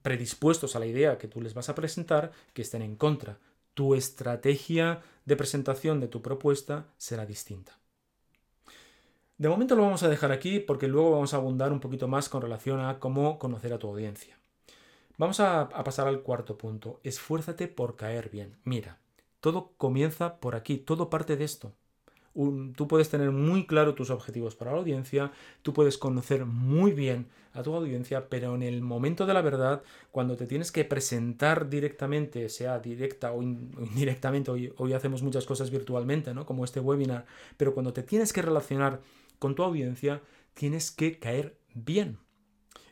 predispuestos 0.00 0.74
a 0.74 0.78
la 0.78 0.86
idea 0.86 1.18
que 1.18 1.28
tú 1.28 1.42
les 1.42 1.52
vas 1.52 1.68
a 1.68 1.74
presentar 1.74 2.32
que 2.54 2.62
estén 2.62 2.80
en 2.80 2.96
contra. 2.96 3.36
Tu 3.74 3.94
estrategia 3.94 5.02
de 5.26 5.36
presentación 5.36 6.00
de 6.00 6.08
tu 6.08 6.22
propuesta 6.22 6.86
será 6.96 7.26
distinta. 7.26 7.79
De 9.40 9.48
momento 9.48 9.74
lo 9.74 9.80
vamos 9.80 10.02
a 10.02 10.10
dejar 10.10 10.32
aquí 10.32 10.60
porque 10.60 10.86
luego 10.86 11.12
vamos 11.12 11.32
a 11.32 11.38
abundar 11.38 11.72
un 11.72 11.80
poquito 11.80 12.06
más 12.06 12.28
con 12.28 12.42
relación 12.42 12.78
a 12.78 12.98
cómo 12.98 13.38
conocer 13.38 13.72
a 13.72 13.78
tu 13.78 13.88
audiencia. 13.88 14.36
Vamos 15.16 15.40
a, 15.40 15.70
pasar 15.82 16.08
al 16.08 16.20
cuarto 16.20 16.58
punto. 16.58 17.00
Esfuérzate 17.04 17.66
por 17.66 17.96
caer 17.96 18.28
bien. 18.28 18.58
Mira, 18.64 18.98
todo 19.40 19.72
comienza 19.78 20.40
por 20.40 20.56
aquí, 20.56 20.76
todo 20.76 21.08
parte 21.08 21.38
de 21.38 21.44
esto. 21.44 21.72
Tú 22.34 22.86
puedes 22.86 23.08
tener 23.08 23.30
muy 23.30 23.66
claro 23.66 23.94
tus 23.94 24.10
objetivos 24.10 24.56
para 24.56 24.72
la 24.72 24.78
audiencia, 24.78 25.32
tú 25.62 25.72
puedes 25.72 25.96
conocer 25.96 26.44
muy 26.44 26.92
bien 26.92 27.26
a 27.54 27.62
tu 27.62 27.74
audiencia, 27.74 28.28
pero 28.28 28.54
en 28.54 28.62
el 28.62 28.82
momento 28.82 29.24
de 29.24 29.34
la 29.34 29.40
verdad, 29.40 29.82
cuando 30.12 30.36
te 30.36 30.46
tienes 30.46 30.70
que 30.70 30.84
presentar 30.84 31.70
directamente, 31.70 32.50
sea 32.50 32.78
directa 32.78 33.32
o 33.32 33.42
indirectamente, 33.42 34.50
hoy, 34.50 34.72
hoy, 34.76 34.92
hacemos 34.92 35.22
muchas 35.22 35.46
cosas 35.46 35.70
virtualmente, 35.70 36.34
¿no? 36.34 36.44
como 36.44 36.64
este 36.64 36.78
webinar, 36.78 37.24
pero 37.56 37.72
cuando 37.72 37.92
te 37.94 38.02
tienes 38.02 38.32
que 38.32 38.42
relacionar 38.42 39.00
con 39.40 39.56
tu 39.56 39.64
audiencia, 39.64 40.22
tienes 40.54 40.92
que 40.92 41.18
caer 41.18 41.58
bien. 41.74 42.18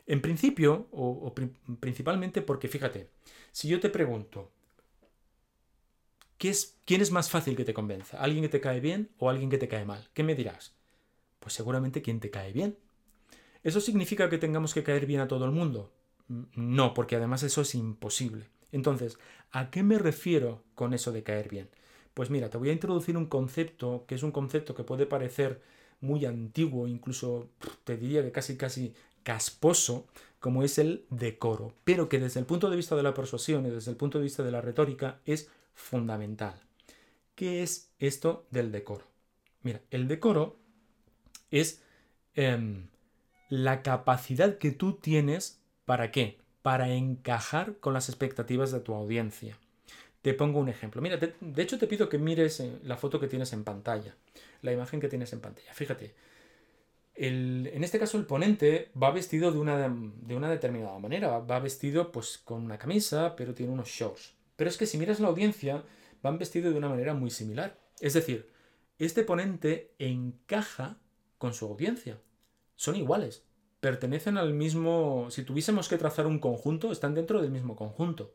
En 0.07 0.19
principio, 0.21 0.89
o, 0.91 1.07
o 1.07 1.33
pri 1.33 1.53
principalmente 1.79 2.41
porque 2.41 2.67
fíjate, 2.67 3.09
si 3.53 3.69
yo 3.69 3.79
te 3.79 3.89
pregunto, 3.89 4.51
es, 6.47 6.79
¿quién 6.85 7.01
es 7.01 7.11
más 7.11 7.29
fácil 7.29 7.55
que 7.55 7.65
te 7.65 7.73
convenza? 7.73 8.17
¿Alguien 8.19 8.43
que 8.43 8.49
te 8.49 8.61
cae 8.61 8.79
bien 8.79 9.09
o 9.17 9.29
alguien 9.29 9.49
que 9.49 9.57
te 9.57 9.67
cae 9.67 9.85
mal? 9.85 10.07
¿Qué 10.13 10.23
me 10.23 10.35
dirás? 10.35 10.75
Pues 11.39 11.53
seguramente 11.53 12.01
quien 12.01 12.19
te 12.19 12.29
cae 12.29 12.53
bien. 12.53 12.77
¿Eso 13.63 13.81
significa 13.81 14.29
que 14.29 14.37
tengamos 14.37 14.73
que 14.73 14.83
caer 14.83 15.05
bien 15.05 15.19
a 15.19 15.27
todo 15.27 15.45
el 15.45 15.51
mundo? 15.51 15.91
No, 16.27 16.93
porque 16.93 17.15
además 17.15 17.43
eso 17.43 17.61
es 17.61 17.75
imposible. 17.75 18.47
Entonces, 18.71 19.17
¿a 19.51 19.69
qué 19.71 19.83
me 19.83 19.97
refiero 19.97 20.63
con 20.75 20.93
eso 20.93 21.11
de 21.11 21.23
caer 21.23 21.49
bien? 21.49 21.69
Pues 22.13 22.29
mira, 22.29 22.49
te 22.49 22.57
voy 22.57 22.69
a 22.69 22.73
introducir 22.73 23.17
un 23.17 23.25
concepto 23.25 24.05
que 24.07 24.15
es 24.15 24.23
un 24.23 24.31
concepto 24.31 24.75
que 24.75 24.83
puede 24.83 25.05
parecer 25.05 25.61
muy 26.01 26.25
antiguo, 26.25 26.87
incluso 26.87 27.49
te 27.83 27.97
diría 27.97 28.23
que 28.23 28.31
casi 28.31 28.57
casi 28.57 28.93
casposo, 29.23 30.07
como 30.39 30.63
es 30.63 30.77
el 30.77 31.05
decoro, 31.09 31.73
pero 31.83 32.07
que 32.07 32.19
desde 32.19 32.39
el 32.39 32.45
punto 32.45 32.69
de 32.69 32.77
vista 32.77 32.95
de 32.95 33.03
la 33.03 33.13
persuasión 33.13 33.65
y 33.65 33.69
desde 33.69 33.91
el 33.91 33.97
punto 33.97 34.17
de 34.17 34.23
vista 34.23 34.43
de 34.43 34.51
la 34.51 34.61
retórica 34.61 35.19
es 35.25 35.49
fundamental. 35.73 36.53
¿Qué 37.35 37.63
es 37.63 37.91
esto 37.99 38.45
del 38.51 38.71
decoro? 38.71 39.05
Mira, 39.61 39.81
el 39.91 40.07
decoro 40.07 40.57
es 41.51 41.81
eh, 42.35 42.83
la 43.49 43.81
capacidad 43.81 44.57
que 44.57 44.71
tú 44.71 44.93
tienes 44.93 45.59
para 45.85 46.11
qué? 46.11 46.37
Para 46.61 46.89
encajar 46.89 47.77
con 47.79 47.93
las 47.93 48.09
expectativas 48.09 48.71
de 48.71 48.79
tu 48.79 48.93
audiencia. 48.93 49.57
Te 50.21 50.33
pongo 50.33 50.59
un 50.59 50.69
ejemplo. 50.69 51.01
Mira, 51.01 51.17
de, 51.17 51.33
de 51.39 51.61
hecho 51.61 51.77
te 51.77 51.87
pido 51.87 52.09
que 52.09 52.17
mires 52.17 52.61
la 52.83 52.97
foto 52.97 53.19
que 53.19 53.27
tienes 53.27 53.53
en 53.53 53.63
pantalla, 53.63 54.15
la 54.61 54.71
imagen 54.71 54.99
que 54.99 55.09
tienes 55.09 55.33
en 55.33 55.41
pantalla. 55.41 55.73
Fíjate, 55.73 56.13
el, 57.15 57.69
en 57.73 57.83
este 57.83 57.99
caso 57.99 58.17
el 58.17 58.25
ponente 58.25 58.91
va 59.01 59.11
vestido 59.11 59.51
de 59.51 59.59
una, 59.59 59.89
de 59.89 60.35
una 60.35 60.49
determinada 60.49 60.97
manera. 60.99 61.39
Va 61.39 61.59
vestido 61.59 62.11
pues 62.11 62.37
con 62.37 62.63
una 62.63 62.77
camisa, 62.77 63.35
pero 63.35 63.53
tiene 63.53 63.73
unos 63.73 63.89
shorts. 63.89 64.35
Pero 64.55 64.69
es 64.69 64.77
que 64.77 64.85
si 64.85 64.97
miras 64.97 65.19
la 65.19 65.27
audiencia, 65.27 65.83
van 66.21 66.37
vestidos 66.37 66.71
de 66.71 66.77
una 66.77 66.89
manera 66.89 67.13
muy 67.13 67.29
similar. 67.29 67.77
Es 67.99 68.13
decir, 68.13 68.49
este 68.97 69.23
ponente 69.23 69.93
encaja 69.99 70.97
con 71.37 71.53
su 71.53 71.65
audiencia. 71.65 72.19
Son 72.75 72.95
iguales. 72.95 73.43
Pertenecen 73.79 74.37
al 74.37 74.53
mismo... 74.53 75.27
Si 75.29 75.43
tuviésemos 75.43 75.87
que 75.87 75.97
trazar 75.97 76.27
un 76.27 76.39
conjunto, 76.39 76.91
están 76.91 77.15
dentro 77.15 77.41
del 77.41 77.51
mismo 77.51 77.75
conjunto. 77.75 78.33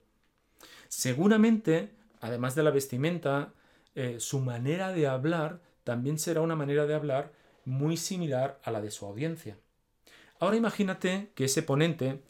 Seguramente, 0.89 1.91
además 2.21 2.55
de 2.55 2.63
la 2.63 2.71
vestimenta, 2.71 3.53
eh, 3.95 4.17
su 4.21 4.41
manera 4.41 4.93
de 4.93 5.07
hablar 5.07 5.61
también 5.85 6.19
será 6.19 6.41
una 6.41 6.57
manera 6.57 6.87
de 6.87 6.95
hablar 6.95 7.33
muy 7.65 7.97
similar 7.97 8.61
a 8.65 8.71
la 8.71 8.81
de 8.81 8.91
su 8.91 9.07
audiencia. 9.07 9.57
Ahora 10.41 10.57
imagínate 10.57 11.31
que 11.35 11.45
ese 11.45 11.63
ponente 11.63 12.21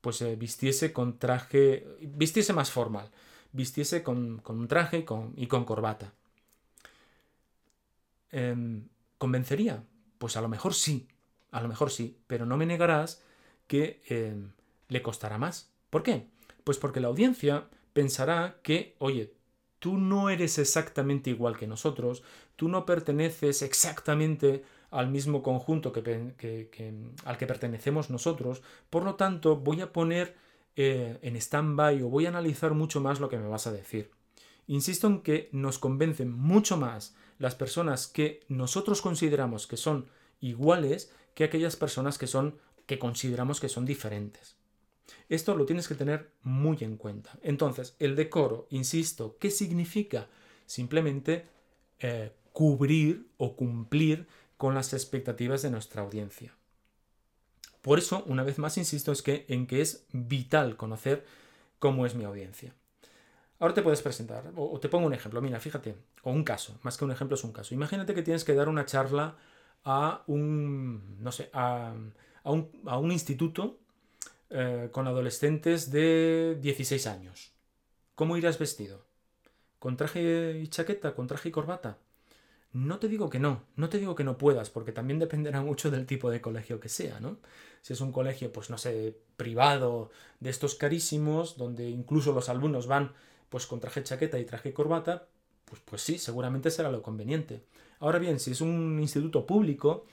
pues 0.00 0.22
eh, 0.22 0.36
vistiese 0.36 0.92
con 0.92 1.18
traje, 1.18 1.84
vistiese 2.00 2.52
más 2.52 2.70
formal, 2.70 3.10
vistiese 3.52 4.02
con, 4.02 4.38
con 4.38 4.58
un 4.58 4.68
traje 4.68 5.04
y 5.36 5.46
con, 5.46 5.64
corbata. 5.64 6.12
Eh, 8.30 8.80
¿Convencería? 9.18 9.82
Pues 10.18 10.36
a 10.36 10.40
lo 10.40 10.48
mejor 10.48 10.74
sí, 10.74 11.08
a 11.50 11.60
lo 11.60 11.68
mejor 11.68 11.90
sí, 11.90 12.16
pero 12.26 12.46
no 12.46 12.56
me 12.56 12.66
negarás 12.66 13.22
que 13.66 14.00
eh, 14.08 14.36
le 14.88 15.02
costará 15.02 15.38
más. 15.38 15.70
¿Por 15.90 16.02
qué? 16.02 16.26
Pues 16.64 16.78
porque 16.78 17.00
la 17.00 17.08
audiencia 17.08 17.66
pensará 17.92 18.58
que, 18.62 18.94
oye, 18.98 19.32
tú 19.78 19.98
no 19.98 20.30
eres 20.30 20.58
exactamente 20.58 21.30
igual 21.30 21.56
que 21.56 21.66
nosotros, 21.66 22.22
tú 22.56 22.68
no 22.68 22.86
perteneces 22.86 23.62
exactamente 23.62 24.64
al 24.90 25.08
mismo 25.08 25.42
conjunto 25.42 25.92
que, 25.92 26.00
al 27.24 27.38
que 27.38 27.46
pertenecemos 27.46 28.10
nosotros, 28.10 28.62
por 28.90 29.04
lo 29.04 29.14
tanto 29.14 29.56
voy 29.56 29.80
a 29.82 29.92
poner 29.92 30.34
eh, 30.74 31.18
en 31.22 31.36
stand-by 31.36 32.02
o 32.02 32.08
voy 32.08 32.26
a 32.26 32.30
analizar 32.30 32.72
mucho 32.74 33.00
más 33.00 33.20
lo 33.20 33.28
que 33.28 33.38
me 33.38 33.48
vas 33.48 33.66
a 33.66 33.72
decir. 33.72 34.10
Insisto 34.66 35.06
en 35.06 35.20
que 35.20 35.48
nos 35.52 35.78
convencen 35.78 36.30
mucho 36.30 36.76
más 36.76 37.14
las 37.38 37.54
personas 37.54 38.06
que 38.06 38.40
nosotros 38.48 39.02
consideramos 39.02 39.66
que 39.66 39.76
son 39.76 40.06
iguales 40.40 41.12
que 41.34 41.44
aquellas 41.44 41.76
personas 41.76 42.18
que 42.18 42.26
son 42.26 42.58
que 42.86 42.98
consideramos 42.98 43.60
que 43.60 43.68
son 43.68 43.84
diferentes. 43.84 44.56
Esto 45.28 45.56
lo 45.56 45.66
tienes 45.66 45.88
que 45.88 45.94
tener 45.94 46.30
muy 46.42 46.78
en 46.80 46.96
cuenta. 46.96 47.38
Entonces, 47.42 47.96
el 47.98 48.16
decoro, 48.16 48.66
insisto, 48.70 49.36
¿qué 49.38 49.50
significa? 49.50 50.28
Simplemente 50.66 51.46
eh, 51.98 52.32
cubrir 52.56 53.28
o 53.36 53.54
cumplir 53.54 54.26
con 54.56 54.74
las 54.74 54.94
expectativas 54.94 55.60
de 55.60 55.70
nuestra 55.70 56.00
audiencia. 56.00 56.54
Por 57.82 57.98
eso, 57.98 58.24
una 58.24 58.44
vez 58.44 58.58
más, 58.58 58.78
insisto 58.78 59.12
es 59.12 59.20
que, 59.20 59.44
en 59.48 59.66
que 59.66 59.82
es 59.82 60.06
vital 60.10 60.78
conocer 60.78 61.26
cómo 61.78 62.06
es 62.06 62.14
mi 62.14 62.24
audiencia. 62.24 62.72
Ahora 63.58 63.74
te 63.74 63.82
puedes 63.82 64.00
presentar, 64.00 64.54
o 64.56 64.80
te 64.80 64.88
pongo 64.88 65.06
un 65.06 65.12
ejemplo, 65.12 65.42
mira, 65.42 65.60
fíjate, 65.60 65.96
o 66.22 66.30
un 66.30 66.44
caso, 66.44 66.78
más 66.80 66.96
que 66.96 67.04
un 67.04 67.12
ejemplo 67.12 67.34
es 67.34 67.44
un 67.44 67.52
caso. 67.52 67.74
Imagínate 67.74 68.14
que 68.14 68.22
tienes 68.22 68.42
que 68.42 68.54
dar 68.54 68.70
una 68.70 68.86
charla 68.86 69.36
a 69.84 70.24
un, 70.26 71.22
no 71.22 71.32
sé, 71.32 71.50
a, 71.52 71.94
a, 72.42 72.50
un, 72.50 72.70
a 72.86 72.96
un, 72.98 73.12
instituto 73.12 73.80
eh, 74.48 74.88
con 74.92 75.06
adolescentes 75.06 75.90
de 75.90 76.56
16 76.62 77.06
años. 77.06 77.52
¿Cómo 78.14 78.38
irás 78.38 78.58
vestido? 78.58 79.04
¿Con 79.78 79.98
traje 79.98 80.58
y 80.58 80.68
chaqueta? 80.68 81.14
¿Con 81.14 81.26
traje 81.26 81.50
y 81.50 81.52
corbata? 81.52 81.98
No 82.76 82.98
te 82.98 83.08
digo 83.08 83.30
que 83.30 83.38
no, 83.38 83.62
no 83.76 83.88
te 83.88 83.98
digo 83.98 84.14
que 84.14 84.22
no 84.22 84.36
puedas, 84.36 84.68
porque 84.68 84.92
también 84.92 85.18
dependerá 85.18 85.62
mucho 85.62 85.90
del 85.90 86.04
tipo 86.04 86.30
de 86.30 86.42
colegio 86.42 86.78
que 86.78 86.90
sea, 86.90 87.20
¿no? 87.20 87.38
Si 87.80 87.94
es 87.94 88.02
un 88.02 88.12
colegio, 88.12 88.52
pues 88.52 88.68
no 88.68 88.76
sé, 88.76 89.16
privado, 89.38 90.10
de 90.40 90.50
estos 90.50 90.74
carísimos, 90.74 91.56
donde 91.56 91.88
incluso 91.88 92.32
los 92.32 92.50
alumnos 92.50 92.86
van 92.86 93.14
pues 93.48 93.66
con 93.66 93.80
traje 93.80 94.02
chaqueta 94.02 94.38
y 94.38 94.44
traje 94.44 94.74
corbata, 94.74 95.26
pues, 95.64 95.80
pues 95.86 96.02
sí, 96.02 96.18
seguramente 96.18 96.70
será 96.70 96.90
lo 96.90 97.00
conveniente. 97.00 97.64
Ahora 97.98 98.18
bien, 98.18 98.38
si 98.38 98.50
es 98.50 98.60
un 98.60 98.98
instituto 99.00 99.46
público, 99.46 100.04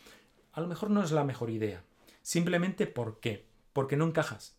a 0.54 0.62
lo 0.62 0.68
mejor 0.68 0.90
no 0.90 1.04
es 1.04 1.12
la 1.12 1.26
mejor 1.26 1.50
idea. 1.50 1.84
Simplemente 2.22 2.88
¿por 2.88 3.20
qué? 3.20 3.46
Porque 3.74 3.98
no 3.98 4.06
encajas. 4.06 4.56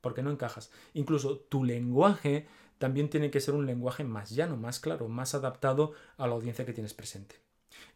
Porque 0.00 0.22
no 0.22 0.30
encajas. 0.30 0.70
Incluso 0.94 1.36
tu 1.36 1.64
lenguaje 1.64 2.46
también 2.78 3.08
tiene 3.08 3.30
que 3.30 3.40
ser 3.40 3.54
un 3.54 3.66
lenguaje 3.66 4.04
más 4.04 4.30
llano, 4.30 4.56
más 4.56 4.80
claro, 4.80 5.08
más 5.08 5.34
adaptado 5.34 5.92
a 6.16 6.26
la 6.26 6.34
audiencia 6.34 6.66
que 6.66 6.72
tienes 6.72 6.94
presente. 6.94 7.36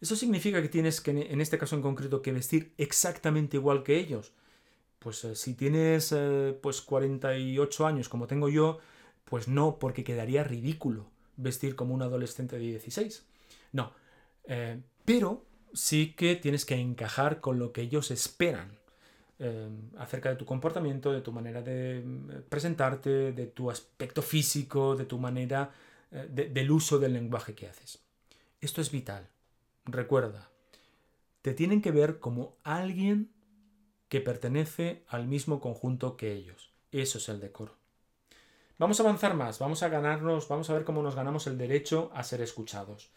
¿Eso 0.01 0.17
significa 0.17 0.63
que 0.63 0.69
tienes 0.69 1.01
que, 1.01 1.11
en 1.11 1.41
este 1.41 1.59
caso 1.59 1.77
en 1.77 1.83
concreto, 1.83 2.23
que 2.23 2.33
vestir 2.33 2.73
exactamente 2.79 3.57
igual 3.57 3.83
que 3.83 3.99
ellos? 3.99 4.33
Pues 4.99 5.25
eh, 5.25 5.35
si 5.35 5.55
tienes 5.55 6.13
eh, 6.13 6.59
pues 6.61 6.81
48 6.81 7.87
años 7.87 8.09
como 8.09 8.27
tengo 8.27 8.49
yo, 8.49 8.79
pues 9.25 9.49
no, 9.49 9.79
porque 9.79 10.05
quedaría 10.05 10.45
ridículo 10.45 11.11
vestir 11.37 11.77
como 11.77 11.95
un 11.95 12.03
adolescente 12.03 12.57
de 12.57 12.63
16. 12.63 13.25
No, 13.73 13.93
eh, 14.45 14.81
pero 15.05 15.45
sí 15.73 16.15
que 16.15 16.37
tienes 16.37 16.65
que 16.65 16.75
encajar 16.75 17.41
con 17.41 17.59
lo 17.59 17.73
que 17.73 17.83
ellos 17.83 18.11
esperan 18.11 18.80
eh, 19.43 19.69
acerca 19.97 20.29
de 20.29 20.37
tu 20.37 20.45
comportamiento, 20.45 21.13
de 21.13 21.23
tu 21.23 21.33
manera 21.33 21.63
de 21.63 22.03
mm, 22.05 22.43
presentarte, 22.49 23.33
de 23.33 23.47
tu 23.47 23.71
aspecto 23.71 24.21
físico, 24.21 24.95
de 24.97 25.07
tu 25.07 25.19
manera, 25.19 25.71
eh, 26.13 26.29
de, 26.31 26.51
del 26.51 26.71
uso 26.71 26.99
del 26.99 27.15
lenguaje 27.15 27.55
que 27.55 27.67
haces. 27.67 28.01
Esto 28.61 28.83
es 28.83 28.91
vital. 28.91 29.27
Recuerda, 29.87 30.51
te 31.41 31.55
tienen 31.55 31.81
que 31.81 31.91
ver 31.91 32.19
como 32.19 32.57
alguien 32.65 33.31
que 34.11 34.21
pertenece 34.21 35.05
al 35.09 35.27
mismo 35.27 35.61
conjunto 35.61 36.19
que 36.19 36.33
ellos. 36.33 36.71
Eso 36.93 37.17
es 37.17 37.29
el 37.31 37.41
decoro. 37.41 37.77
Vamos 38.77 39.01
a 39.01 39.05
avanzar 39.05 39.35
más, 39.35 39.59
vamos 39.59 39.83
a 39.83 39.89
ganarnos, 39.89 40.49
vamos 40.49 40.69
a 40.69 40.75
ver 40.75 40.85
cómo 40.85 41.03
nos 41.03 41.15
ganamos 41.15 41.47
el 41.47 41.57
derecho 41.57 42.11
a 42.15 42.23
ser 42.25 42.41
escuchados. 42.41 43.11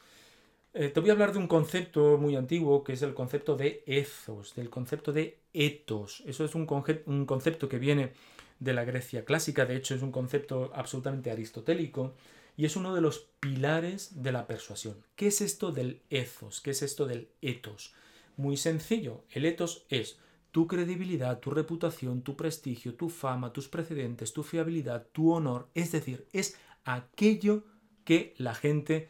Eh, 0.76 0.90
te 0.90 1.00
voy 1.00 1.12
a 1.12 1.14
hablar 1.14 1.34
de 1.34 1.38
un 1.38 1.48
concepto 1.48 2.18
muy 2.18 2.36
antiguo 2.36 2.84
que 2.84 2.94
es 2.94 3.04
el 3.04 3.14
concepto 3.14 3.56
de 3.56 3.84
ethos, 3.86 4.56
del 4.56 4.72
concepto 4.72 5.14
de 5.14 5.38
etos. 5.54 6.24
Eso 6.26 6.44
es 6.46 6.56
un, 6.56 6.66
concepto 6.66 7.70
que 7.70 7.78
viene 7.78 8.14
de 8.60 8.74
la 8.74 8.84
Grecia 8.84 9.24
clásica, 9.24 9.68
de 9.68 9.76
hecho 9.76 9.94
es 9.94 10.02
un 10.02 10.12
concepto 10.12 10.72
absolutamente 10.74 11.30
aristotélico 11.30 12.16
y 12.58 12.66
es 12.66 12.76
uno 12.76 12.96
de 12.96 13.02
los 13.02 13.20
pilares 13.40 14.24
de 14.24 14.32
la 14.32 14.48
persuasión. 14.48 14.96
¿Qué 15.16 15.28
es 15.28 15.42
esto 15.42 15.72
del 15.72 16.02
ethos? 16.10 16.60
¿Qué 16.60 16.72
es 16.72 16.82
esto 16.82 17.06
del 17.06 17.30
etos? 17.44 17.94
Muy 18.36 18.58
sencillo. 18.58 19.26
El 19.30 19.46
ethos 19.46 19.86
es 19.90 20.18
tu 20.52 20.66
credibilidad, 20.66 21.40
tu 21.40 21.52
reputación, 21.52 22.24
tu 22.24 22.36
prestigio, 22.36 22.96
tu 22.96 23.10
fama, 23.10 23.54
tus 23.54 23.68
precedentes, 23.68 24.34
tu 24.34 24.42
fiabilidad, 24.42 25.06
tu 25.12 25.34
honor. 25.34 25.68
Es 25.76 25.92
decir, 25.92 26.26
es 26.34 26.58
aquello 26.84 27.64
que 28.06 28.34
la 28.38 28.56
gente 28.56 29.08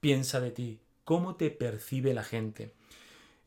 piensa 0.00 0.40
de 0.40 0.50
ti, 0.50 0.80
cómo 1.04 1.36
te 1.36 1.50
percibe 1.50 2.14
la 2.14 2.24
gente. 2.24 2.72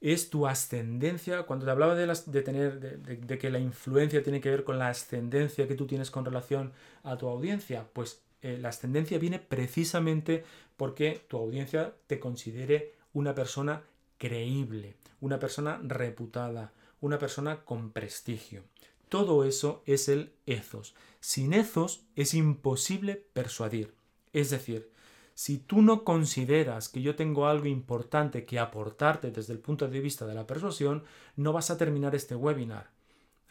Es 0.01 0.29
tu 0.29 0.47
ascendencia, 0.47 1.43
cuando 1.43 1.65
te 1.65 1.71
hablaba 1.71 1.95
de, 1.95 2.05
las, 2.05 2.31
de 2.31 2.41
tener, 2.41 2.79
de, 2.79 3.37
que 3.37 3.49
la 3.49 3.59
influencia 3.59 4.21
tiene 4.21 4.41
que 4.41 4.49
ver 4.49 4.63
con 4.63 4.77
la 4.77 4.89
ascendencia 4.89 5.67
que 5.67 5.75
tú 5.75 5.87
tienes 5.87 6.11
con 6.11 6.25
relación 6.25 6.73
a 7.03 7.17
tu 7.17 7.27
audiencia, 7.27 7.87
pues 7.93 8.21
eh, 8.41 8.57
la 8.59 8.69
ascendencia 8.69 9.17
viene 9.17 9.39
precisamente 9.39 10.43
porque 10.75 11.21
tu 11.29 11.37
audiencia 11.37 11.93
te 12.07 12.19
considere 12.19 12.93
una 13.13 13.33
persona 13.33 13.83
creíble, 14.17 14.95
una 15.21 15.39
persona 15.39 15.79
reputada, 15.83 16.73
una 16.99 17.17
persona 17.17 17.63
con 17.63 17.91
prestigio. 17.91 18.63
Todo 19.07 19.45
eso 19.45 19.83
es 19.85 20.09
el 20.09 20.33
ethos. 20.45 20.95
Sin 21.19 21.53
ethos 21.53 22.01
es 22.15 22.33
imposible 22.33 23.15
persuadir. 23.31 23.93
Es 24.33 24.49
decir, 24.49 24.89
si 25.35 25.57
tú 25.57 25.81
no 25.81 26.03
consideras 26.03 26.89
que 26.89 27.01
yo 27.01 27.15
tengo 27.15 27.47
algo 27.47 27.65
importante 27.65 28.45
que 28.45 28.59
aportarte 28.59 29.31
desde 29.31 29.53
el 29.53 29.59
punto 29.59 29.87
de 29.87 29.99
vista 29.99 30.25
de 30.25 30.35
la 30.35 30.45
persuasión, 30.45 31.03
no 31.35 31.53
vas 31.53 31.71
a 31.71 31.77
terminar 31.77 32.15
este 32.15 32.35
webinar. 32.35 32.91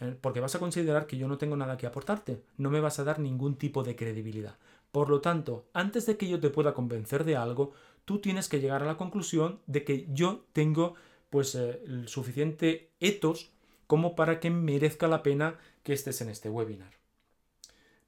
¿eh? 0.01 0.16
Porque 0.20 0.41
vas 0.41 0.55
a 0.55 0.59
considerar 0.59 1.07
que 1.07 1.16
yo 1.16 1.28
no 1.28 1.39
tengo 1.39 1.57
nada 1.57 1.76
que 1.76 1.87
aportarte, 1.87 2.43
no 2.57 2.70
me 2.70 2.80
vas 2.80 2.99
a 2.99 3.05
dar 3.05 3.18
ningún 3.18 3.57
tipo 3.57 3.83
de 3.83 3.97
credibilidad. 3.97 4.57
Por 4.93 5.09
lo 5.09 5.20
tanto, 5.20 5.66
antes 5.72 6.07
de 6.07 6.16
que 6.16 6.28
yo 6.28 6.39
te 6.39 6.51
pueda 6.51 6.74
convencer 6.74 7.24
de 7.24 7.37
algo, 7.37 7.72
tú 8.05 8.20
tienes 8.20 8.49
que 8.49 8.61
llegar 8.61 8.83
a 8.83 8.87
la 8.87 8.97
conclusión 8.97 9.61
de 9.66 9.85
que 9.85 10.07
yo 10.12 10.45
tengo 10.53 10.95
pues 11.30 11.55
eh, 11.55 11.83
el 11.87 12.09
suficiente 12.09 12.91
etos 13.01 13.51
como 13.87 14.14
para 14.14 14.39
que 14.39 14.51
merezca 14.51 15.09
la 15.09 15.22
pena 15.22 15.59
que 15.83 15.95
estés 15.95 16.20
en 16.20 16.28
este 16.28 16.51
webinar. 16.51 16.93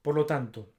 Por 0.01 0.15
lo 0.15 0.25
tanto, 0.25 0.69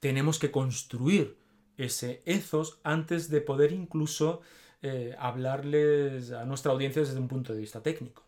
tenemos 0.00 0.38
que 0.38 0.50
construir 0.50 1.36
ese 1.76 2.22
ethos 2.24 2.78
antes 2.82 3.28
de 3.28 3.40
poder 3.40 3.72
incluso 3.72 4.40
eh, 4.82 5.14
hablarles 5.18 6.32
a 6.32 6.44
nuestra 6.44 6.72
audiencia 6.72 7.02
desde 7.02 7.18
un 7.18 7.28
punto 7.28 7.52
de 7.52 7.60
vista 7.60 7.82
técnico. 7.82 8.22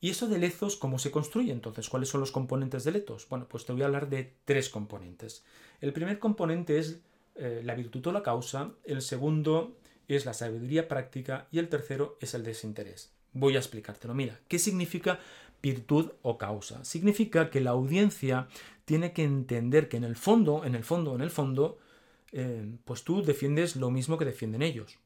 ¿Y 0.00 0.10
eso 0.10 0.28
del 0.28 0.44
ethos 0.44 0.76
cómo 0.76 0.98
se 0.98 1.10
construye 1.10 1.50
entonces? 1.50 1.88
¿Cuáles 1.88 2.08
son 2.08 2.20
los 2.20 2.30
componentes 2.30 2.84
del 2.84 2.96
ethos? 2.96 3.26
Bueno, 3.28 3.46
pues 3.48 3.64
te 3.64 3.72
voy 3.72 3.82
a 3.82 3.86
hablar 3.86 4.08
de 4.08 4.32
tres 4.44 4.68
componentes. 4.68 5.44
El 5.80 5.92
primer 5.92 6.18
componente 6.18 6.78
es 6.78 7.00
eh, 7.34 7.62
la 7.64 7.74
virtud 7.74 8.06
o 8.06 8.12
la 8.12 8.22
causa, 8.22 8.72
el 8.84 9.02
segundo 9.02 9.76
es 10.06 10.24
la 10.24 10.34
sabiduría 10.34 10.88
práctica 10.88 11.48
y 11.50 11.58
el 11.58 11.68
tercero 11.68 12.16
es 12.20 12.34
el 12.34 12.44
desinterés. 12.44 13.12
Voy 13.32 13.56
a 13.56 13.58
explicártelo. 13.58 14.14
Mira, 14.14 14.38
¿qué 14.48 14.58
significa 14.58 15.18
virtud 15.62 16.12
o 16.22 16.38
causa? 16.38 16.84
Significa 16.84 17.50
que 17.50 17.60
la 17.60 17.70
audiencia 17.70 18.48
tiene 18.84 19.12
que 19.12 19.24
entender 19.24 19.88
que 19.88 19.96
en 19.96 20.04
el 20.04 20.16
fondo, 20.16 20.64
en 20.64 20.74
el 20.74 20.84
fondo, 20.84 21.14
en 21.14 21.20
el 21.20 21.30
fondo, 21.30 21.78
eh, 22.32 22.66
pues 22.84 23.04
tú 23.04 23.22
defiendes 23.22 23.76
lo 23.76 23.90
mismo 23.90 24.18
que 24.18 24.24
defienden 24.24 24.62
ellos. 24.62 24.98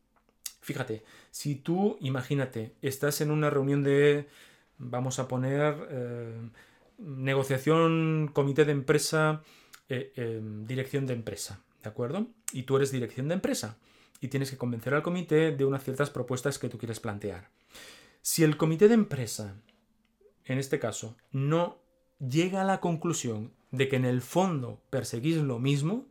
Fíjate, 0.60 1.02
si 1.30 1.56
tú, 1.56 1.96
imagínate, 2.00 2.74
estás 2.82 3.20
en 3.20 3.30
una 3.30 3.50
reunión 3.50 3.82
de, 3.82 4.28
vamos 4.78 5.18
a 5.18 5.28
poner, 5.28 5.74
eh, 5.90 6.50
negociación, 6.98 8.30
comité 8.32 8.64
de 8.64 8.72
empresa, 8.72 9.42
eh, 9.88 10.40
dirección 10.64 11.06
de 11.06 11.14
empresa, 11.14 11.60
¿de 11.82 11.88
acuerdo? 11.88 12.28
Y 12.52 12.62
tú 12.62 12.76
eres 12.76 12.92
dirección 12.92 13.28
de 13.28 13.34
empresa 13.34 13.76
y 14.20 14.28
tienes 14.28 14.50
que 14.50 14.56
convencer 14.56 14.94
al 14.94 15.02
comité 15.02 15.50
de 15.50 15.64
unas 15.64 15.82
ciertas 15.82 16.10
propuestas 16.10 16.58
que 16.58 16.68
tú 16.68 16.78
quieres 16.78 17.00
plantear. 17.00 17.50
Si 18.22 18.44
el 18.44 18.56
comité 18.56 18.86
de 18.86 18.94
empresa, 18.94 19.56
en 20.44 20.58
este 20.58 20.78
caso, 20.78 21.16
no 21.32 21.78
llega 22.20 22.62
a 22.62 22.64
la 22.64 22.80
conclusión 22.80 23.52
de 23.72 23.88
que 23.88 23.96
en 23.96 24.04
el 24.04 24.22
fondo 24.22 24.80
perseguís 24.90 25.38
lo 25.38 25.58
mismo, 25.58 26.06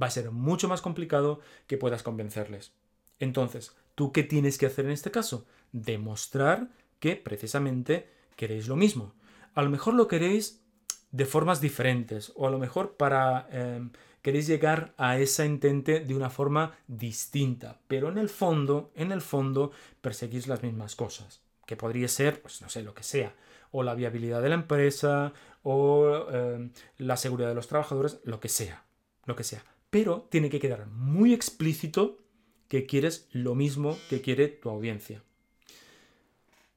va 0.00 0.06
a 0.06 0.10
ser 0.10 0.30
mucho 0.30 0.68
más 0.68 0.82
complicado 0.82 1.40
que 1.66 1.78
puedas 1.78 2.02
convencerles. 2.02 2.72
Entonces, 3.18 3.74
¿tú 3.94 4.12
qué 4.12 4.22
tienes 4.22 4.58
que 4.58 4.66
hacer 4.66 4.84
en 4.84 4.92
este 4.92 5.10
caso? 5.10 5.46
Demostrar 5.72 6.68
que 7.00 7.16
precisamente 7.16 8.10
queréis 8.36 8.68
lo 8.68 8.76
mismo. 8.76 9.14
A 9.54 9.62
lo 9.62 9.70
mejor 9.70 9.94
lo 9.94 10.08
queréis 10.08 10.62
de 11.10 11.24
formas 11.24 11.60
diferentes 11.60 12.32
o 12.36 12.46
a 12.46 12.50
lo 12.50 12.58
mejor 12.58 12.96
para 12.96 13.48
em, 13.50 13.90
queréis 14.20 14.46
llegar 14.46 14.92
a 14.98 15.18
esa 15.18 15.46
intente 15.46 16.00
de 16.00 16.14
una 16.14 16.30
forma 16.30 16.76
distinta, 16.86 17.78
pero 17.88 18.08
en 18.08 18.18
el 18.18 18.28
fondo, 18.28 18.90
en 18.94 19.12
el 19.12 19.22
fondo 19.22 19.70
perseguís 20.00 20.46
las 20.46 20.62
mismas 20.62 20.94
cosas, 20.94 21.40
que 21.64 21.76
podría 21.76 22.08
ser, 22.08 22.42
pues 22.42 22.60
no 22.60 22.68
sé, 22.68 22.82
lo 22.82 22.92
que 22.92 23.02
sea, 23.02 23.34
o 23.70 23.82
la 23.82 23.94
viabilidad 23.94 24.42
de 24.42 24.48
la 24.50 24.56
empresa 24.56 25.32
o 25.62 26.26
em, 26.30 26.70
la 26.98 27.16
seguridad 27.16 27.48
de 27.48 27.54
los 27.54 27.68
trabajadores, 27.68 28.20
lo 28.24 28.40
que 28.40 28.48
sea, 28.48 28.84
lo 29.24 29.36
que 29.36 29.44
sea 29.44 29.64
pero 29.96 30.26
tiene 30.28 30.50
que 30.50 30.60
quedar 30.60 30.88
muy 30.88 31.32
explícito 31.32 32.18
que 32.68 32.84
quieres 32.84 33.30
lo 33.32 33.54
mismo 33.54 33.96
que 34.10 34.20
quiere 34.20 34.46
tu 34.48 34.68
audiencia. 34.68 35.22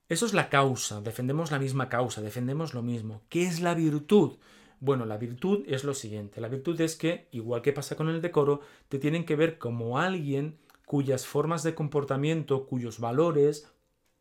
Eso 0.07 0.25
es 0.25 0.33
la 0.33 0.47
causa, 0.47 1.01
defendemos 1.01 1.51
la 1.51 1.59
misma 1.59 1.89
causa, 1.89 2.21
defendemos 2.21 2.73
lo 2.73 2.81
mismo. 2.81 3.23
¿Qué 3.27 3.45
es 3.45 3.59
la 3.59 3.73
virtud? 3.73 4.37
Bueno, 4.79 5.05
la 5.05 5.17
virtud 5.17 5.65
es 5.67 5.83
lo 5.83 5.93
siguiente, 5.93 6.39
la 6.39 6.47
virtud 6.47 6.79
es 6.79 6.95
que, 6.95 7.27
igual 7.33 7.61
que 7.61 7.73
pasa 7.73 7.97
con 7.97 8.07
el 8.07 8.21
decoro, 8.21 8.61
te 8.87 8.99
tienen 8.99 9.25
que 9.25 9.35
ver 9.35 9.57
como 9.57 9.99
alguien 9.99 10.57
cuyas 10.85 11.27
formas 11.27 11.61
de 11.63 11.75
comportamiento, 11.75 12.67
cuyos 12.67 13.01
valores 13.01 13.67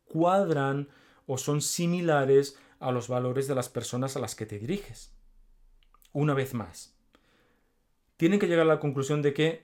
cuadran 0.06 0.88
o 1.24 1.38
son 1.38 1.60
similares 1.60 2.58
a 2.80 2.90
los 2.90 3.06
valores 3.06 3.46
de 3.46 3.54
las 3.54 3.68
personas 3.68 4.16
a 4.16 4.18
las 4.18 4.34
que 4.34 4.46
te 4.46 4.58
diriges. 4.58 5.12
Una 6.12 6.34
vez 6.34 6.52
más, 6.52 6.97
tienen 8.18 8.38
que 8.38 8.46
llegar 8.48 8.66
a 8.66 8.74
la 8.74 8.80
conclusión 8.80 9.22
de 9.22 9.32
que 9.32 9.62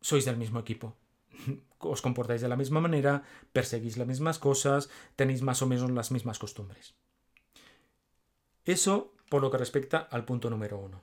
sois 0.00 0.24
del 0.24 0.38
mismo 0.38 0.58
equipo. 0.58 0.96
Os 1.78 2.00
comportáis 2.00 2.40
de 2.40 2.48
la 2.48 2.56
misma 2.56 2.80
manera, 2.80 3.24
perseguís 3.52 3.98
las 3.98 4.06
mismas 4.06 4.38
cosas, 4.38 4.88
tenéis 5.16 5.42
más 5.42 5.60
o 5.60 5.66
menos 5.66 5.90
las 5.90 6.10
mismas 6.10 6.38
costumbres. 6.38 6.94
Eso 8.64 9.12
por 9.28 9.42
lo 9.42 9.50
que 9.50 9.58
respecta 9.58 9.98
al 9.98 10.24
punto 10.24 10.48
número 10.48 10.78
uno. 10.78 11.02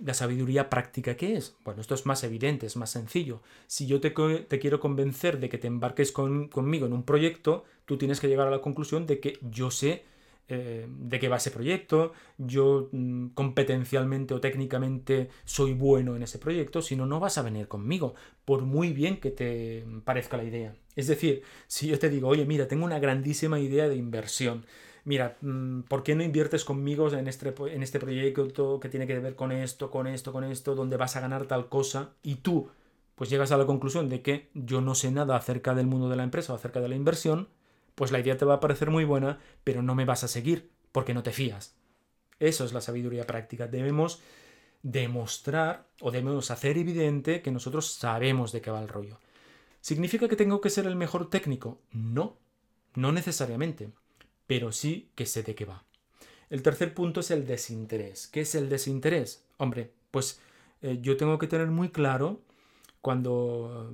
La 0.00 0.14
sabiduría 0.14 0.70
práctica, 0.70 1.16
¿qué 1.16 1.36
es? 1.36 1.54
Bueno, 1.62 1.82
esto 1.82 1.94
es 1.94 2.06
más 2.06 2.24
evidente, 2.24 2.64
es 2.64 2.76
más 2.76 2.90
sencillo. 2.90 3.42
Si 3.66 3.86
yo 3.86 4.00
te, 4.00 4.14
quiero 4.14 4.80
convencer 4.80 5.38
de 5.38 5.50
que 5.50 5.58
te 5.58 5.66
embarques 5.66 6.12
conmigo 6.12 6.86
en 6.86 6.94
un 6.94 7.02
proyecto, 7.02 7.64
tú 7.84 7.98
tienes 7.98 8.20
que 8.20 8.28
llegar 8.28 8.46
a 8.46 8.50
la 8.50 8.62
conclusión 8.62 9.06
de 9.06 9.20
que 9.20 9.38
yo 9.42 9.70
sé 9.70 10.06
eh, 10.50 10.86
de 10.88 11.18
qué 11.20 11.28
va 11.28 11.36
ese 11.36 11.50
proyecto, 11.50 12.12
yo 12.36 12.88
mm, 12.92 13.28
competencialmente 13.28 14.34
o 14.34 14.40
técnicamente 14.40 15.28
soy 15.44 15.74
bueno 15.74 16.16
en 16.16 16.24
ese 16.24 16.38
proyecto, 16.38 16.82
si 16.82 16.96
no, 16.96 17.06
no 17.06 17.20
vas 17.20 17.38
a 17.38 17.42
venir 17.42 17.68
conmigo, 17.68 18.14
por 18.44 18.62
muy 18.62 18.92
bien 18.92 19.20
que 19.20 19.30
te 19.30 19.84
parezca 20.04 20.36
la 20.36 20.44
idea. 20.44 20.74
Es 20.96 21.06
decir, 21.06 21.42
si 21.66 21.86
yo 21.86 21.98
te 21.98 22.10
digo, 22.10 22.28
oye, 22.28 22.44
mira, 22.46 22.66
tengo 22.66 22.84
una 22.84 22.98
grandísima 22.98 23.60
idea 23.60 23.88
de 23.88 23.96
inversión, 23.96 24.66
mira, 25.04 25.36
mm, 25.40 25.82
¿por 25.82 26.02
qué 26.02 26.14
no 26.14 26.24
inviertes 26.24 26.64
conmigo 26.64 27.08
en 27.12 27.28
este, 27.28 27.54
en 27.72 27.82
este 27.82 28.00
proyecto 28.00 28.80
que 28.80 28.88
tiene 28.88 29.06
que 29.06 29.18
ver 29.18 29.36
con 29.36 29.52
esto, 29.52 29.90
con 29.90 30.06
esto, 30.06 30.32
con 30.32 30.44
esto, 30.44 30.74
donde 30.74 30.96
vas 30.96 31.16
a 31.16 31.20
ganar 31.20 31.46
tal 31.46 31.68
cosa? 31.68 32.10
Y 32.22 32.36
tú, 32.36 32.70
pues 33.14 33.30
llegas 33.30 33.52
a 33.52 33.56
la 33.56 33.66
conclusión 33.66 34.08
de 34.08 34.22
que 34.22 34.50
yo 34.54 34.80
no 34.80 34.94
sé 34.94 35.10
nada 35.10 35.36
acerca 35.36 35.74
del 35.74 35.86
mundo 35.86 36.08
de 36.08 36.16
la 36.16 36.24
empresa 36.24 36.52
o 36.52 36.56
acerca 36.56 36.80
de 36.80 36.88
la 36.88 36.96
inversión, 36.96 37.48
pues 38.00 38.12
la 38.12 38.18
idea 38.18 38.38
te 38.38 38.46
va 38.46 38.54
a 38.54 38.60
parecer 38.60 38.88
muy 38.88 39.04
buena, 39.04 39.40
pero 39.62 39.82
no 39.82 39.94
me 39.94 40.06
vas 40.06 40.24
a 40.24 40.28
seguir 40.28 40.70
porque 40.90 41.12
no 41.12 41.22
te 41.22 41.32
fías. 41.32 41.76
Eso 42.38 42.64
es 42.64 42.72
la 42.72 42.80
sabiduría 42.80 43.26
práctica. 43.26 43.66
Debemos 43.66 44.22
demostrar 44.82 45.86
o 46.00 46.10
debemos 46.10 46.50
hacer 46.50 46.78
evidente 46.78 47.42
que 47.42 47.50
nosotros 47.50 47.92
sabemos 47.92 48.52
de 48.52 48.62
qué 48.62 48.70
va 48.70 48.80
el 48.80 48.88
rollo. 48.88 49.18
¿Significa 49.82 50.28
que 50.28 50.36
tengo 50.36 50.62
que 50.62 50.70
ser 50.70 50.86
el 50.86 50.96
mejor 50.96 51.28
técnico? 51.28 51.82
No, 51.92 52.38
no 52.94 53.12
necesariamente, 53.12 53.90
pero 54.46 54.72
sí 54.72 55.10
que 55.14 55.26
sé 55.26 55.42
de 55.42 55.54
qué 55.54 55.66
va. 55.66 55.84
El 56.48 56.62
tercer 56.62 56.94
punto 56.94 57.20
es 57.20 57.30
el 57.30 57.46
desinterés. 57.46 58.28
¿Qué 58.28 58.40
es 58.40 58.54
el 58.54 58.70
desinterés? 58.70 59.44
Hombre, 59.58 59.92
pues 60.10 60.40
eh, 60.80 61.00
yo 61.02 61.18
tengo 61.18 61.38
que 61.38 61.48
tener 61.48 61.66
muy 61.66 61.90
claro 61.90 62.40
cuando 63.02 63.92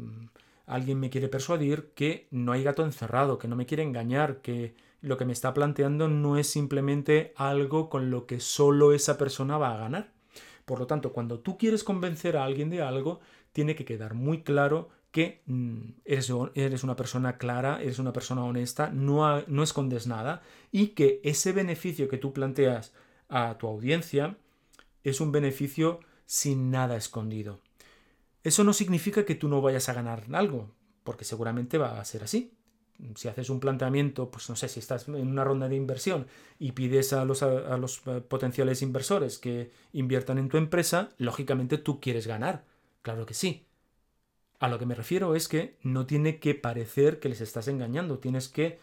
alguien 0.67 1.01
me 1.01 1.11
quiere 1.11 1.29
persuadir 1.29 1.93
que 1.95 2.29
no 2.31 2.53
hay 2.53 2.63
gato 2.63 2.85
encerrado, 2.85 3.39
que 3.39 3.49
no 3.49 3.57
me 3.57 3.67
quiere 3.67 3.83
engañar, 3.83 4.43
que 4.43 4.75
lo 5.01 5.17
que 5.17 5.25
me 5.25 5.33
está 5.33 5.55
planteando 5.55 6.09
no 6.09 6.37
es 6.37 6.49
simplemente 6.49 7.33
algo 7.37 7.89
con 7.89 8.11
lo 8.11 8.27
que 8.27 8.41
solo 8.41 8.93
esa 8.93 9.17
persona 9.17 9.59
va 9.59 9.75
a 9.75 9.79
ganar. 9.79 10.13
Por 10.65 10.81
lo 10.81 10.87
tanto, 10.87 11.13
cuando 11.13 11.39
tú 11.39 11.57
quieres 11.57 11.85
convencer 11.85 12.37
a 12.37 12.45
alguien 12.45 12.71
de 12.71 12.83
algo, 12.83 13.21
tiene 13.53 13.77
que 13.77 13.85
quedar 13.85 14.15
muy 14.15 14.43
claro 14.43 14.89
que 15.13 15.43
mm, 15.47 15.81
eres, 16.05 16.85
una 16.85 16.97
persona 16.97 17.39
clara, 17.39 17.81
eres 17.81 17.99
una 17.99 18.13
persona 18.13 18.45
honesta, 18.45 18.91
no, 18.91 19.43
no 19.47 19.63
escondes 19.63 20.07
nada 20.07 20.43
y 20.71 20.89
que 20.89 21.21
ese 21.25 21.53
beneficio 21.53 22.09
que 22.09 22.19
tú 22.19 22.33
planteas 22.33 22.93
a 23.29 23.57
tu 23.57 23.67
audiencia 23.67 24.37
es 25.05 25.21
un 25.21 25.33
beneficio 25.33 26.01
sin 26.27 26.71
nada 26.71 26.97
escondido. 26.97 27.61
Eso 28.47 28.63
no 28.63 28.73
significa 28.73 29.25
que 29.25 29.35
tú 29.35 29.49
no 29.49 29.61
vayas 29.61 29.89
a 29.89 29.93
ganar 29.93 30.23
algo, 30.31 30.71
porque 31.03 31.25
seguramente 31.25 31.79
va 31.79 31.99
a 32.01 32.05
ser 32.05 32.23
así. 32.23 32.53
si 33.17 33.27
haces 33.27 33.51
un 33.51 33.59
planteamiento, 33.59 34.31
pues 34.31 34.49
no 34.49 34.55
sé, 34.55 34.69
si 34.69 34.79
estás 34.79 35.09
en 35.09 35.17
una 35.17 35.43
ronda 35.43 35.69
de 35.69 35.75
inversión 35.75 36.29
y 36.61 36.71
pides 36.71 37.13
a 37.13 37.25
los, 37.25 37.43
eh, 37.43 38.21
potenciales 38.29 38.83
inversores 38.83 39.39
que 39.39 39.73
inviertan 39.93 40.39
en 40.39 40.49
tu 40.49 40.59
empresa, 40.59 41.09
lógicamente 41.19 41.77
tú 41.77 41.99
quieres 42.01 42.29
ganar. 42.29 42.65
Claro 43.03 43.27
que 43.27 43.35
sí. 43.35 43.67
A 44.61 44.69
lo 44.69 44.79
que 44.79 44.87
me 44.87 44.95
refiero 44.95 45.35
es 45.35 45.49
que 45.49 45.77
no 45.83 46.07
tiene 46.07 46.39
que 46.39 46.55
parecer 46.55 47.19
que 47.19 47.29
les 47.29 47.41
estás 47.41 47.67
engañando, 47.67 48.21
tienes 48.21 48.49
que 48.49 48.79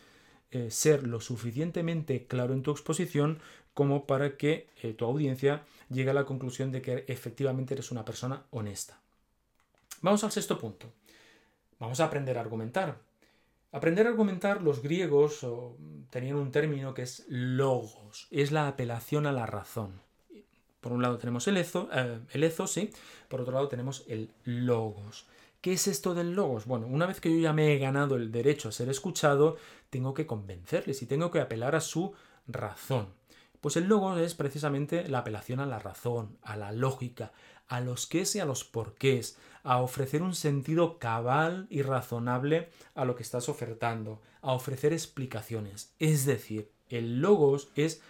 eh, 0.51 0.71
ser 0.71 1.07
lo 1.07 1.21
suficientemente 1.21 2.27
claro 2.27 2.53
en 2.53 2.63
tu 2.63 2.71
exposición 2.71 3.39
como 3.73 4.07
para 4.07 4.35
que 4.35 4.67
eh, 4.81 4.93
tu 4.93 5.05
audiencia 5.05 5.63
llegue 5.89 6.09
a 6.09 6.13
la 6.13 6.25
conclusión 6.25 6.73
de 6.73 6.81
que 6.81 7.05
efectivamente 7.07 7.75
eres 7.75 7.91
una 7.91 8.03
persona 8.03 8.43
honesta. 8.51 9.02
Vamos 10.03 10.21
al 10.25 10.31
sexto 10.31 10.59
punto. 10.59 10.91
Vamos 11.79 12.01
a 12.01 12.05
aprender 12.05 12.37
a 12.37 12.41
argumentar. 12.41 12.99
Aprender 13.71 14.05
a 14.05 14.09
argumentar, 14.09 14.61
los 14.61 14.83
griegos 14.83 15.47
tenían 16.09 16.35
un 16.35 16.51
término 16.51 16.93
que 16.93 17.03
es 17.03 17.25
logos, 17.29 18.27
es 18.29 18.51
la 18.51 18.67
apelación 18.67 19.25
a 19.25 19.31
la 19.31 19.45
razón. 19.45 20.01
Por 20.81 20.91
un 20.91 21.01
lado 21.01 21.17
tenemos 21.17 21.47
el 21.47 21.55
ezo, 21.55 21.87
eh, 21.93 22.19
el 22.33 22.43
ezo, 22.43 22.67
sí, 22.67 22.91
por 23.29 23.39
otro 23.39 23.53
lado 23.53 23.69
tenemos 23.69 24.03
el 24.09 24.29
logos. 24.43 25.25
¿Qué 25.61 25.71
es 25.71 25.87
esto 25.87 26.13
del 26.13 26.33
logos? 26.33 26.65
Bueno, 26.65 26.85
una 26.87 27.05
vez 27.05 27.21
que 27.21 27.33
yo 27.33 27.39
ya 27.39 27.53
me 27.53 27.73
he 27.73 27.79
ganado 27.79 28.17
el 28.17 28.29
derecho 28.29 28.67
a 28.67 28.73
ser 28.73 28.89
escuchado, 28.89 29.55
tengo 29.89 30.13
que 30.13 30.27
convencerles 30.27 31.01
y 31.01 31.05
tengo 31.05 31.31
que 31.31 31.39
apelar 31.39 31.75
a 31.75 31.81
su 31.81 32.13
razón. 32.45 33.07
Pues 33.61 33.77
el 33.77 33.85
logos 33.85 34.19
es 34.19 34.35
precisamente 34.35 35.07
la 35.07 35.19
apelación 35.19 35.61
a 35.61 35.65
la 35.65 35.79
razón, 35.79 36.37
a 36.41 36.57
la 36.57 36.73
lógica, 36.73 37.31
a 37.67 37.81
los 37.81 38.07
qués 38.07 38.35
y 38.35 38.39
a 38.39 38.45
los 38.45 38.63
porqués, 38.63 39.37
a 39.63 39.81
ofrecer 39.81 40.21
un 40.21 40.35
sentido 40.35 40.99
cabal 40.99 41.67
y 41.69 41.81
razonable 41.81 42.69
a 42.95 43.05
lo 43.05 43.15
que 43.15 43.23
estás 43.23 43.49
ofertando, 43.49 44.21
a 44.41 44.51
ofrecer 44.53 44.93
explicaciones. 44.93 45.93
Es 45.99 46.25
decir, 46.25 46.69
el 46.89 47.21
logos 47.21 47.69
es 47.75 48.01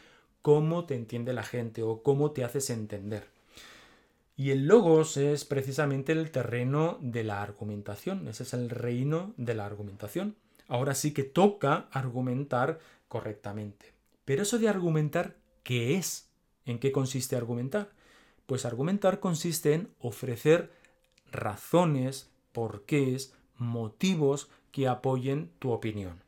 cómo 0.42 0.86
te 0.86 0.96
entiende 0.96 1.34
la 1.34 1.44
gente 1.44 1.84
o 1.84 2.04
cómo 2.04 2.32
te 2.32 2.44
haces 2.44 2.70
entender. 2.70 3.28
Y 4.36 4.50
el 4.50 4.66
logos 4.66 5.16
es 5.18 5.46
precisamente 5.46 6.12
el 6.12 6.32
terreno 6.32 6.98
de 7.02 7.24
la 7.24 7.44
argumentación, 7.44 8.28
ese 8.28 8.44
es 8.44 8.54
el 8.54 8.70
reino 8.72 9.34
de 9.38 9.54
la 9.54 9.66
argumentación. 9.66 10.36
Ahora 10.68 10.96
sí 10.96 11.14
que 11.14 11.24
toca 11.24 11.88
argumentar 11.92 12.80
correctamente. 13.08 13.94
Pero 14.26 14.42
eso 14.42 14.58
de 14.58 14.70
argumentar, 14.70 15.36
¿qué 15.62 15.98
es? 15.98 16.30
¿En 16.66 16.80
qué 16.80 16.92
consiste 16.92 17.36
argumentar? 17.36 17.92
Pues 18.46 18.66
argumentar 18.66 19.20
consiste 19.20 19.74
en 19.74 19.90
ofrecer 20.00 20.72
razones, 21.32 22.30
porqués, 22.52 23.34
motivos 23.58 24.50
que 24.72 24.88
apoyen 24.88 25.52
tu 25.60 25.72
opinión. 25.72 26.22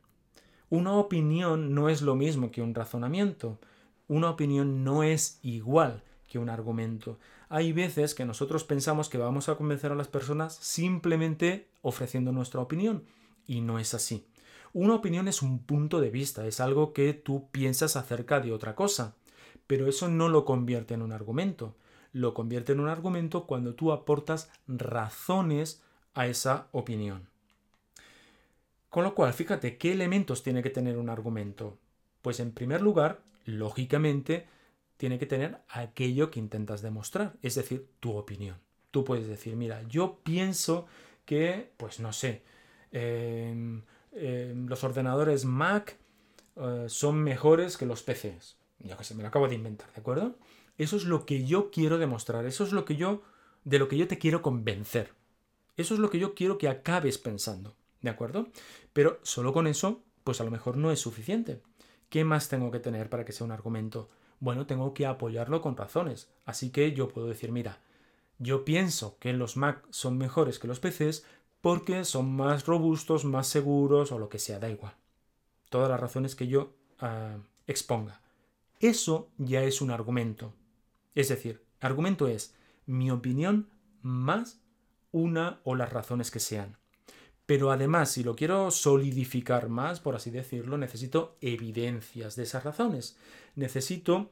Una 0.68 0.94
opinión 0.94 1.74
no 1.74 1.88
es 1.88 2.02
lo 2.02 2.16
mismo 2.16 2.50
que 2.50 2.62
un 2.62 2.74
razonamiento. 2.74 3.58
Una 4.08 4.30
opinión 4.30 4.84
no 4.84 5.02
es 5.02 5.38
igual 5.42 6.02
que 6.28 6.38
un 6.38 6.48
argumento. 6.48 7.18
Hay 7.48 7.72
veces 7.72 8.14
que 8.14 8.24
nosotros 8.24 8.64
pensamos 8.64 9.08
que 9.08 9.18
vamos 9.18 9.48
a 9.48 9.54
convencer 9.54 9.92
a 9.92 9.96
las 9.96 10.08
personas 10.08 10.54
simplemente 10.54 11.68
ofreciendo 11.82 12.32
nuestra 12.32 12.60
opinión 12.60 13.04
y 13.46 13.60
no 13.60 13.78
es 13.78 13.94
así. 13.94 14.26
Una 14.72 14.94
opinión 14.94 15.28
es 15.28 15.42
un 15.42 15.60
punto 15.60 16.00
de 16.00 16.10
vista, 16.10 16.46
es 16.46 16.60
algo 16.60 16.92
que 16.92 17.14
tú 17.14 17.48
piensas 17.50 17.96
acerca 17.96 18.40
de 18.40 18.52
otra 18.52 18.74
cosa, 18.74 19.14
pero 19.66 19.86
eso 19.86 20.08
no 20.08 20.28
lo 20.28 20.44
convierte 20.44 20.94
en 20.94 21.02
un 21.02 21.12
argumento. 21.12 21.74
Lo 22.16 22.32
convierte 22.32 22.72
en 22.72 22.80
un 22.80 22.88
argumento 22.88 23.46
cuando 23.46 23.74
tú 23.74 23.92
aportas 23.92 24.50
razones 24.66 25.82
a 26.14 26.26
esa 26.26 26.68
opinión. 26.72 27.28
Con 28.88 29.04
lo 29.04 29.14
cual, 29.14 29.34
fíjate, 29.34 29.76
¿qué 29.76 29.92
elementos 29.92 30.42
tiene 30.42 30.62
que 30.62 30.70
tener 30.70 30.96
un 30.96 31.10
argumento? 31.10 31.76
Pues 32.22 32.40
en 32.40 32.52
primer 32.52 32.80
lugar, 32.80 33.20
lógicamente, 33.44 34.46
tiene 34.96 35.18
que 35.18 35.26
tener 35.26 35.58
aquello 35.68 36.30
que 36.30 36.38
intentas 36.40 36.80
demostrar, 36.80 37.34
es 37.42 37.54
decir, 37.54 37.86
tu 38.00 38.16
opinión. 38.16 38.56
Tú 38.92 39.04
puedes 39.04 39.28
decir, 39.28 39.54
mira, 39.54 39.82
yo 39.82 40.20
pienso 40.22 40.86
que, 41.26 41.70
pues 41.76 42.00
no 42.00 42.14
sé, 42.14 42.44
em, 42.92 43.82
em, 44.12 44.66
los 44.68 44.82
ordenadores 44.84 45.44
Mac 45.44 45.98
eh, 46.56 46.86
son 46.88 47.22
mejores 47.22 47.76
que 47.76 47.84
los 47.84 48.02
PCs. 48.02 48.56
Ya 48.78 48.96
que 48.96 49.04
sé, 49.04 49.14
me 49.14 49.22
lo 49.22 49.28
acabo 49.28 49.48
de 49.48 49.54
inventar, 49.56 49.92
¿de 49.92 50.00
acuerdo? 50.00 50.36
Eso 50.78 50.96
es 50.96 51.04
lo 51.04 51.26
que 51.26 51.44
yo 51.44 51.70
quiero 51.70 51.98
demostrar, 51.98 52.44
eso 52.46 52.64
es 52.64 52.72
lo 52.72 52.84
que 52.84 52.96
yo, 52.96 53.22
de 53.64 53.78
lo 53.78 53.88
que 53.88 53.96
yo 53.96 54.08
te 54.08 54.18
quiero 54.18 54.42
convencer. 54.42 55.12
Eso 55.76 55.94
es 55.94 56.00
lo 56.00 56.10
que 56.10 56.18
yo 56.18 56.34
quiero 56.34 56.58
que 56.58 56.68
acabes 56.68 57.18
pensando, 57.18 57.74
¿de 58.00 58.10
acuerdo? 58.10 58.48
Pero 58.92 59.18
solo 59.22 59.52
con 59.52 59.66
eso, 59.66 60.02
pues 60.24 60.40
a 60.40 60.44
lo 60.44 60.50
mejor 60.50 60.76
no 60.76 60.90
es 60.90 61.00
suficiente. 61.00 61.62
¿Qué 62.08 62.24
más 62.24 62.48
tengo 62.48 62.70
que 62.70 62.80
tener 62.80 63.10
para 63.10 63.24
que 63.24 63.32
sea 63.32 63.44
un 63.44 63.52
argumento? 63.52 64.08
bueno, 64.40 64.66
tengo 64.66 64.94
que 64.94 65.06
apoyarlo 65.06 65.60
con 65.60 65.76
razones. 65.76 66.30
Así 66.44 66.70
que 66.70 66.92
yo 66.92 67.08
puedo 67.08 67.28
decir, 67.28 67.52
mira, 67.52 67.80
yo 68.38 68.64
pienso 68.64 69.18
que 69.18 69.32
los 69.32 69.56
Mac 69.56 69.84
son 69.90 70.18
mejores 70.18 70.58
que 70.58 70.68
los 70.68 70.80
PCs 70.80 71.24
porque 71.60 72.04
son 72.04 72.36
más 72.36 72.66
robustos, 72.66 73.24
más 73.24 73.46
seguros 73.46 74.12
o 74.12 74.18
lo 74.18 74.28
que 74.28 74.38
sea, 74.38 74.58
da 74.58 74.68
igual. 74.68 74.94
Todas 75.70 75.88
las 75.88 76.00
razones 76.00 76.36
que 76.36 76.46
yo 76.46 76.74
ah, 77.00 77.38
exponga. 77.66 78.20
Eso 78.78 79.30
ya 79.38 79.62
es 79.62 79.80
un 79.80 79.90
argumento. 79.90 80.52
Es 81.16 81.30
decir, 81.30 81.64
argumento 81.80 82.28
es 82.28 82.54
mi 82.84 83.10
opinión 83.10 83.70
más 84.02 84.60
una 85.10 85.60
o 85.64 85.74
las 85.74 85.92
razones 85.92 86.30
que 86.30 86.38
sean. 86.38 86.76
Pero 87.46 87.72
además, 87.72 88.10
si 88.10 88.22
lo 88.22 88.36
quiero 88.36 88.70
solidificar 88.70 89.68
más, 89.68 89.98
por 90.00 90.14
así 90.14 90.30
decirlo, 90.30 90.76
necesito 90.76 91.38
evidencias 91.40 92.36
de 92.36 92.42
esas 92.42 92.64
razones. 92.64 93.16
Necesito 93.54 94.30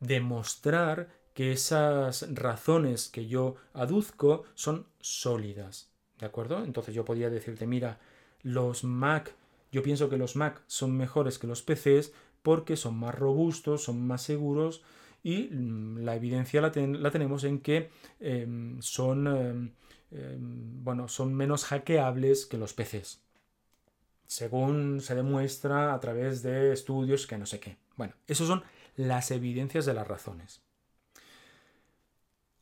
demostrar 0.00 1.08
que 1.34 1.52
esas 1.52 2.26
razones 2.34 3.08
que 3.08 3.26
yo 3.26 3.54
aduzco 3.72 4.44
son 4.54 4.86
sólidas. 5.00 5.90
¿De 6.18 6.26
acuerdo? 6.26 6.64
Entonces 6.64 6.94
yo 6.94 7.04
podría 7.04 7.30
decirte, 7.30 7.66
mira, 7.66 8.00
los 8.42 8.82
Mac, 8.82 9.34
yo 9.70 9.82
pienso 9.82 10.08
que 10.08 10.16
los 10.16 10.34
Mac 10.34 10.62
son 10.66 10.96
mejores 10.96 11.38
que 11.38 11.46
los 11.46 11.62
PCs 11.62 12.12
porque 12.42 12.76
son 12.76 12.96
más 12.96 13.14
robustos, 13.14 13.84
son 13.84 14.04
más 14.06 14.22
seguros 14.22 14.82
y 15.24 15.48
mm, 15.50 16.04
la 16.04 16.14
evidencia 16.14 16.60
la, 16.60 16.70
tenemos 16.70 17.42
en 17.42 17.58
que 17.58 17.90
em, 18.20 18.80
son... 18.80 19.26
Em, 19.26 19.70
Em, 20.14 20.84
bueno, 20.84 21.08
son 21.08 21.34
menos 21.34 21.64
hackeables 21.64 22.46
que 22.46 22.56
los 22.56 22.72
PCs. 22.72 23.20
Según 24.26 25.00
se 25.00 25.14
demuestra 25.14 25.92
a 25.92 26.00
través 26.00 26.42
de 26.42 26.72
estudios 26.72 27.26
que 27.26 27.36
no 27.36 27.46
sé 27.46 27.58
qué. 27.58 27.76
Bueno, 27.96 28.14
esas 28.28 28.46
son 28.46 28.62
las 28.96 29.30
evidencias 29.32 29.86
de 29.86 29.94
las 29.94 30.06
razones. 30.06 30.62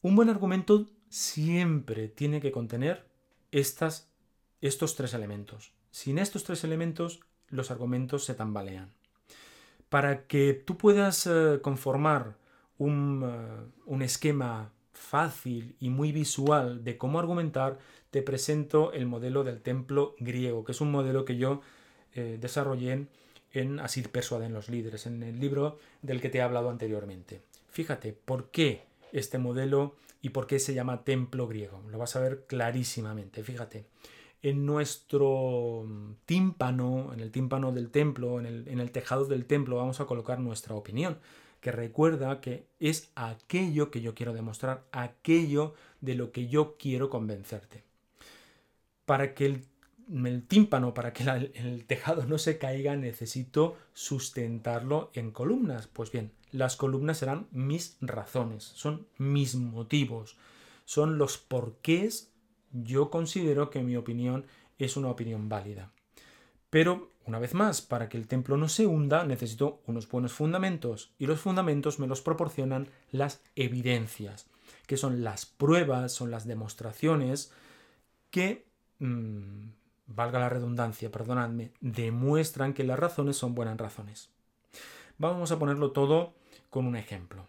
Un 0.00 0.16
buen 0.16 0.30
argumento 0.30 0.88
siempre 1.10 2.08
tiene 2.08 2.40
que 2.40 2.52
contener 2.52 3.06
estas, 3.50 4.10
estos 4.62 4.96
tres 4.96 5.12
elementos. 5.12 5.72
Sin 5.90 6.18
estos 6.18 6.44
tres 6.44 6.64
elementos, 6.64 7.20
los 7.48 7.70
argumentos 7.70 8.24
se 8.24 8.34
tambalean. 8.34 8.94
Para 9.90 10.26
que 10.26 10.54
tú 10.54 10.78
puedas 10.78 11.26
eh, 11.26 11.60
conformar 11.62 12.36
un, 12.78 13.22
eh, 13.24 13.72
un 13.86 14.02
esquema 14.02 14.72
fácil 14.92 15.76
y 15.80 15.90
muy 15.90 16.12
visual 16.12 16.84
de 16.84 16.96
cómo 16.96 17.18
argumentar, 17.18 17.78
te 18.10 18.22
presento 18.22 18.92
el 18.92 19.06
modelo 19.06 19.44
del 19.44 19.60
templo 19.60 20.14
griego, 20.18 20.64
que 20.64 20.72
es 20.72 20.80
un 20.80 20.90
modelo 20.90 21.24
que 21.24 21.36
yo 21.36 21.60
eh, 22.14 22.38
desarrollé 22.40 23.06
en 23.52 23.80
Así 23.80 24.00
persuaden 24.02 24.54
los 24.54 24.70
líderes, 24.70 25.06
en 25.06 25.22
el 25.22 25.38
libro 25.38 25.78
del 26.00 26.22
que 26.22 26.30
te 26.30 26.38
he 26.38 26.42
hablado 26.42 26.70
anteriormente. 26.70 27.42
Fíjate, 27.68 28.14
¿por 28.14 28.50
qué 28.50 28.82
este 29.12 29.36
modelo 29.36 29.94
y 30.22 30.30
por 30.30 30.46
qué 30.46 30.58
se 30.58 30.72
llama 30.72 31.04
templo 31.04 31.46
griego? 31.46 31.82
Lo 31.90 31.98
vas 31.98 32.16
a 32.16 32.20
ver 32.20 32.46
clarísimamente, 32.46 33.44
fíjate. 33.44 33.84
En 34.42 34.64
nuestro 34.64 35.86
tímpano, 36.24 37.12
en 37.12 37.20
el 37.20 37.30
tímpano 37.30 37.72
del 37.72 37.90
templo, 37.90 38.40
en 38.40 38.46
el, 38.46 38.68
en 38.68 38.80
el 38.80 38.90
tejado 38.90 39.26
del 39.26 39.44
templo, 39.44 39.76
vamos 39.76 40.00
a 40.00 40.06
colocar 40.06 40.40
nuestra 40.40 40.74
opinión 40.74 41.18
que 41.62 41.70
recuerda 41.70 42.40
que 42.40 42.66
es 42.80 43.10
aquello 43.14 43.92
que 43.92 44.00
yo 44.00 44.16
quiero 44.16 44.34
demostrar, 44.34 44.84
aquello 44.90 45.74
de 46.00 46.16
lo 46.16 46.32
que 46.32 46.48
yo 46.48 46.76
quiero 46.76 47.08
convencerte. 47.08 47.84
Para 49.06 49.32
que 49.32 49.46
el, 49.46 50.42
tímpano, 50.48 50.92
para 50.92 51.12
que 51.12 51.22
el 51.22 51.84
tejado 51.86 52.26
no 52.26 52.36
se 52.38 52.58
caiga, 52.58 52.96
necesito 52.96 53.76
sustentarlo 53.94 55.12
en 55.14 55.30
columnas. 55.30 55.86
Pues 55.86 56.10
bien, 56.10 56.32
las 56.50 56.74
columnas 56.74 57.18
serán 57.18 57.46
mis 57.52 57.96
razones, 58.00 58.64
son 58.64 59.06
mis 59.16 59.54
motivos, 59.54 60.36
son 60.84 61.16
los 61.16 61.38
porqués 61.38 62.32
yo 62.72 63.10
considero 63.10 63.70
que 63.70 63.82
mi 63.82 63.96
opinión 63.96 64.46
es 64.78 64.96
una 64.96 65.10
opinión 65.10 65.48
válida. 65.48 65.92
Pero 66.70 67.11
una 67.24 67.38
vez 67.38 67.54
más, 67.54 67.82
para 67.82 68.08
que 68.08 68.16
el 68.16 68.26
templo 68.26 68.56
no 68.56 68.68
se 68.68 68.86
hunda, 68.86 69.24
necesito 69.24 69.80
unos 69.86 70.08
buenos 70.08 70.32
fundamentos 70.32 71.12
y 71.18 71.26
los 71.26 71.40
fundamentos 71.40 71.98
me 71.98 72.06
los 72.06 72.20
proporcionan 72.20 72.88
las 73.10 73.42
evidencias, 73.54 74.46
que 74.86 74.96
son 74.96 75.22
las 75.22 75.46
pruebas, 75.46 76.12
son 76.12 76.30
las 76.30 76.46
demostraciones 76.46 77.52
que 78.30 78.66
mm, 78.98 79.68
valga 80.06 80.40
la 80.40 80.48
redundancia, 80.48 81.12
perdonadme, 81.12 81.70
demuestran 81.80 82.74
que 82.74 82.84
las 82.84 82.98
razones 82.98 83.36
son 83.36 83.54
buenas 83.54 83.76
razones. 83.76 84.30
Vamos 85.18 85.52
a 85.52 85.58
ponerlo 85.58 85.92
todo 85.92 86.34
con 86.70 86.86
un 86.86 86.96
ejemplo. 86.96 87.46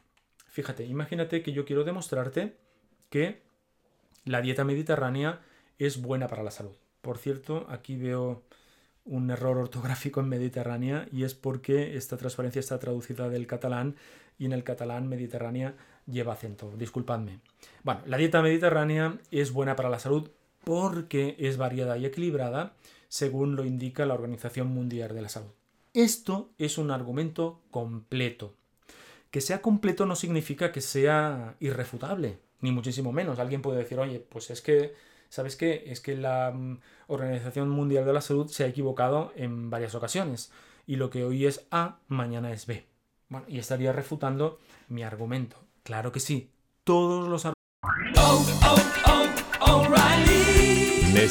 Fíjate, 0.47 0.85
imagínate 0.85 1.41
que 1.41 1.53
yo 1.53 1.65
quiero 1.65 1.83
demostrarte 1.83 2.57
que 3.09 3.41
la 4.25 4.41
dieta 4.41 4.63
mediterránea 4.63 5.41
es 5.79 6.01
buena 6.01 6.27
para 6.27 6.43
la 6.43 6.51
salud. 6.51 6.75
Por 7.01 7.17
cierto, 7.17 7.65
aquí 7.69 7.95
veo 7.95 8.43
un 9.05 9.29
error 9.31 9.57
ortográfico 9.57 10.19
en 10.19 10.29
Mediterránea 10.29 11.07
y 11.11 11.23
es 11.23 11.35
porque 11.35 11.97
esta 11.97 12.17
transparencia 12.17 12.59
está 12.59 12.79
traducida 12.79 13.29
del 13.29 13.47
catalán 13.47 13.95
y 14.37 14.45
en 14.45 14.53
el 14.53 14.63
catalán 14.63 15.07
Mediterránea 15.07 15.75
lleva 16.05 16.33
acento. 16.33 16.71
Disculpadme. 16.77 17.39
Bueno, 17.83 18.01
la 18.05 18.17
dieta 18.17 18.41
mediterránea 18.41 19.17
es 19.31 19.51
buena 19.51 19.75
para 19.75 19.89
la 19.89 19.99
salud 19.99 20.29
porque 20.63 21.35
es 21.39 21.57
variada 21.57 21.97
y 21.97 22.05
equilibrada 22.05 22.73
según 23.09 23.55
lo 23.55 23.65
indica 23.65 24.05
la 24.05 24.13
Organización 24.13 24.67
Mundial 24.67 25.13
de 25.13 25.21
la 25.21 25.29
Salud. 25.29 25.51
Esto 25.93 26.49
es 26.57 26.77
un 26.77 26.89
argumento 26.89 27.61
completo. 27.69 28.55
Que 29.29 29.41
sea 29.41 29.61
completo 29.61 30.05
no 30.05 30.15
significa 30.15 30.71
que 30.71 30.81
sea 30.81 31.55
irrefutable, 31.59 32.39
ni 32.61 32.71
muchísimo 32.71 33.11
menos. 33.11 33.37
Alguien 33.37 33.61
puede 33.61 33.79
decir, 33.79 33.99
oye, 33.99 34.19
pues 34.19 34.49
es 34.49 34.61
que 34.61 34.95
¿sabes 35.33 35.55
qué? 35.55 35.85
Es 35.87 35.99
que 35.99 36.15
la 36.15 36.51
mm, 36.51 36.79
Organización 37.07 37.67
Mundial 37.67 38.05
de 38.05 38.13
la 38.13 38.21
Salud 38.21 38.47
se 38.49 38.65
ha 38.65 38.67
equivocado 38.67 39.33
en 39.35 39.71
varias 39.71 39.95
ocasiones 39.95 40.51
y 40.85 40.97
lo 40.97 41.09
que 41.09 41.23
hoy 41.23 41.47
es 41.47 41.65
A, 41.71 41.97
mañana 42.07 42.51
es 42.51 42.67
B. 42.67 42.85
Bueno, 43.29 43.47
y 43.49 43.57
estaría 43.57 43.91
refutando 43.93 44.59
mi 44.89 45.01
argumento. 45.01 45.57
Claro 45.81 46.11
que 46.11 46.19
sí, 46.19 46.51
todos 46.83 47.27
los 47.27 47.47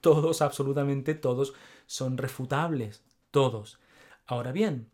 todos, 0.00 0.42
absolutamente 0.42 1.14
todos, 1.14 1.54
son 1.86 2.18
refutables, 2.18 3.02
todos. 3.30 3.78
Ahora 4.26 4.52
bien, 4.52 4.88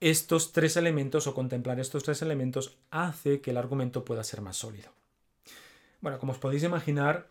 estos 0.00 0.52
tres 0.52 0.76
elementos 0.76 1.26
o 1.26 1.34
contemplar 1.34 1.80
estos 1.80 2.04
tres 2.04 2.22
elementos 2.22 2.76
hace 2.90 3.40
que 3.40 3.50
el 3.50 3.56
argumento 3.56 4.04
pueda 4.04 4.22
ser 4.22 4.40
más 4.40 4.56
sólido. 4.56 4.90
Bueno, 6.00 6.18
como 6.18 6.32
os 6.32 6.38
podéis 6.38 6.62
imaginar, 6.62 7.28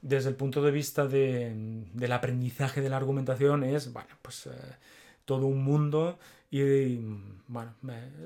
desde 0.00 0.30
el 0.30 0.36
punto 0.36 0.62
de 0.62 0.70
vista 0.70 1.06
del 1.06 2.12
aprendizaje 2.12 2.80
de 2.80 2.88
la 2.88 2.96
argumentación 2.96 3.64
es, 3.64 3.92
bueno, 3.92 4.14
pues 4.22 4.46
eh, 4.46 4.50
todo 5.24 5.46
un 5.46 5.62
mundo 5.62 6.18
y, 6.50 6.98
bueno, 7.48 7.74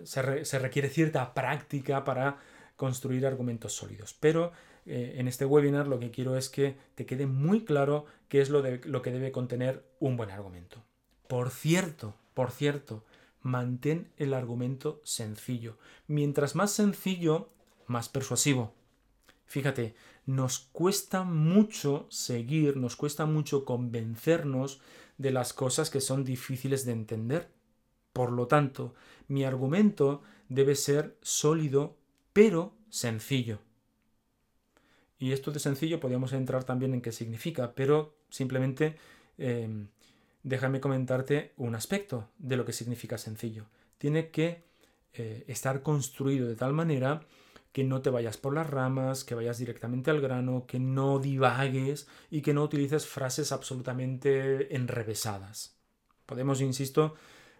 se, 0.04 0.44
se 0.44 0.58
requiere 0.58 0.88
cierta 0.88 1.32
práctica 1.34 2.04
para 2.04 2.38
construir 2.76 3.26
argumentos 3.26 3.72
sólidos. 3.74 4.14
Pero 4.20 4.52
eh, 4.86 5.14
en 5.16 5.28
este 5.28 5.44
webinar 5.44 5.86
lo 5.86 5.98
que 5.98 6.10
quiero 6.10 6.36
es 6.36 6.48
que 6.48 6.76
te 6.94 7.06
quede 7.06 7.26
muy 7.26 7.64
claro 7.64 8.06
qué 8.28 8.40
es 8.40 8.50
lo, 8.50 8.62
de, 8.62 8.80
lo 8.84 9.02
que 9.02 9.12
debe 9.12 9.32
contener 9.32 9.84
un 9.98 10.16
buen 10.16 10.30
argumento. 10.30 10.82
Por 11.28 11.50
cierto, 11.50 12.14
por 12.34 12.50
cierto, 12.50 13.04
mantén 13.42 14.10
el 14.16 14.34
argumento 14.34 15.00
sencillo. 15.04 15.78
Mientras 16.06 16.54
más 16.54 16.72
sencillo, 16.72 17.50
más 17.86 18.08
persuasivo. 18.08 18.74
Fíjate, 19.46 19.94
nos 20.26 20.58
cuesta 20.58 21.24
mucho 21.24 22.06
seguir, 22.08 22.76
nos 22.76 22.96
cuesta 22.96 23.26
mucho 23.26 23.64
convencernos 23.64 24.80
de 25.18 25.32
las 25.32 25.52
cosas 25.52 25.90
que 25.90 26.00
son 26.00 26.24
difíciles 26.24 26.84
de 26.84 26.92
entender. 26.92 27.50
Por 28.12 28.32
lo 28.32 28.46
tanto, 28.46 28.94
mi 29.28 29.44
argumento 29.44 30.22
debe 30.48 30.74
ser 30.74 31.16
sólido, 31.20 31.96
pero 32.32 32.74
sencillo. 32.88 33.60
Y 35.20 35.32
esto 35.32 35.52
de 35.52 35.60
sencillo 35.60 36.00
podríamos 36.00 36.32
entrar 36.32 36.64
también 36.64 36.94
en 36.94 37.02
qué 37.02 37.12
significa, 37.12 37.74
pero 37.74 38.16
simplemente 38.30 38.96
em, 39.38 39.88
déjame 40.42 40.80
comentarte 40.80 41.52
un 41.58 41.74
aspecto 41.74 42.30
de 42.38 42.56
lo 42.56 42.64
que 42.64 42.72
significa 42.72 43.18
sencillo. 43.18 43.66
Tiene 43.98 44.30
que 44.30 44.64
eh, 45.12 45.44
estar 45.46 45.82
construido 45.82 46.48
de 46.48 46.56
tal 46.56 46.72
manera 46.72 47.20
que 47.72 47.84
no 47.84 48.00
te 48.00 48.10
vayas 48.10 48.38
por 48.38 48.54
las 48.54 48.68
ramas, 48.68 49.22
que 49.22 49.34
vayas 49.34 49.58
directamente 49.58 50.10
al 50.10 50.22
grano, 50.22 50.64
que 50.66 50.80
no 50.80 51.18
divagues 51.18 52.08
y 52.30 52.40
que 52.40 52.54
no 52.54 52.64
utilices 52.64 53.06
frases 53.06 53.52
absolutamente 53.52 54.74
enrevesadas. 54.74 55.76
Podemos, 56.24 56.62
insisto, 56.62 57.14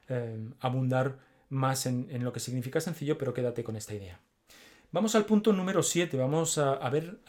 em, 0.09 0.55
abundar 0.61 1.19
más 1.51 1.87
en, 1.87 2.25
lo 2.25 2.33
que 2.33 2.41
significa 2.41 2.81
sencillo, 2.81 3.19
pero 3.19 3.35
quédate 3.35 3.63
con 3.63 3.77
esta 3.77 3.95
idea. 3.95 4.21
Vamos 4.93 5.15
al 5.15 5.25
punto 5.25 5.53
número 5.53 5.85
7, 5.85 6.17
vamos 6.17 6.59
a, 6.59 6.91
ver, 6.91 7.21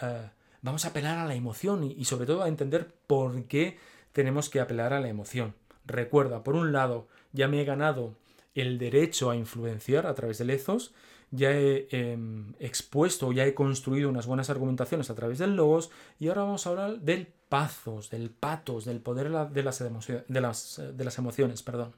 vamos 0.63 0.83
a 0.83 0.87
apelar 0.87 1.19
a 1.19 1.25
la 1.25 1.35
emoción 1.35 1.83
y, 1.83 2.05
sobre 2.05 2.25
todo 2.25 2.41
a 2.41 2.47
entender 2.47 2.91
por 3.05 3.43
qué 3.45 3.77
tenemos 4.13 4.49
que 4.49 4.59
apelar 4.59 4.93
a 4.93 4.99
la 4.99 5.09
emoción. 5.09 5.53
Recuerda, 5.85 6.43
por 6.43 6.55
un 6.55 6.71
lado, 6.71 7.07
ya 7.33 7.47
me 7.47 7.61
he 7.61 7.65
ganado 7.65 8.15
el 8.55 8.79
derecho 8.79 9.29
a 9.29 9.35
influenciar 9.35 10.07
a 10.07 10.15
través 10.15 10.39
del 10.39 10.49
ethos, 10.49 10.95
ya 11.29 11.51
he 11.51 11.87
em, 11.91 12.55
expuesto, 12.59 13.31
ya 13.31 13.45
he 13.45 13.53
construido 13.53 14.09
unas 14.09 14.25
buenas 14.25 14.49
argumentaciones 14.49 15.11
a 15.11 15.15
través 15.15 15.37
del 15.37 15.55
logos 15.55 15.91
y 16.19 16.29
ahora 16.29 16.41
vamos 16.41 16.65
a 16.65 16.71
hablar 16.71 16.99
del 17.01 17.27
pathos, 17.47 18.09
del 18.09 18.31
patos, 18.31 18.85
del 18.85 19.01
poder 19.01 19.29
de 19.29 19.63
las, 19.63 19.79
de 19.79 20.41
las, 20.41 20.81
de 20.97 21.03
las 21.05 21.17
emociones. 21.19 21.61
Perdón. 21.61 21.93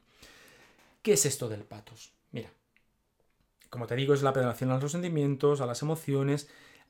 ¿Qué 1.01 1.14
es 1.14 1.26
esto 1.26 1.47
del 1.47 1.64
patos? 1.64 2.11
Como 3.74 3.88
te 3.88 3.95
digo, 3.95 4.13
es 4.13 4.21
la 4.21 4.30
apelación 4.30 4.69
a 4.69 4.78
los 4.78 4.91
sentimientos, 4.91 5.59
a 5.59 5.65
las 5.65 5.82
emociones, 5.82 6.47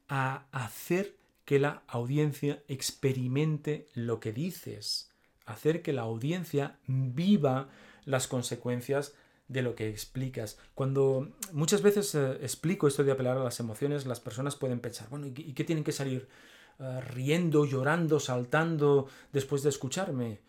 a 0.09 0.47
hacer 0.51 1.15
que 1.45 1.57
la 1.57 1.83
audiencia 1.87 2.61
experimente 2.67 3.87
lo 3.93 4.19
que 4.19 4.33
dices, 4.33 5.09
hacer 5.45 5.81
que 5.81 5.93
la 5.93 6.01
audiencia 6.01 6.79
viva 6.85 7.69
las 8.03 8.27
consecuencias 8.27 9.13
de 9.47 9.61
lo 9.61 9.75
que 9.75 9.87
explicas. 9.87 10.59
Cuando 10.75 11.31
muchas 11.53 11.81
veces 11.81 12.15
eh, 12.15 12.33
explico 12.41 12.89
esto 12.89 13.05
de 13.05 13.13
apelar 13.13 13.37
a 13.37 13.45
las 13.45 13.61
emociones, 13.61 14.05
las 14.05 14.19
personas 14.19 14.57
pueden 14.57 14.81
pensar, 14.81 15.07
bueno, 15.07 15.27
¿y 15.27 15.53
qué 15.53 15.63
tienen 15.63 15.85
que 15.85 15.93
salir 15.93 16.27
eh, 16.79 16.99
riendo, 16.99 17.63
llorando, 17.63 18.19
saltando 18.19 19.07
después 19.31 19.63
de 19.63 19.69
escucharme? 19.69 20.41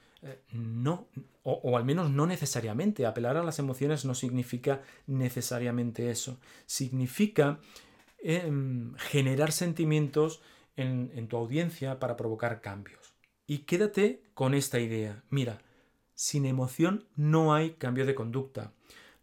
No, 0.52 1.08
o, 1.42 1.76
al 1.76 1.84
menos 1.84 2.10
no 2.10 2.26
necesariamente. 2.26 3.06
Apelar 3.06 3.36
a 3.36 3.42
las 3.42 3.58
emociones 3.58 4.04
no 4.04 4.14
significa 4.14 4.82
necesariamente 5.06 6.10
eso. 6.10 6.38
Significa 6.66 7.60
em, 8.22 8.94
generar 8.94 9.52
sentimientos 9.52 10.40
en, 10.76 11.12
en 11.14 11.28
tu 11.28 11.36
audiencia 11.36 11.98
para 11.98 12.16
provocar 12.16 12.60
cambios. 12.60 13.14
Y 13.46 13.58
quédate 13.58 14.22
con 14.32 14.54
esta 14.54 14.80
idea. 14.80 15.22
Mira, 15.28 15.60
sin 16.14 16.46
emoción 16.46 17.06
no 17.16 17.54
hay 17.54 17.72
cambio 17.72 18.06
de 18.06 18.14
conducta. 18.14 18.72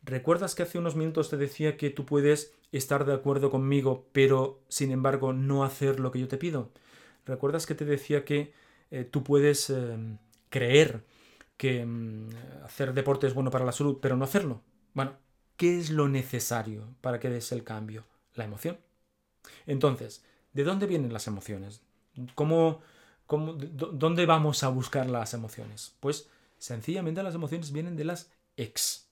¿Recuerdas 0.04 0.56
que 0.56 0.64
hace 0.64 0.78
unos 0.78 0.96
minutos 0.96 1.30
te 1.30 1.38
decía 1.38 1.78
que 1.78 1.90
tú 1.90 2.06
puedes 2.06 2.54
estar 2.72 3.06
de 3.06 3.14
acuerdo 3.14 3.52
conmigo, 3.52 4.08
pero 4.12 4.62
sin 4.68 4.92
embargo 4.92 5.34
no 5.34 5.64
hacer 5.64 6.00
lo 6.00 6.12
que 6.12 6.20
yo 6.20 6.28
te 6.28 6.38
pido? 6.38 6.72
¿Recuerdas 7.26 7.66
que 7.66 7.76
te 7.76 7.86
decía 7.86 8.26
que 8.26 8.54
eh, 8.90 9.04
tú 9.04 9.24
puedes 9.24 9.70
em, 9.70 10.18
creer 10.52 11.04
que 11.58 11.84
mm, 11.84 12.30
hacer 12.66 12.94
deporte 12.94 13.26
es 13.26 13.34
bueno 13.34 13.50
para 13.50 13.66
la 13.66 13.72
salud, 13.72 13.98
pero 14.00 14.16
no 14.16 14.26
hacerlo. 14.26 14.62
Bueno, 14.94 15.18
¿qué 15.58 15.80
es 15.80 15.90
lo 15.90 16.08
necesario 16.08 16.94
para 17.02 17.20
que 17.20 17.30
des 17.30 17.52
el 17.52 17.64
cambio? 17.64 18.06
La 18.36 18.44
emoción. 18.44 18.78
Entonces, 19.66 20.24
¿de 20.54 20.64
dónde 20.64 20.86
vienen 20.86 21.14
las 21.14 21.26
emociones? 21.28 21.82
¿Cómo, 22.36 22.82
¿Dónde 23.28 24.26
vamos 24.26 24.64
a 24.64 24.70
buscar 24.70 25.10
las 25.10 25.34
emociones? 25.34 25.96
Pues 26.00 26.30
sencillamente 26.58 27.24
las 27.24 27.36
emociones 27.36 27.72
vienen 27.72 27.96
de 27.96 28.06
las 28.06 28.32
ex. 28.58 29.08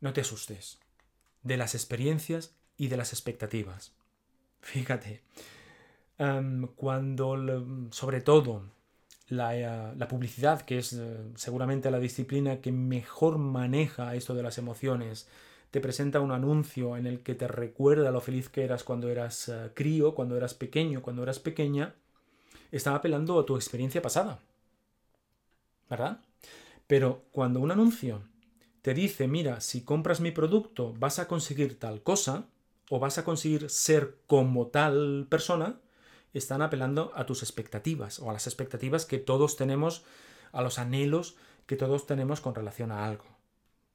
No 0.00 0.12
te 0.12 0.22
asustes. 0.22 0.78
De 1.42 1.56
las 1.56 1.74
experiencias 1.74 2.54
y 2.76 2.88
de 2.88 2.96
las 2.96 3.12
expectativas. 3.12 3.92
Fíjate, 4.60 5.22
em, 6.18 6.66
cuando, 6.68 7.36
sobre 7.90 8.20
todo, 8.20 8.73
eh, 9.30 9.92
la, 9.96 10.08
publicidad, 10.08 10.62
que 10.62 10.78
es 10.78 10.92
eh, 10.92 11.16
seguramente 11.34 11.90
la 11.90 11.98
disciplina 11.98 12.60
que 12.60 12.72
mejor 12.72 13.38
maneja 13.38 14.14
esto 14.14 14.34
de 14.34 14.42
las 14.42 14.58
emociones, 14.58 15.28
te 15.70 15.80
presenta 15.80 16.20
un 16.20 16.30
anuncio 16.30 16.96
en 16.96 17.06
el 17.06 17.20
que 17.20 17.34
te 17.34 17.48
recuerda 17.48 18.10
lo 18.10 18.20
feliz 18.20 18.48
que 18.48 18.64
eras 18.64 18.84
cuando 18.84 19.08
eras 19.08 19.48
eh, 19.48 19.70
crío, 19.74 20.14
cuando 20.14 20.36
eras 20.36 20.54
pequeño, 20.54 21.02
cuando 21.02 21.22
eras 21.22 21.38
pequeña, 21.38 21.94
está 22.70 22.94
apelando 22.94 23.38
a 23.38 23.46
tu 23.46 23.56
experiencia 23.56 24.02
pasada. 24.02 24.40
¿Verdad? 25.88 26.20
Pero 26.86 27.24
cuando 27.32 27.60
un 27.60 27.70
anuncio 27.70 28.22
te 28.82 28.94
dice, 28.94 29.26
mira, 29.26 29.60
si 29.60 29.82
compras 29.82 30.20
mi 30.20 30.30
producto 30.32 30.94
vas 30.98 31.18
a 31.18 31.28
conseguir 31.28 31.78
tal 31.78 32.02
cosa, 32.02 32.46
o 32.90 32.98
vas 32.98 33.16
a 33.16 33.24
conseguir 33.24 33.70
ser 33.70 34.18
como 34.26 34.66
tal 34.66 35.26
persona, 35.30 35.80
están 36.34 36.62
apelando 36.62 37.12
a 37.14 37.24
tus 37.26 37.42
expectativas 37.42 38.18
o 38.18 38.28
a 38.28 38.32
las 38.32 38.46
expectativas 38.46 39.06
que 39.06 39.18
todos 39.18 39.56
tenemos, 39.56 40.04
a 40.52 40.62
los 40.62 40.78
anhelos 40.78 41.36
que 41.66 41.76
todos 41.76 42.06
tenemos 42.06 42.40
con 42.40 42.54
relación 42.54 42.92
a 42.92 43.06
algo. 43.06 43.24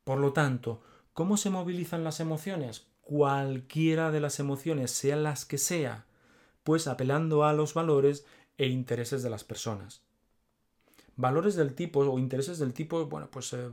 Por 0.03 0.19
lo 0.19 0.33
tanto, 0.33 0.81
¿cómo 1.13 1.37
se 1.37 1.49
movilizan 1.49 2.03
las 2.03 2.19
emociones? 2.19 2.87
Cualquiera 3.01 4.11
de 4.11 4.21
las 4.21 4.39
emociones, 4.39 4.91
sean 4.91 5.23
las 5.23 5.45
que 5.45 5.57
sea, 5.57 6.05
pues 6.63 6.87
apelando 6.87 7.43
a 7.43 7.53
los 7.53 7.73
valores 7.73 8.25
e 8.57 8.67
intereses 8.67 9.21
de 9.21 9.29
las 9.29 9.43
personas. 9.43 10.01
Valores 11.15 11.55
del 11.55 11.75
tipo 11.75 11.99
o 11.99 12.19
intereses 12.19 12.59
del 12.59 12.73
tipo, 12.73 13.05
bueno, 13.07 13.29
pues 13.29 13.51
eh, 13.53 13.69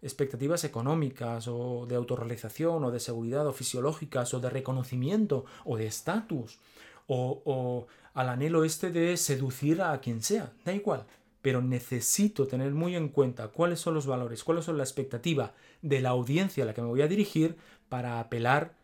expectativas 0.00 0.64
económicas 0.64 1.48
o 1.48 1.86
de 1.88 1.96
autorrealización 1.96 2.84
o 2.84 2.90
de 2.90 3.00
seguridad 3.00 3.46
o 3.46 3.52
fisiológicas 3.52 4.34
o 4.34 4.40
de 4.40 4.50
reconocimiento 4.50 5.44
o 5.64 5.76
de 5.76 5.86
estatus 5.86 6.60
o, 7.06 7.86
al 8.14 8.28
anhelo 8.28 8.64
este 8.64 8.90
de 8.90 9.16
seducir 9.16 9.82
a 9.82 10.00
quien 10.00 10.22
sea, 10.22 10.52
da 10.64 10.72
igual. 10.72 11.04
Pero 11.42 11.60
necesito 11.60 12.46
tener 12.46 12.72
muy 12.72 12.96
en 12.96 13.08
cuenta 13.08 13.48
cuáles 13.48 13.80
son 13.80 13.94
los 13.94 14.06
valores, 14.06 14.44
cuáles 14.44 14.64
son 14.64 14.78
la 14.78 14.84
expectativa 14.84 15.52
de 15.82 16.00
la 16.00 16.10
audiencia 16.10 16.64
a 16.64 16.66
la 16.66 16.74
que 16.74 16.82
me 16.82 16.88
voy 16.88 17.02
a 17.02 17.08
dirigir 17.08 17.56
para 17.88 18.20
apelar 18.20 18.74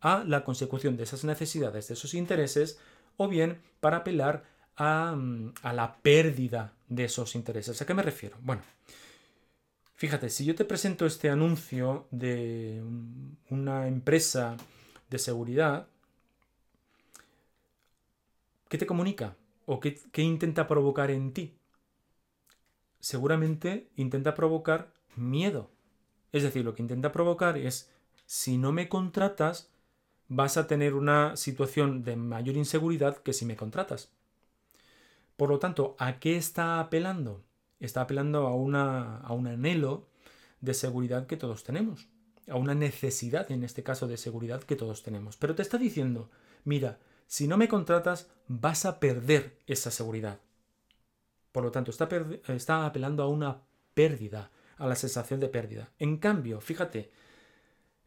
a 0.00 0.24
la 0.24 0.44
consecución 0.44 0.96
de 0.96 1.04
esas 1.04 1.24
necesidades, 1.24 1.88
de 1.88 1.94
esos 1.94 2.14
intereses, 2.14 2.78
o 3.16 3.28
bien 3.28 3.60
para 3.80 3.98
apelar 3.98 4.44
a, 4.76 5.14
mm, 5.16 5.54
a 5.62 5.72
la 5.72 5.96
pérdida 5.96 6.74
de 6.88 7.04
esos 7.04 7.34
intereses. 7.34 7.80
¿A 7.82 7.86
qué 7.86 7.94
me 7.94 8.02
refiero? 8.02 8.36
Bueno, 8.40 8.62
fíjate, 9.94 10.30
si 10.30 10.44
yo 10.44 10.54
te 10.54 10.64
presento 10.64 11.06
este 11.06 11.28
anuncio 11.28 12.06
de 12.10 12.82
una 13.50 13.88
empresa 13.88 14.56
de 15.10 15.18
seguridad, 15.18 15.88
¿Qué 18.68 18.78
te 18.78 18.86
comunica? 18.86 19.36
¿O 19.64 19.80
qué, 19.80 20.00
intenta 20.16 20.66
provocar 20.66 21.10
en 21.10 21.32
ti? 21.32 21.56
Seguramente 23.00 23.90
intenta 23.96 24.34
provocar 24.34 24.92
miedo. 25.14 25.70
Es 26.32 26.42
decir, 26.42 26.64
lo 26.64 26.74
que 26.74 26.82
intenta 26.82 27.12
provocar 27.12 27.56
es, 27.56 27.90
si 28.26 28.58
no 28.58 28.72
me 28.72 28.88
contratas, 28.88 29.70
vas 30.28 30.56
a 30.56 30.66
tener 30.66 30.94
una 30.94 31.36
situación 31.36 32.02
de 32.02 32.16
mayor 32.16 32.56
inseguridad 32.56 33.18
que 33.18 33.32
si 33.32 33.44
me 33.44 33.56
contratas. 33.56 34.10
Por 35.36 35.50
lo 35.50 35.58
tanto, 35.58 35.94
¿a 35.98 36.18
qué 36.18 36.36
está 36.36 36.80
apelando? 36.80 37.44
Está 37.78 38.02
apelando 38.02 38.46
a, 38.46 38.54
una, 38.54 39.18
a 39.18 39.32
un 39.32 39.46
anhelo 39.46 40.08
de 40.60 40.74
seguridad 40.74 41.26
que 41.26 41.36
todos 41.36 41.62
tenemos, 41.62 42.08
a 42.48 42.56
una 42.56 42.74
necesidad, 42.74 43.50
en 43.52 43.62
este 43.62 43.82
caso, 43.82 44.08
de 44.08 44.16
seguridad 44.16 44.62
que 44.62 44.76
todos 44.76 45.02
tenemos. 45.02 45.36
Pero 45.36 45.54
te 45.54 45.62
está 45.62 45.78
diciendo, 45.78 46.30
mira, 46.64 46.98
si 47.26 47.48
no 47.48 47.56
me 47.56 47.68
contratas, 47.68 48.28
vas 48.48 48.84
a 48.84 49.00
perder 49.00 49.58
esa 49.66 49.90
seguridad. 49.90 50.40
Por 51.52 51.64
lo 51.64 51.70
tanto, 51.70 51.90
está, 51.90 52.86
apelando 52.86 53.22
a 53.22 53.28
una 53.28 53.62
pérdida, 53.94 54.50
a 54.76 54.86
la 54.86 54.94
sensación 54.94 55.40
de 55.40 55.48
pérdida. 55.48 55.90
En 55.98 56.18
cambio, 56.18 56.60
fíjate, 56.60 57.10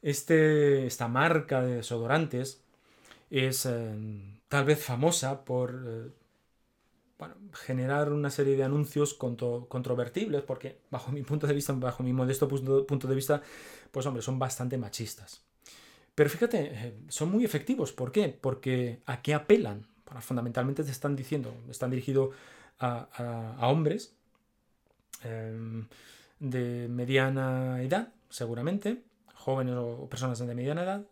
este, 0.01 0.85
esta 0.85 1.07
marca 1.07 1.61
de 1.61 1.77
desodorantes 1.77 2.61
es 3.29 3.65
eh, 3.65 4.39
tal 4.47 4.65
vez 4.65 4.83
famosa 4.83 5.43
por 5.45 5.83
eh, 5.85 6.11
generar 7.53 8.13
una 8.13 8.29
serie 8.29 8.55
de 8.55 8.63
anuncios 8.63 9.13
controvertibles, 9.13 10.43
porque 10.43 10.79
bajo 10.89 11.11
mi 11.11 11.23
punto 11.23 11.47
de 11.47 11.53
vista, 11.53 11.73
bajo 11.73 12.03
mi 12.03 12.13
modesto 12.13 12.47
punto 12.47 13.07
de 13.07 13.15
vista, 13.15 13.41
pues 13.91 14.05
hombre, 14.05 14.21
son 14.21 14.39
bastante 14.39 14.77
machistas. 14.77 15.48
Pero 16.19 16.29
fíjate, 16.29 16.71
eh, 16.73 16.93
son 17.07 17.31
muy 17.31 17.45
efectivos. 17.45 17.93
¿Por 17.93 18.11
qué? 18.11 18.27
Porque 18.27 18.99
¿a 19.05 19.21
qué 19.21 19.33
apelan? 19.33 19.87
fundamentalmente 20.19 20.83
te 20.83 20.91
están 20.91 21.15
diciendo, 21.15 21.55
están 21.69 21.91
dirigidos 21.91 22.35
a, 22.77 23.55
hombres 23.61 24.13
em, 25.23 25.87
de 26.41 26.89
mediana 26.89 27.81
edad, 27.81 28.09
seguramente, 28.29 29.01
jóvenes 29.33 29.75
o 29.77 30.09
personas 30.09 30.39
de 30.39 30.53
mediana 30.53 30.83
edad, 30.83 31.05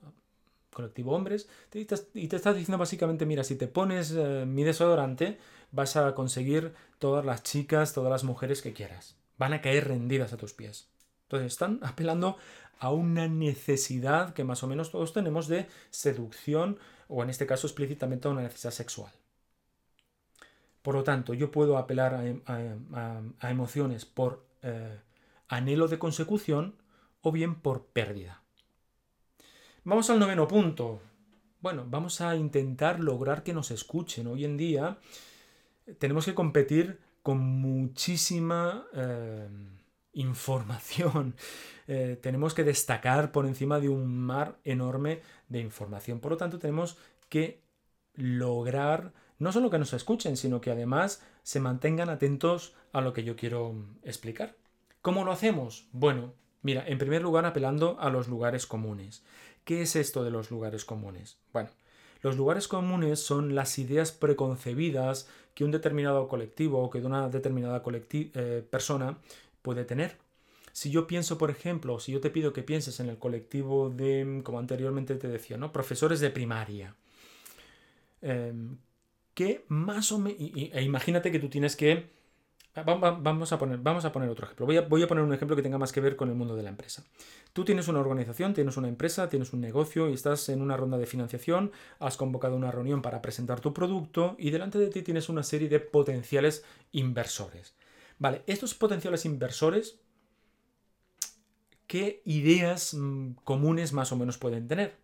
colectivo 0.73 1.13
hombres, 1.15 1.47
y 1.73 1.85
te, 1.85 1.95
y 2.13 2.25
estás 2.25 2.55
diciendo 2.57 2.77
básicamente, 2.77 3.25
mira, 3.25 3.45
si 3.45 3.55
te 3.55 3.67
pones 3.67 4.11
eh, 4.11 4.43
mi 4.45 4.65
desodorante, 4.65 5.37
vas 5.71 5.95
a 5.95 6.15
conseguir 6.15 6.73
todas 6.99 7.23
las 7.23 7.43
chicas, 7.43 7.93
todas 7.93 8.11
las 8.11 8.25
mujeres 8.25 8.61
que 8.61 8.73
quieras. 8.73 9.15
Van 9.37 9.53
a 9.53 9.61
caer 9.61 9.87
rendidas 9.87 10.33
a 10.33 10.37
tus 10.37 10.51
pies. 10.51 10.89
Entonces 11.27 11.53
están 11.53 11.79
apelando 11.81 12.35
a 12.79 12.91
una 12.91 13.27
necesidad 13.27 14.33
que 14.33 14.43
más 14.43 14.63
o 14.63 14.67
menos 14.67 14.91
todos 14.91 15.13
tenemos 15.13 15.47
de 15.47 15.67
seducción 15.89 16.77
o 17.07 17.23
en 17.23 17.29
este 17.29 17.45
caso 17.45 17.67
explícitamente 17.67 18.27
a 18.27 18.31
una 18.31 18.43
necesidad 18.43 18.71
sexual. 18.71 19.11
Por 20.81 20.95
lo 20.95 21.03
tanto, 21.03 21.33
yo 21.33 21.51
puedo 21.51 21.77
apelar 21.77 22.13
a, 22.45 23.49
emociones 23.49 24.05
por 24.05 24.45
eh, 24.61 24.99
anhelo 25.47 25.87
de 25.87 25.99
consecución 25.99 26.75
o 27.21 27.31
bien 27.31 27.55
por 27.55 27.87
pérdida. 27.87 28.41
Vamos 29.83 30.09
al 30.09 30.19
noveno 30.19 30.47
punto. 30.47 31.01
Bueno, 31.59 31.85
vamos 31.89 32.21
a 32.21 32.35
intentar 32.35 32.99
lograr 32.99 33.43
que 33.43 33.53
nos 33.53 33.71
escuchen. 33.71 34.27
Hoy 34.27 34.45
en 34.45 34.57
día 34.57 34.97
tenemos 35.99 36.25
que 36.25 36.35
competir 36.35 36.99
con 37.21 37.39
muchísima... 37.39 38.85
Eh, 38.93 39.47
información. 40.17 41.35
Eh, 41.89 42.19
tenemos 42.21 42.53
que 42.53 42.65
destacar 42.65 43.31
por 43.31 43.45
encima 43.45 43.79
de 43.79 43.87
un 43.87 44.17
mar 44.17 44.59
enorme 44.65 45.21
de 45.47 45.61
información. 45.61 46.19
Por 46.19 46.31
lo 46.31 46.37
tanto, 46.37 46.59
tenemos 46.59 46.97
que 47.29 47.61
lograr 48.13 49.13
no 49.39 49.53
solo 49.53 49.69
que 49.69 49.79
nos 49.79 49.93
escuchen, 49.93 50.35
sino 50.35 50.59
que 50.59 50.69
además 50.69 51.23
se 51.43 51.61
mantengan 51.61 52.09
atentos 52.09 52.75
a 52.91 52.99
lo 52.99 53.13
que 53.13 53.23
yo 53.23 53.37
quiero 53.37 53.73
explicar. 54.03 54.57
¿Cómo 55.01 55.23
lo 55.23 55.31
hacemos? 55.31 55.87
Bueno, 55.93 56.33
mira, 56.61 56.83
en 56.85 56.97
primer 56.97 57.21
lugar 57.21 57.45
apelando 57.45 57.97
a 58.01 58.09
los 58.09 58.27
lugares 58.27 58.67
comunes. 58.67 59.23
¿Qué 59.63 59.81
es 59.81 59.95
esto 59.95 60.25
de 60.25 60.31
los 60.31 60.51
lugares 60.51 60.83
comunes? 60.83 61.37
Bueno, 61.53 61.69
los 62.21 62.35
lugares 62.35 62.67
comunes 62.67 63.21
son 63.21 63.55
las 63.55 63.79
ideas 63.79 64.11
preconcebidas 64.11 65.29
que 65.53 65.63
un 65.63 65.71
determinado 65.71 66.27
colectivo 66.27 66.83
o 66.83 66.89
que 66.89 66.99
una 66.99 67.29
determinada 67.29 67.81
eh, 68.11 68.67
persona 68.69 69.17
puede 69.67 69.83
tener. 69.83 70.17
Si 70.71 70.91
yo 70.91 71.07
pienso, 71.07 71.37
por 71.37 71.49
ejemplo, 71.49 71.99
si 71.99 72.13
yo 72.13 72.21
te 72.21 72.29
pido 72.29 72.53
que 72.53 72.63
pienses 72.63 73.01
en 73.01 73.09
el 73.09 73.17
colectivo 73.17 73.89
de, 73.89 74.39
como 74.45 74.59
anteriormente 74.59 75.15
te 75.15 75.27
decía, 75.27 75.57
¿no? 75.57 75.73
Profesores 75.73 76.21
de 76.21 76.29
primaria. 76.29 76.95
Em, 78.21 78.77
que 79.33 79.65
más 79.67 80.13
o 80.13 80.19
menos... 80.19 80.39
E 80.39 80.81
imagínate 80.83 81.33
que 81.33 81.39
tú 81.39 81.49
tienes 81.49 81.75
que... 81.75 82.15
Vamos 82.85 83.51
a 83.51 83.59
poner, 83.59 83.79
vamos 83.79 84.05
a 84.05 84.11
poner 84.13 84.29
otro 84.29 84.45
ejemplo. 84.45 84.65
Voy 84.65 84.77
a, 84.77 84.81
voy 84.81 85.03
a 85.03 85.07
poner 85.07 85.25
un 85.25 85.33
ejemplo 85.33 85.57
que 85.57 85.63
tenga 85.63 85.79
más 85.79 85.91
que 85.91 85.99
ver 85.99 86.15
con 86.15 86.29
el 86.29 86.35
mundo 86.35 86.55
de 86.55 86.63
la 86.63 86.69
empresa. 86.69 87.03
Tú 87.51 87.65
tienes 87.65 87.89
una 87.89 87.99
organización, 87.99 88.53
tienes 88.53 88.77
una 88.77 88.87
empresa, 88.87 89.27
tienes 89.27 89.51
un 89.51 89.59
negocio 89.59 90.09
y 90.09 90.13
estás 90.13 90.47
en 90.47 90.61
una 90.61 90.77
ronda 90.77 90.97
de 90.97 91.07
financiación, 91.07 91.71
has 91.99 92.15
convocado 92.15 92.55
una 92.55 92.71
reunión 92.71 93.01
para 93.01 93.21
presentar 93.21 93.59
tu 93.59 93.73
producto 93.73 94.35
y 94.39 94.51
delante 94.51 94.77
de 94.77 94.87
ti 94.87 95.01
tienes 95.01 95.27
una 95.27 95.43
serie 95.43 95.67
de 95.67 95.81
potenciales 95.81 96.63
inversores. 96.93 97.73
Vale, 98.19 98.43
estos 98.47 98.73
potenciales 98.73 99.25
inversores, 99.25 99.99
¿qué 101.85 102.21
ideas 102.25 102.93
mm, 102.93 103.33
comunes 103.43 103.93
más 103.93 104.11
o 104.11 104.15
menos 104.15 104.37
pueden 104.37 104.67
tener? 104.67 104.95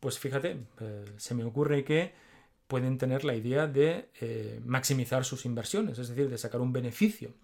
Pues 0.00 0.18
fíjate, 0.18 0.58
eh, 0.80 1.04
se 1.16 1.34
me 1.34 1.44
ocurre 1.44 1.84
que 1.84 2.12
pueden 2.68 2.98
tener 2.98 3.24
la 3.24 3.34
idea 3.34 3.66
de 3.66 4.08
eh, 4.20 4.60
maximizar 4.64 5.24
sus 5.24 5.44
inversiones, 5.44 5.98
es 5.98 6.08
decir, 6.08 6.28
de 6.28 6.38
sacar 6.38 6.60
un 6.60 6.72
beneficio. 6.72 7.34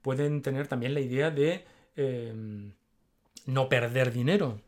Pueden 0.00 0.42
tener 0.42 0.68
también 0.68 0.94
la 0.94 1.00
idea 1.00 1.30
de 1.30 1.64
em, 1.96 2.72
no 3.46 3.68
perder 3.68 4.12
dinero. 4.12 4.60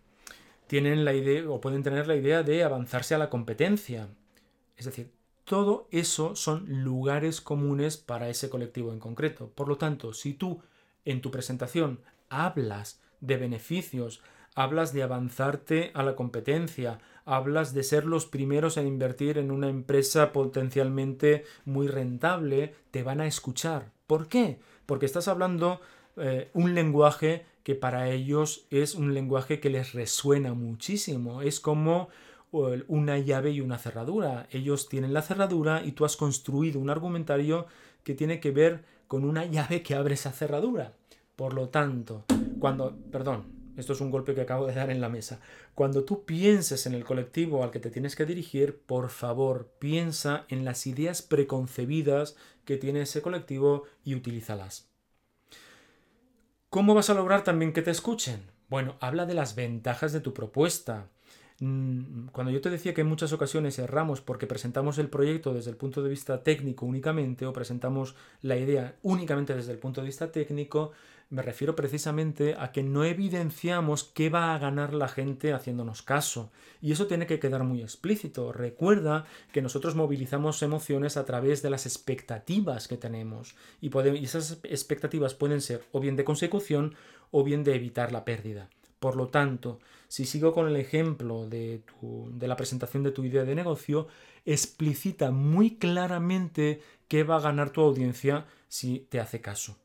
Tienen 0.66 1.04
la 1.04 1.14
idea, 1.14 1.48
o 1.48 1.60
pueden 1.60 1.82
tener 1.82 2.06
la 2.06 2.16
idea 2.16 2.42
de 2.42 2.64
avanzarse 2.64 3.14
a 3.14 3.18
la 3.18 3.30
competencia. 3.30 4.08
Es 4.76 4.86
decir, 4.86 5.10
todo 5.44 5.88
eso 5.90 6.36
son 6.36 6.64
lugares 6.84 7.40
comunes 7.40 7.96
para 7.96 8.28
ese 8.28 8.48
colectivo 8.48 8.92
en 8.92 8.98
concreto. 8.98 9.50
Por 9.54 9.68
lo 9.68 9.76
tanto, 9.76 10.12
si 10.12 10.34
tú 10.34 10.62
en 11.04 11.20
tu 11.20 11.30
presentación 11.30 12.00
hablas 12.30 13.02
de 13.20 13.36
beneficios, 13.36 14.22
hablas 14.54 14.92
de 14.92 15.02
avanzarte 15.02 15.90
a 15.94 16.02
la 16.02 16.16
competencia, 16.16 16.98
hablas 17.24 17.74
de 17.74 17.82
ser 17.82 18.04
los 18.04 18.26
primeros 18.26 18.76
en 18.76 18.86
invertir 18.86 19.38
en 19.38 19.50
una 19.50 19.68
empresa 19.68 20.32
potencialmente 20.32 21.44
muy 21.64 21.88
rentable, 21.88 22.74
te 22.90 23.02
van 23.02 23.20
a 23.20 23.26
escuchar. 23.26 23.92
¿Por 24.06 24.28
qué? 24.28 24.60
Porque 24.86 25.06
estás 25.06 25.28
hablando 25.28 25.80
eh, 26.16 26.50
un 26.54 26.74
lenguaje 26.74 27.46
que 27.62 27.74
para 27.74 28.10
ellos 28.10 28.66
es 28.70 28.94
un 28.94 29.14
lenguaje 29.14 29.58
que 29.58 29.70
les 29.70 29.94
resuena 29.94 30.52
muchísimo. 30.52 31.40
Es 31.40 31.60
como 31.60 32.08
una 32.88 33.18
llave 33.18 33.50
y 33.50 33.60
una 33.60 33.78
cerradura. 33.78 34.46
Ellos 34.50 34.88
tienen 34.88 35.12
la 35.12 35.22
cerradura 35.22 35.84
y 35.84 35.92
tú 35.92 36.04
has 36.04 36.16
construido 36.16 36.80
un 36.80 36.90
argumentario 36.90 37.66
que 38.02 38.14
tiene 38.14 38.40
que 38.40 38.50
ver 38.50 38.84
con 39.08 39.24
una 39.24 39.44
llave 39.44 39.82
que 39.82 39.94
abre 39.94 40.14
esa 40.14 40.32
cerradura. 40.32 40.92
Por 41.36 41.54
lo 41.54 41.68
tanto, 41.68 42.24
cuando, 42.60 42.96
perdón, 43.10 43.44
esto 43.76 43.92
es 43.92 44.00
un 44.00 44.10
golpe 44.10 44.34
que 44.34 44.42
acabo 44.42 44.66
de 44.66 44.74
dar 44.74 44.90
en 44.90 45.00
la 45.00 45.08
mesa. 45.08 45.40
Cuando 45.74 46.04
tú 46.04 46.24
pienses 46.24 46.86
en 46.86 46.94
el 46.94 47.04
colectivo 47.04 47.64
al 47.64 47.72
que 47.72 47.80
te 47.80 47.90
tienes 47.90 48.14
que 48.14 48.24
dirigir, 48.24 48.78
por 48.78 49.08
favor, 49.08 49.72
piensa 49.80 50.44
en 50.48 50.64
las 50.64 50.86
ideas 50.86 51.22
preconcebidas 51.22 52.36
que 52.64 52.76
tiene 52.76 53.02
ese 53.02 53.20
colectivo 53.20 53.84
y 54.04 54.14
utilízalas. 54.14 54.88
¿Cómo 56.70 56.94
vas 56.94 57.10
a 57.10 57.14
lograr 57.14 57.42
también 57.42 57.72
que 57.72 57.82
te 57.82 57.90
escuchen? 57.90 58.50
Bueno, 58.68 58.96
habla 59.00 59.26
de 59.26 59.34
las 59.34 59.54
ventajas 59.54 60.12
de 60.12 60.20
tu 60.20 60.32
propuesta. 60.32 61.08
Mm, 61.66 62.26
cuando 62.30 62.52
yo 62.52 62.60
te 62.60 62.68
decía 62.68 62.92
que 62.92 63.00
en 63.00 63.06
muchas 63.06 63.32
ocasiones 63.32 63.78
erramos 63.78 64.20
porque 64.20 64.46
presentamos 64.46 64.98
el 64.98 65.08
proyecto 65.08 65.54
desde 65.54 65.70
el 65.70 65.78
punto 65.78 66.02
de 66.02 66.10
vista 66.10 66.42
técnico 66.42 66.84
únicamente 66.84 67.46
o 67.46 67.54
presentamos 67.54 68.16
la 68.42 68.58
idea 68.58 68.96
únicamente 69.02 69.54
desde 69.54 69.72
el 69.72 69.78
punto 69.78 70.02
de 70.02 70.08
vista 70.08 70.30
técnico, 70.30 70.92
me 71.30 71.40
refiero 71.40 71.74
precisamente 71.74 72.54
a 72.58 72.70
que 72.70 72.82
no 72.82 73.02
evidenciamos 73.04 74.04
qué 74.04 74.28
va 74.28 74.54
a 74.54 74.58
ganar 74.58 74.92
la 74.92 75.08
gente 75.08 75.54
haciéndonos 75.54 76.02
caso. 76.02 76.52
Y 76.82 76.92
eso 76.92 77.06
tiene 77.06 77.26
que 77.26 77.40
quedar 77.40 77.64
muy 77.64 77.80
explícito. 77.80 78.52
Recuerda 78.52 79.24
que 79.50 79.62
nosotros 79.62 79.94
movilizamos 79.94 80.62
emociones 80.62 81.16
a 81.16 81.24
través 81.24 81.62
de 81.62 81.70
las 81.70 81.86
expectativas 81.86 82.88
que 82.88 82.98
tenemos. 82.98 83.56
Y, 83.80 83.90
esas 84.22 84.58
expectativas 84.64 85.32
pueden 85.32 85.62
ser 85.62 85.82
o 85.92 86.00
bien 86.00 86.16
de 86.16 86.24
consecución 86.24 86.94
o 87.30 87.42
bien 87.42 87.64
de 87.64 87.74
evitar 87.74 88.12
la 88.12 88.26
pérdida. 88.26 88.68
Por 89.00 89.16
lo 89.16 89.28
tanto, 89.28 89.80
si 90.14 90.26
sigo 90.26 90.52
con 90.52 90.68
el 90.68 90.76
ejemplo 90.76 91.48
de, 91.48 91.82
de 92.00 92.46
la 92.46 92.54
presentación 92.54 93.02
de 93.02 93.10
tu 93.10 93.24
idea 93.24 93.42
de 93.42 93.56
negocio, 93.56 94.06
explicita 94.44 95.32
muy 95.32 95.74
claramente 95.76 96.80
qué 97.08 97.24
va 97.24 97.38
a 97.38 97.40
ganar 97.40 97.70
tu 97.70 97.80
audiencia 97.80 98.46
si 98.68 99.08
te 99.10 99.18
hace 99.18 99.40
caso. 99.40 99.76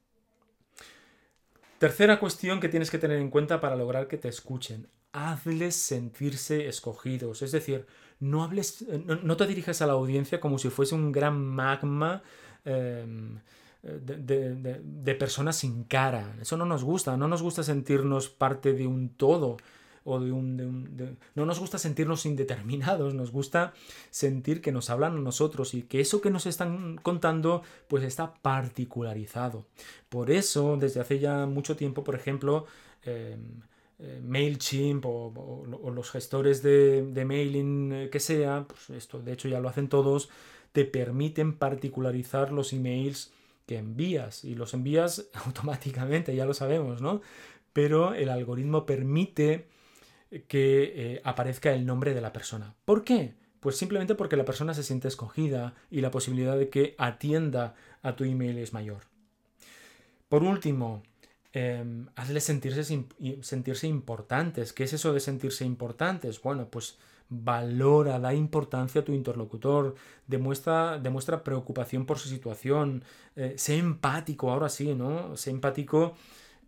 Tercera 1.80 2.20
cuestión 2.20 2.60
que 2.60 2.70
tienes 2.70 2.92
que 2.92 3.00
tener 3.00 3.18
en 3.18 3.32
cuenta 3.32 3.60
para 3.60 3.76
lograr 3.76 4.08
que 4.08 4.18
te 4.18 4.28
escuchen. 4.28 4.86
Hazles 5.14 5.76
sentirse 5.76 6.68
escogidos. 6.68 7.42
Es 7.42 7.52
decir, 7.52 7.88
no, 8.20 8.44
hables, 8.44 8.86
no, 9.24 9.36
te 9.36 9.48
dirijas 9.48 9.82
a 9.82 9.88
la 9.88 9.94
audiencia 9.94 10.40
como 10.40 10.60
si 10.60 10.70
fuese 10.70 10.94
un 10.94 11.12
gran 11.12 11.44
magma 11.44 12.22
em, 12.66 13.40
de 13.82 15.16
personas 15.16 15.56
sin 15.56 15.86
cara. 15.86 16.36
Eso 16.40 16.56
no 16.56 16.68
nos 16.68 16.84
gusta. 16.84 17.18
No 17.18 17.28
nos 17.28 17.42
gusta 17.42 17.64
sentirnos 17.64 18.30
parte 18.30 18.74
de 18.74 18.86
un 18.86 19.10
todo 19.10 19.58
o 20.10 20.20
de 20.20 20.32
un... 20.32 21.18
No 21.36 21.46
nos 21.46 21.60
gusta 21.60 21.78
sentirnos 21.78 22.26
indeterminados, 22.26 23.14
nos 23.14 23.32
gusta 23.32 23.74
sentir 24.10 24.62
que 24.62 24.72
nos 24.72 24.90
hablan 24.90 25.18
a 25.18 25.20
nosotros 25.20 25.74
y 25.74 25.84
que 25.84 26.02
eso 26.02 26.22
que 26.22 26.32
nos 26.32 26.46
están 26.46 26.98
contando 26.98 27.62
pues 27.88 28.04
está 28.04 28.34
particularizado. 28.34 29.66
Por 30.10 30.32
eso, 30.32 30.78
desde 30.78 31.00
hace 31.00 31.20
ya 31.20 31.46
mucho 31.46 31.76
tiempo, 31.76 32.04
por 32.04 32.16
ejemplo, 32.16 32.66
em, 33.04 33.62
eh, 34.00 34.22
MailChimp 34.24 35.06
o, 35.06 35.66
los 35.94 36.12
gestores 36.12 36.64
de, 36.64 37.26
mailing 37.26 37.92
eh, 37.92 38.10
que 38.10 38.20
sea, 38.20 38.66
pues 38.68 38.90
esto 38.92 39.22
de 39.22 39.34
hecho 39.34 39.50
ya 39.50 39.60
lo 39.60 39.68
hacen 39.68 39.90
todos, 39.90 40.30
te 40.72 40.86
permiten 40.86 41.58
particularizar 41.58 42.52
los 42.54 42.72
emails 42.72 43.32
que 43.66 43.78
envías 43.78 44.46
y 44.46 44.56
los 44.56 44.74
envías 44.74 45.28
automáticamente, 45.46 46.36
ya 46.36 46.46
lo 46.46 46.54
sabemos, 46.54 47.02
¿no? 47.02 47.22
Pero 47.74 48.14
el 48.14 48.30
algoritmo 48.30 48.86
permite 48.86 49.68
que 50.48 50.94
eh, 50.96 51.22
aparezca 51.24 51.74
el 51.74 51.86
nombre 51.86 52.14
de 52.14 52.22
la 52.22 52.34
persona. 52.34 52.76
¿Por 52.86 53.04
qué? 53.04 53.36
Pues 53.60 53.78
simplemente 53.78 54.16
porque 54.16 54.38
la 54.38 54.46
persona 54.46 54.74
se 54.74 54.84
siente 54.84 55.08
escogida 55.08 55.74
y 55.90 56.02
la 56.02 56.12
posibilidad 56.12 56.58
de 56.58 56.70
que 56.70 56.96
atienda 56.98 57.76
a 58.02 58.16
tu 58.16 58.24
email 58.24 58.58
es 58.58 58.74
mayor. 58.74 59.04
Por 60.30 60.44
último, 60.44 61.04
eh, 61.52 61.84
hazle 62.16 62.40
sentirse, 62.40 63.06
sentirse 63.42 63.88
importantes. 63.88 64.72
¿Qué 64.72 64.84
es 64.84 64.94
eso 64.94 65.14
de 65.14 65.20
sentirse 65.20 65.66
importantes? 65.66 66.42
Bueno, 66.42 66.70
pues 66.70 67.00
valora, 67.30 68.20
da 68.20 68.34
importancia 68.34 69.02
a 69.02 69.06
tu 69.06 69.14
interlocutor, 69.14 69.96
demuestra, 70.28 70.98
demuestra 70.98 71.44
preocupación 71.44 72.06
por 72.06 72.18
su 72.18 72.28
situación, 72.30 73.04
eh, 73.36 73.54
sé 73.58 73.78
empático, 73.78 74.52
ahora 74.52 74.70
sí, 74.70 74.96
¿no? 74.96 75.38
Sé 75.38 75.52
empático 75.52 76.16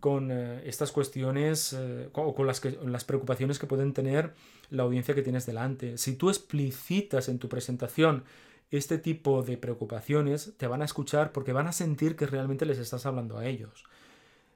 con 0.02 0.32
eh, 0.32 0.62
estas 0.66 0.92
cuestiones 0.92 1.72
eh, 1.72 2.10
o 2.12 2.36
con 2.36 2.48
las, 2.48 2.60
que, 2.60 2.78
las 2.84 3.06
preocupaciones 3.06 3.60
que 3.60 3.68
pueden 3.68 3.94
tener 3.94 4.34
la 4.70 4.84
audiencia 4.84 5.16
que 5.16 5.22
tienes 5.22 5.46
delante. 5.46 5.98
Si 5.98 6.16
tú 6.16 6.30
explicitas 6.30 7.30
en 7.30 7.40
tu 7.40 7.48
presentación 7.48 8.26
este 8.72 8.98
tipo 8.98 9.44
de 9.44 9.58
preocupaciones, 9.58 10.54
te 10.58 10.68
van 10.68 10.82
a 10.82 10.86
escuchar 10.86 11.32
porque 11.32 11.54
van 11.54 11.68
a 11.68 11.72
sentir 11.72 12.16
que 12.16 12.26
realmente 12.26 12.66
les 12.66 12.80
estás 12.80 13.06
hablando 13.06 13.38
a 13.38 13.46
ellos. 13.46 13.86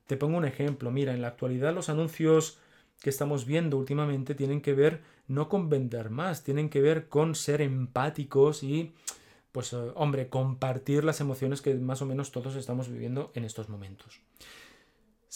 Te 0.08 0.18
pongo 0.18 0.38
un 0.38 0.46
ejemplo. 0.46 0.92
Mira, 0.92 1.14
en 1.14 1.22
la 1.22 1.30
actualidad 1.30 1.74
los 1.74 1.90
anuncios 1.90 2.58
que 3.02 3.10
estamos 3.10 3.46
viendo 3.46 3.78
últimamente 3.78 4.36
tienen 4.36 4.62
que 4.62 4.74
ver 4.74 5.02
no 5.28 5.48
con 5.48 5.70
vender 5.70 6.10
más, 6.10 6.44
tienen 6.44 6.70
que 6.70 6.82
ver 6.82 7.08
con 7.08 7.36
ser 7.36 7.62
empáticos 7.62 8.64
y, 8.64 8.94
pues, 9.52 9.74
eh, 9.74 9.92
hombre, 9.96 10.28
compartir 10.28 11.04
las 11.04 11.22
emociones 11.22 11.62
que 11.62 11.76
más 11.76 12.02
o 12.02 12.06
menos 12.06 12.32
todos 12.32 12.56
estamos 12.56 12.90
viviendo 12.90 13.32
en 13.36 13.46
estos 13.46 13.70
momentos. 13.70 14.22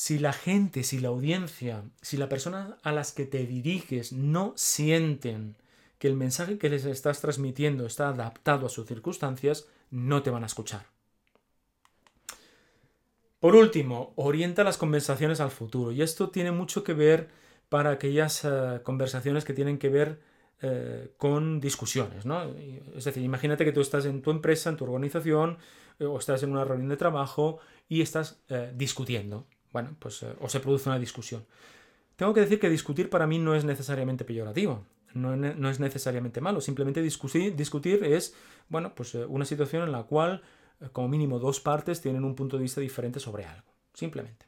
Si 0.02 0.18
la 0.18 0.32
gente, 0.32 0.86
si 0.86 1.00
la 1.00 1.10
audiencia, 1.10 1.84
si 2.02 2.16
la 2.16 2.30
persona 2.30 2.78
a 2.84 2.94
las 2.94 3.12
que 3.12 3.26
te 3.26 3.46
diriges 3.46 4.14
no 4.14 4.54
sienten 4.56 5.58
que 5.98 6.08
el 6.08 6.16
mensaje 6.16 6.58
que 6.58 6.70
les 6.70 6.86
estás 6.86 7.20
transmitiendo 7.20 7.86
está 7.86 8.08
adaptado 8.08 8.66
a 8.66 8.70
sus 8.70 8.88
circunstancias, 8.88 9.68
no 9.92 10.24
te 10.24 10.30
van 10.30 10.44
a 10.44 10.46
escuchar. 10.46 10.86
Por 13.42 13.58
último, 13.58 14.14
orienta 14.16 14.64
las 14.64 14.78
conversaciones 14.78 15.42
al 15.42 15.52
futuro. 15.52 15.92
Y 15.92 16.02
esto 16.02 16.30
tiene 16.30 16.54
mucho 16.54 16.86
que 16.86 16.94
ver 16.94 17.28
para 17.68 17.90
aquellas 17.90 18.46
eh, 18.46 18.80
conversaciones 18.84 19.44
que 19.44 19.54
tienen 19.54 19.78
que 19.78 19.90
ver 19.90 20.22
eh, 20.62 21.12
con 21.18 21.60
discusiones. 21.60 22.26
¿no? 22.26 22.46
Es 22.96 23.04
decir, 23.04 23.22
imagínate 23.22 23.66
que 23.66 23.74
tú 23.74 23.82
estás 23.82 24.06
en 24.06 24.22
tu 24.22 24.32
empresa, 24.32 24.70
en 24.70 24.78
tu 24.78 24.86
organización, 24.86 25.58
eh, 26.00 26.06
o 26.06 26.18
estás 26.18 26.42
en 26.44 26.54
una 26.54 26.64
reunión 26.64 26.88
de 26.88 26.96
trabajo 26.96 27.60
y 27.90 28.02
estás 28.02 28.40
discutiendo 28.76 29.46
bueno, 29.72 29.96
pues 30.00 30.24
eh, 30.24 30.36
o 30.40 30.50
se 30.50 30.60
produce 30.60 30.90
una 30.90 31.00
discusión. 31.00 31.46
Tengo 32.16 32.34
que 32.34 32.42
decir 32.42 32.60
que 32.60 32.70
discutir 32.70 33.10
para 33.10 33.28
mí 33.28 33.40
no 33.40 33.56
es 33.56 33.64
necesariamente 33.64 34.26
peyorativo, 34.26 34.86
no, 35.14 35.70
es 35.70 35.80
necesariamente 35.80 36.42
malo, 36.42 36.62
simplemente 36.62 37.02
discutir, 37.02 37.56
discutir 37.56 38.04
es, 38.04 38.36
bueno, 38.68 38.94
pues 38.94 39.16
eh, 39.16 39.26
una 39.26 39.46
situación 39.46 39.84
en 39.84 39.92
la 39.92 40.04
cual 40.04 40.42
eh, 40.82 40.90
como 40.92 41.08
mínimo 41.08 41.40
dos 41.40 41.60
partes 41.60 42.02
tienen 42.02 42.24
un 42.24 42.36
punto 42.36 42.58
de 42.58 42.64
vista 42.64 42.82
diferente 42.82 43.20
sobre 43.20 43.46
algo, 43.46 43.68
simplemente. 43.94 44.46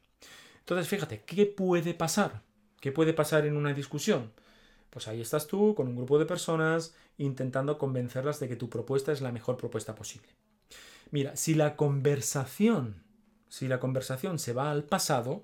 Entonces, 0.59 0.88
fíjate, 0.88 1.24
¿qué 1.26 1.45
puede 1.45 1.93
pasar? 1.93 2.41
¿Qué 2.80 2.91
puede 2.91 3.13
pasar 3.13 3.45
en 3.45 3.57
una 3.57 3.74
discusión? 3.74 4.32
Pues 4.89 5.07
ahí 5.07 5.22
estás 5.22 5.47
tú 5.47 5.74
con 5.74 5.88
un 5.88 5.95
grupo 5.95 6.19
de 6.19 6.26
personas 6.26 6.93
intentando 7.17 7.78
convencerlas 7.78 8.39
de 8.39 8.49
que 8.49 8.55
tu 8.55 8.69
propuesta 8.69 9.11
es 9.11 9.22
la 9.22 9.32
mejor 9.32 9.57
propuesta 9.57 9.95
posible. 9.95 10.28
Mira, 11.10 11.35
si 11.35 11.56
la 11.56 11.76
conversación 11.76 13.03
si 13.52 13.68
la 13.68 13.82
conversación 13.82 14.40
se 14.40 14.53
va 14.53 14.72
al 14.72 14.86
pasado 14.86 15.44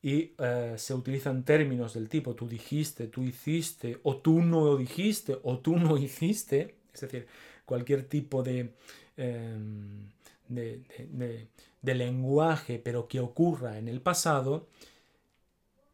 y 0.00 0.32
eh, 0.38 0.74
se 0.78 0.94
utilizan 0.94 1.44
términos 1.44 1.92
del 1.92 2.08
tipo 2.08 2.34
tú 2.34 2.48
dijiste, 2.48 3.08
tú 3.08 3.22
hiciste, 3.22 4.00
o 4.04 4.16
tú 4.16 4.40
no 4.40 4.74
dijiste, 4.78 5.38
o 5.42 5.58
tú 5.58 5.76
no 5.76 5.98
hiciste, 6.06 6.76
es 6.94 7.02
decir, 7.02 7.26
cualquier 7.66 8.04
tipo 8.04 8.42
de, 8.42 8.72
em, 9.18 10.08
de, 10.48 11.48
de 11.82 11.94
lenguaje, 11.94 12.78
pero 12.78 13.06
que 13.06 13.20
ocurra 13.20 13.76
en 13.76 13.88
el 13.88 14.00
pasado, 14.00 14.66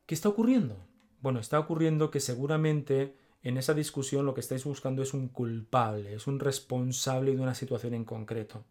¿qué 0.07 0.15
está 0.15 0.29
ocurriendo? 0.29 0.77
Bueno, 1.23 1.41
está 1.41 1.59
ocurriendo 1.59 2.13
que 2.13 2.21
seguramente 2.21 3.17
en 3.43 3.57
esa 3.57 3.75
discusión 3.75 4.27
lo 4.27 4.35
que 4.35 4.43
estáis 4.43 4.63
buscando 4.63 5.03
es 5.03 5.13
un 5.13 5.27
culpable, 5.27 6.15
es 6.15 6.29
un 6.29 6.39
responsable 6.39 7.35
de 7.35 7.41
una 7.41 7.57
situación 7.57 7.95
en 7.95 8.05
concreto. 8.05 8.65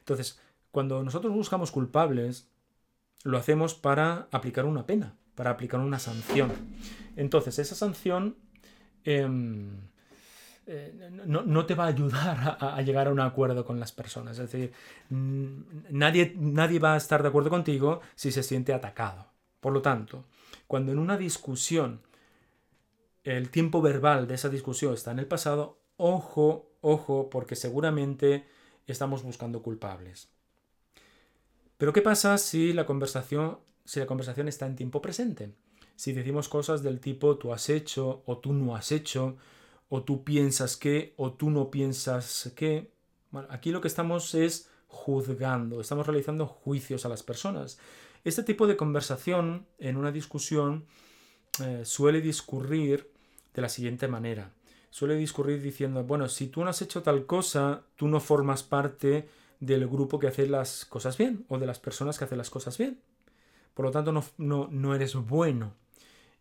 Entonces, 0.00 0.40
cuando 0.70 1.02
nosotros 1.02 1.32
buscamos 1.32 1.70
culpables, 1.70 2.48
lo 3.24 3.38
hacemos 3.38 3.74
para 3.74 4.28
aplicar 4.30 4.64
una 4.64 4.86
pena, 4.86 5.14
para 5.34 5.50
aplicar 5.50 5.80
una 5.80 5.98
sanción. 5.98 6.52
Entonces, 7.16 7.58
esa 7.58 7.74
sanción 7.74 8.36
em, 9.04 9.70
eh, 10.66 11.10
no, 11.26 11.66
te 11.66 11.74
va 11.74 11.84
a 11.84 11.88
ayudar 11.88 12.58
a, 12.60 12.80
llegar 12.82 13.08
a 13.08 13.12
un 13.12 13.20
acuerdo 13.20 13.64
con 13.64 13.80
las 13.80 13.92
personas. 13.92 14.38
Es 14.38 14.50
decir, 14.50 14.72
nadie, 15.10 16.34
nadie 16.38 16.78
va 16.78 16.94
a 16.94 16.96
estar 16.96 17.22
de 17.22 17.28
acuerdo 17.28 17.50
contigo 17.50 18.00
si 18.14 18.30
se 18.30 18.42
siente 18.42 18.72
atacado. 18.72 19.26
Por 19.60 19.72
lo 19.72 19.82
tanto, 19.82 20.24
cuando 20.66 20.92
en 20.92 20.98
una 20.98 21.16
discusión 21.16 22.00
el 23.24 23.50
tiempo 23.50 23.82
verbal 23.82 24.26
de 24.26 24.34
esa 24.34 24.48
discusión 24.48 24.94
está 24.94 25.10
en 25.10 25.18
el 25.18 25.26
pasado, 25.26 25.78
ojo, 25.96 26.70
ojo, 26.80 27.28
porque 27.30 27.56
seguramente 27.56 28.46
estamos 28.86 29.22
buscando 29.22 29.62
culpables. 29.62 30.28
Pero 31.80 31.94
¿qué 31.94 32.02
pasa 32.02 32.36
si 32.36 32.74
la 32.74 32.84
conversación, 32.84 33.58
si 33.86 34.00
la 34.00 34.06
conversación 34.06 34.48
está 34.48 34.66
en 34.66 34.76
tiempo 34.76 35.00
presente? 35.00 35.54
Si 35.96 36.12
decimos 36.12 36.50
cosas 36.50 36.82
del 36.82 37.00
tipo 37.00 37.38
tú 37.38 37.54
has 37.54 37.70
hecho 37.70 38.22
o 38.26 38.36
tú 38.36 38.52
no 38.52 38.76
has 38.76 38.92
hecho, 38.92 39.38
o 39.88 40.02
tú 40.02 40.22
piensas 40.22 40.76
que 40.76 41.14
o 41.16 41.32
tú 41.32 41.48
no 41.48 41.70
piensas 41.70 42.52
que. 42.54 42.92
Aquí 43.48 43.70
lo 43.70 43.80
que 43.80 43.88
estamos 43.88 44.34
es 44.34 44.68
juzgando, 44.88 45.80
estamos 45.80 46.06
realizando 46.06 46.46
juicios 46.46 47.06
a 47.06 47.08
las 47.08 47.22
personas. 47.22 47.78
Este 48.24 48.42
tipo 48.42 48.66
de 48.66 48.76
conversación 48.76 49.66
en 49.78 49.96
una 49.96 50.12
discusión 50.12 50.84
eh, 51.64 51.80
suele 51.86 52.20
discurrir 52.20 53.10
de 53.54 53.62
la 53.62 53.70
siguiente 53.70 54.06
manera. 54.06 54.52
Suele 54.90 55.14
discurrir 55.16 55.62
diciendo, 55.62 56.04
bueno, 56.04 56.28
si 56.28 56.48
tú 56.48 56.62
no 56.62 56.68
has 56.68 56.82
hecho 56.82 57.02
tal 57.02 57.24
cosa, 57.24 57.84
tú 57.96 58.06
no 58.06 58.20
formas 58.20 58.62
parte 58.62 59.30
del 59.60 59.86
grupo 59.86 60.18
que 60.18 60.26
hace 60.26 60.46
las 60.46 60.84
cosas 60.86 61.16
bien 61.16 61.44
o 61.48 61.58
de 61.58 61.66
las 61.66 61.78
personas 61.78 62.18
que 62.18 62.24
hacen 62.24 62.38
las 62.38 62.50
cosas 62.50 62.76
bien. 62.78 62.98
Por 63.74 63.84
lo 63.84 63.90
tanto, 63.92 64.12
no, 64.12 64.68
no, 64.70 64.94
eres 64.94 65.14
bueno. 65.14 65.74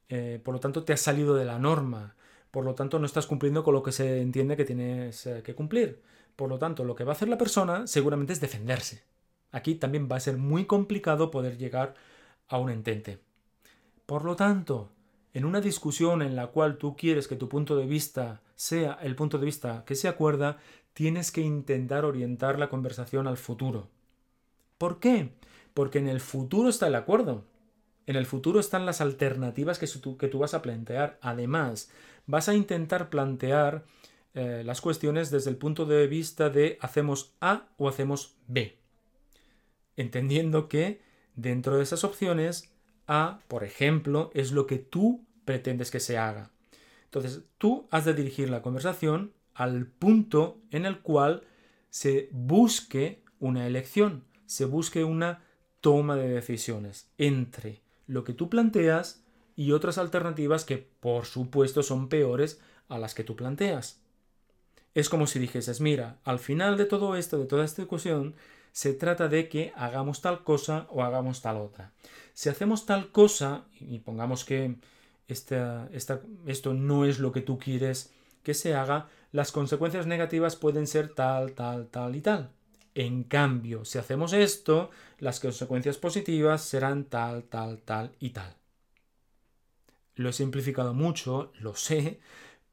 Eh, 0.08 0.42
por 0.44 0.54
lo 0.54 0.60
tanto, 0.60 0.84
te 0.84 0.94
has 0.94 1.02
salido 1.02 1.36
de 1.36 1.46
la 1.46 1.60
norma. 1.60 2.16
Por 2.50 2.66
lo 2.66 2.74
tanto, 2.74 2.98
no 2.98 3.06
estás 3.06 3.28
cumpliendo 3.28 3.64
con 3.64 3.74
lo 3.74 3.84
que 3.84 3.92
se 3.92 4.22
entiende 4.22 4.58
que 4.58 4.66
tienes 4.66 5.28
eh, 5.28 5.44
que 5.44 5.54
cumplir. 5.54 6.02
Por 6.36 6.50
lo 6.50 6.58
tanto, 6.58 6.84
lo 6.84 6.96
que 6.96 7.04
va 7.04 7.12
a 7.12 7.16
hacer 7.16 7.30
la 7.30 7.38
persona 7.38 7.86
seguramente 7.86 8.34
es 8.34 8.42
defenderse. 8.42 9.04
Aquí 9.52 9.76
también 9.76 10.08
va 10.12 10.16
a 10.16 10.22
ser 10.22 10.38
muy 10.38 10.66
complicado 10.66 11.32
poder 11.32 11.58
llegar 11.58 11.96
a 12.48 12.58
un 12.58 12.70
entente. 12.70 13.20
Por 14.06 14.26
lo 14.26 14.36
tanto, 14.36 14.90
en 15.34 15.46
una 15.46 15.62
discusión 15.62 16.22
en 16.22 16.36
la 16.36 16.48
cual 16.48 16.78
tú 16.78 16.96
quieres 16.96 17.28
que 17.28 17.36
tu 17.36 17.50
punto 17.50 17.76
de 17.76 17.86
vista 17.86 18.42
sea 18.56 18.98
el 19.02 19.16
punto 19.16 19.38
de 19.38 19.46
vista 19.46 19.84
que 19.86 19.96
se 19.96 20.08
acuerda, 20.08 20.58
tienes 20.94 21.32
que 21.32 21.42
intentar 21.42 22.06
orientar 22.06 22.60
la 22.60 22.70
conversación 22.70 23.28
al 23.28 23.38
futuro. 23.38 23.90
¿Por 24.78 25.00
qué? 25.00 25.32
Porque 25.74 26.00
en 26.00 26.08
el 26.08 26.20
futuro 26.20 26.70
está 26.70 26.88
el 26.88 26.96
acuerdo. 26.96 27.46
En 28.06 28.16
el 28.16 28.26
futuro 28.26 28.60
están 28.60 28.86
las 28.86 29.02
alternativas 29.02 29.78
que 29.78 29.88
tú, 29.88 30.18
que 30.18 30.28
tú 30.28 30.40
vas 30.40 30.54
a 30.54 30.62
plantear. 30.62 31.20
Además, 31.22 31.92
vas 32.26 32.50
a 32.50 32.56
intentar 32.56 33.10
plantear 33.10 33.86
eh, 34.34 34.64
las 34.66 34.82
cuestiones 34.82 35.32
desde 35.32 35.50
el 35.50 35.58
punto 35.58 35.86
de 35.86 36.08
vista 36.08 36.50
de 36.50 36.78
hacemos 36.82 37.34
A 37.42 37.68
o 37.78 37.90
hacemos 37.90 38.36
B. 38.48 38.78
Entendiendo 39.98 40.70
que 40.70 41.02
dentro 41.36 41.78
de 41.78 41.84
esas 41.84 42.04
opciones 42.04 42.72
a, 43.08 43.40
por 43.48 43.64
ejemplo, 43.64 44.32
es 44.34 44.52
lo 44.52 44.68
que 44.68 44.78
tú 44.78 45.26
pretendes 45.46 45.92
que 45.92 46.00
se 46.00 46.18
haga. 46.18 46.52
Entonces, 47.06 47.42
tú 47.58 47.88
has 47.90 48.06
de 48.06 48.14
dirigir 48.14 48.50
la 48.50 48.62
conversación 48.62 49.34
al 49.60 49.88
punto 49.88 50.62
en 50.72 50.86
el 50.86 51.02
cual 51.02 51.44
se 51.90 52.30
busque 52.32 53.22
una 53.40 53.68
elección, 53.68 54.24
se 54.46 54.64
busque 54.64 55.04
una 55.04 55.44
toma 55.82 56.16
de 56.16 56.30
decisiones 56.30 57.12
entre 57.18 57.82
lo 58.08 58.24
que 58.24 58.34
tú 58.34 58.50
planteas 58.50 59.22
y 59.58 59.74
otras 59.74 59.98
alternativas 59.98 60.64
que, 60.64 60.78
por 60.78 61.26
supuesto, 61.26 61.84
son 61.84 62.08
peores 62.08 62.62
a 62.88 62.98
las 62.98 63.14
que 63.14 63.26
tú 63.26 63.36
planteas. 63.36 64.02
Es 64.96 65.10
como 65.10 65.28
si 65.28 65.40
dijeses, 65.40 65.82
mira, 65.82 66.20
al 66.24 66.40
final 66.40 66.78
de 66.78 66.86
todo 66.86 67.18
esto, 67.18 67.38
de 67.38 67.46
toda 67.46 67.66
esta 67.66 67.82
discusión, 67.82 68.36
se 68.72 68.94
trata 68.94 69.28
de 69.28 69.50
que 69.50 69.74
hagamos 69.76 70.22
tal 70.22 70.46
cosa 70.46 70.88
o 70.90 71.04
hagamos 71.04 71.42
tal 71.42 71.58
otra. 71.58 71.92
Si 72.34 72.48
hacemos 72.48 72.86
tal 72.86 73.12
cosa, 73.12 73.66
y 73.82 74.00
pongamos 74.00 74.46
que 74.46 74.78
esto 75.28 76.74
no 76.74 77.04
es 77.04 77.20
lo 77.20 77.34
que 77.34 77.42
tú 77.42 77.60
quieres 77.60 78.14
que 78.42 78.54
se 78.54 78.74
haga, 78.74 79.10
las 79.32 79.52
consecuencias 79.52 80.08
negativas 80.08 80.56
pueden 80.56 80.88
ser 80.88 81.14
tal, 81.14 81.54
tal, 81.54 81.88
tal 81.88 82.16
y 82.16 82.22
tal. 82.22 82.52
En 82.96 83.24
cambio, 83.24 83.86
si 83.86 83.98
hacemos 83.98 84.34
esto, 84.34 84.90
las 85.20 85.40
consecuencias 85.40 85.98
positivas 85.98 86.64
serán 86.64 87.06
tal, 87.06 87.44
tal, 87.44 87.82
tal 87.82 88.12
y 88.20 88.32
tal. 88.32 88.56
Lo 90.16 90.30
he 90.30 90.34
simplificado 90.34 90.94
mucho, 90.94 91.52
lo 91.60 91.76
sé, 91.76 92.20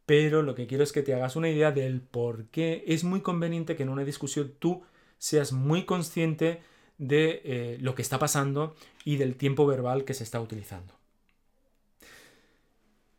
pero 0.06 0.42
lo 0.42 0.54
que 0.54 0.66
quiero 0.66 0.84
es 0.84 0.92
que 0.92 1.02
te 1.02 1.14
hagas 1.14 1.36
una 1.36 1.50
idea 1.50 1.72
del 1.72 2.00
por 2.00 2.46
qué 2.46 2.84
es 2.86 3.04
muy 3.04 3.20
conveniente 3.20 3.76
que 3.76 3.82
en 3.82 3.88
una 3.88 4.04
discusión 4.04 4.54
tú 4.58 4.82
seas 5.18 5.52
muy 5.52 5.84
consciente 5.84 6.62
de 6.98 7.42
eh, 7.44 7.78
lo 7.80 7.94
que 7.94 8.02
está 8.02 8.18
pasando 8.18 8.74
y 9.04 9.16
del 9.16 9.36
tiempo 9.36 9.66
verbal 9.66 10.04
que 10.04 10.14
se 10.14 10.24
está 10.24 10.40
utilizando. 10.40 10.94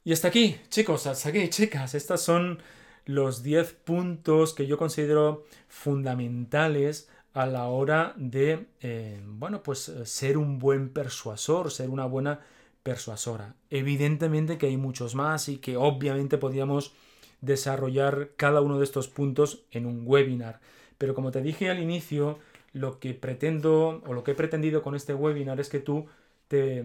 Y 0.04 0.14
hasta 0.14 0.30
aquí, 0.30 0.58
chicos, 0.70 1.06
hasta 1.06 1.30
aquí, 1.30 1.50
chicas, 1.50 1.94
estos 1.94 2.22
son 2.22 2.60
los 3.08 3.42
10 3.42 3.74
puntos 3.74 4.54
que 4.54 4.68
yo 4.68 4.78
considero 4.78 5.46
fundamentales 5.68 7.10
a 7.34 7.46
la 7.46 7.68
hora 7.68 8.14
de, 8.18 8.68
eh, 8.82 9.22
bueno, 9.26 9.64
pues 9.64 9.92
ser 10.04 10.38
un 10.38 10.60
buen 10.60 10.90
persuasor, 10.90 11.72
ser 11.72 11.90
una 11.90 12.06
buena 12.06 12.42
persuasora. 12.84 13.56
Evidentemente 13.70 14.58
que 14.58 14.68
hay 14.68 14.78
muchos 14.78 15.16
más 15.16 15.48
y 15.48 15.58
que 15.58 15.78
obviamente 15.78 16.38
podríamos 16.38 16.94
desarrollar 17.42 18.32
cada 18.36 18.62
uno 18.62 18.78
de 18.78 18.84
estos 18.84 19.08
puntos 19.08 19.64
en 19.72 19.86
un 19.86 20.04
webinar. 20.06 20.60
Pero 20.98 21.16
como 21.16 21.32
te 21.32 21.42
dije 21.42 21.70
al 21.70 21.80
inicio, 21.80 22.40
lo 22.74 23.00
que 23.00 23.14
pretendo 23.14 24.02
o 24.06 24.14
lo 24.14 24.24
que 24.24 24.32
he 24.32 24.36
pretendido 24.36 24.82
con 24.82 24.96
este 24.96 25.14
webinar 25.14 25.60
es 25.60 25.70
que 25.70 25.80
tú 25.80 26.08
te, 26.48 26.84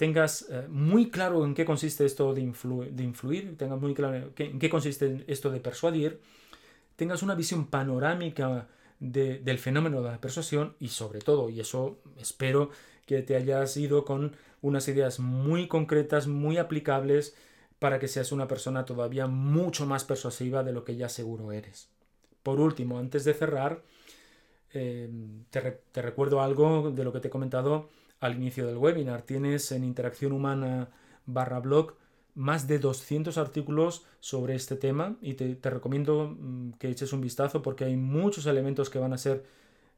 tengas 0.00 0.46
eh, 0.48 0.66
muy 0.70 1.10
claro 1.10 1.44
en 1.44 1.54
qué 1.54 1.66
consiste 1.66 2.06
esto 2.06 2.32
de, 2.32 2.40
influir, 2.40 3.58
tengas 3.58 3.78
muy 3.78 3.92
claro 3.92 4.32
en 4.34 4.58
qué 4.58 4.70
consiste 4.70 5.24
esto 5.26 5.50
de 5.50 5.60
persuadir, 5.60 6.22
tengas 6.96 7.22
una 7.22 7.34
visión 7.34 7.66
panorámica 7.66 8.66
del 8.98 9.58
fenómeno 9.58 10.00
de 10.00 10.10
la 10.10 10.20
persuasión 10.20 10.74
y 10.80 10.88
sobre 10.88 11.20
todo, 11.20 11.50
y 11.50 11.60
eso 11.60 11.98
espero 12.18 12.70
que 13.04 13.20
te 13.20 13.36
hayas 13.36 13.76
ido 13.76 14.06
con 14.06 14.36
unas 14.62 14.88
ideas 14.88 15.20
muy 15.20 15.68
concretas, 15.68 16.26
muy 16.26 16.56
aplicables 16.56 17.34
para 17.78 17.98
que 17.98 18.08
seas 18.08 18.32
una 18.32 18.48
persona 18.48 18.86
todavía 18.86 19.26
mucho 19.26 19.84
más 19.84 20.04
persuasiva 20.04 20.62
de 20.62 20.72
lo 20.72 20.84
que 20.84 20.96
ya 20.96 21.10
seguro 21.10 21.52
eres. 21.52 21.90
Por 22.42 22.58
último, 22.58 22.98
antes 22.98 23.24
de 23.24 23.34
cerrar, 23.34 23.82
eh, 24.72 25.10
te 25.50 26.02
recuerdo 26.02 26.40
algo 26.40 26.90
de 26.90 27.04
lo 27.04 27.12
que 27.12 27.20
te 27.20 27.28
he 27.28 27.30
comentado 27.30 27.88
al 28.20 28.36
inicio 28.36 28.66
del 28.66 28.76
webinar. 28.76 29.22
Tienes 29.22 29.72
en 29.72 29.84
interacción 29.84 30.32
humana 30.32 30.90
barra 31.26 31.60
blog 31.60 31.94
más 32.34 32.68
de 32.68 32.78
200 32.78 33.36
artículos 33.38 34.04
sobre 34.20 34.54
este 34.54 34.76
tema 34.76 35.16
y 35.20 35.34
te, 35.34 35.70
recomiendo 35.70 36.36
mm, 36.38 36.72
que 36.78 36.88
eches 36.88 37.12
un 37.12 37.20
vistazo 37.20 37.62
porque 37.62 37.84
hay 37.84 37.96
muchos 37.96 38.46
elementos 38.46 38.88
que 38.88 38.98
van 38.98 39.12
a 39.12 39.18
ser 39.18 39.44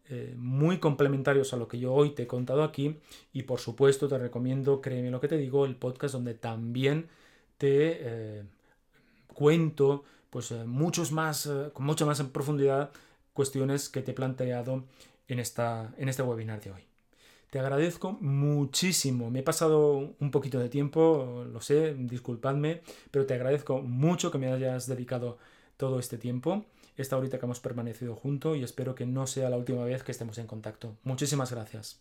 eh, 0.08 0.34
muy 0.36 0.78
complementarios 0.78 1.52
a 1.52 1.56
lo 1.56 1.68
que 1.68 1.78
yo 1.78 1.92
hoy 1.92 2.10
te 2.10 2.24
he 2.24 2.26
contado 2.26 2.64
aquí 2.64 2.98
y 3.32 3.42
por 3.44 3.60
supuesto 3.60 4.08
te 4.08 4.18
recomiendo, 4.18 4.80
créeme 4.80 5.10
lo 5.10 5.20
que 5.20 5.28
te 5.28 5.36
digo, 5.38 5.66
el 5.66 5.76
podcast 5.76 6.14
donde 6.14 6.34
también 6.34 7.08
te 7.58 7.98
eh, 8.00 8.42
cuento 9.32 10.04
pues 10.30 10.50
eh, 10.52 10.64
muchos 10.64 11.12
más, 11.12 11.48
con 11.72 11.84
mucha 11.84 12.06
más 12.06 12.20
en 12.20 12.30
profundidad 12.30 12.90
cuestiones 13.34 13.88
que 13.88 14.02
te 14.02 14.12
he 14.12 14.14
planteado 14.14 14.84
en, 15.28 15.38
esta, 15.38 15.94
en 15.98 16.08
este 16.08 16.22
webinar 16.22 16.60
de 16.60 16.72
hoy. 16.72 16.91
Te 17.52 17.58
agradezco 17.60 18.12
muchísimo. 18.22 19.30
Me 19.30 19.40
he 19.40 19.42
pasado 19.42 20.14
un 20.18 20.30
poquito 20.30 20.58
de 20.58 20.70
tiempo, 20.70 21.44
lo 21.52 21.60
sé, 21.60 21.92
disculpadme, 21.92 22.80
pero 23.10 23.26
te 23.26 23.34
agradezco 23.34 23.82
mucho 23.82 24.30
que 24.30 24.38
me 24.38 24.50
hayas 24.50 24.86
dedicado 24.86 25.36
todo 25.76 25.98
este 25.98 26.16
tiempo, 26.16 26.64
esta 26.96 27.18
horita 27.18 27.38
que 27.38 27.44
hemos 27.44 27.60
permanecido 27.60 28.16
juntos 28.16 28.56
y 28.56 28.62
espero 28.62 28.94
que 28.94 29.04
no 29.04 29.26
sea 29.26 29.50
la 29.50 29.58
última 29.58 29.84
vez 29.84 30.02
que 30.02 30.12
estemos 30.12 30.38
en 30.38 30.46
contacto. 30.46 30.96
Muchísimas 31.04 31.52
gracias. 31.52 32.00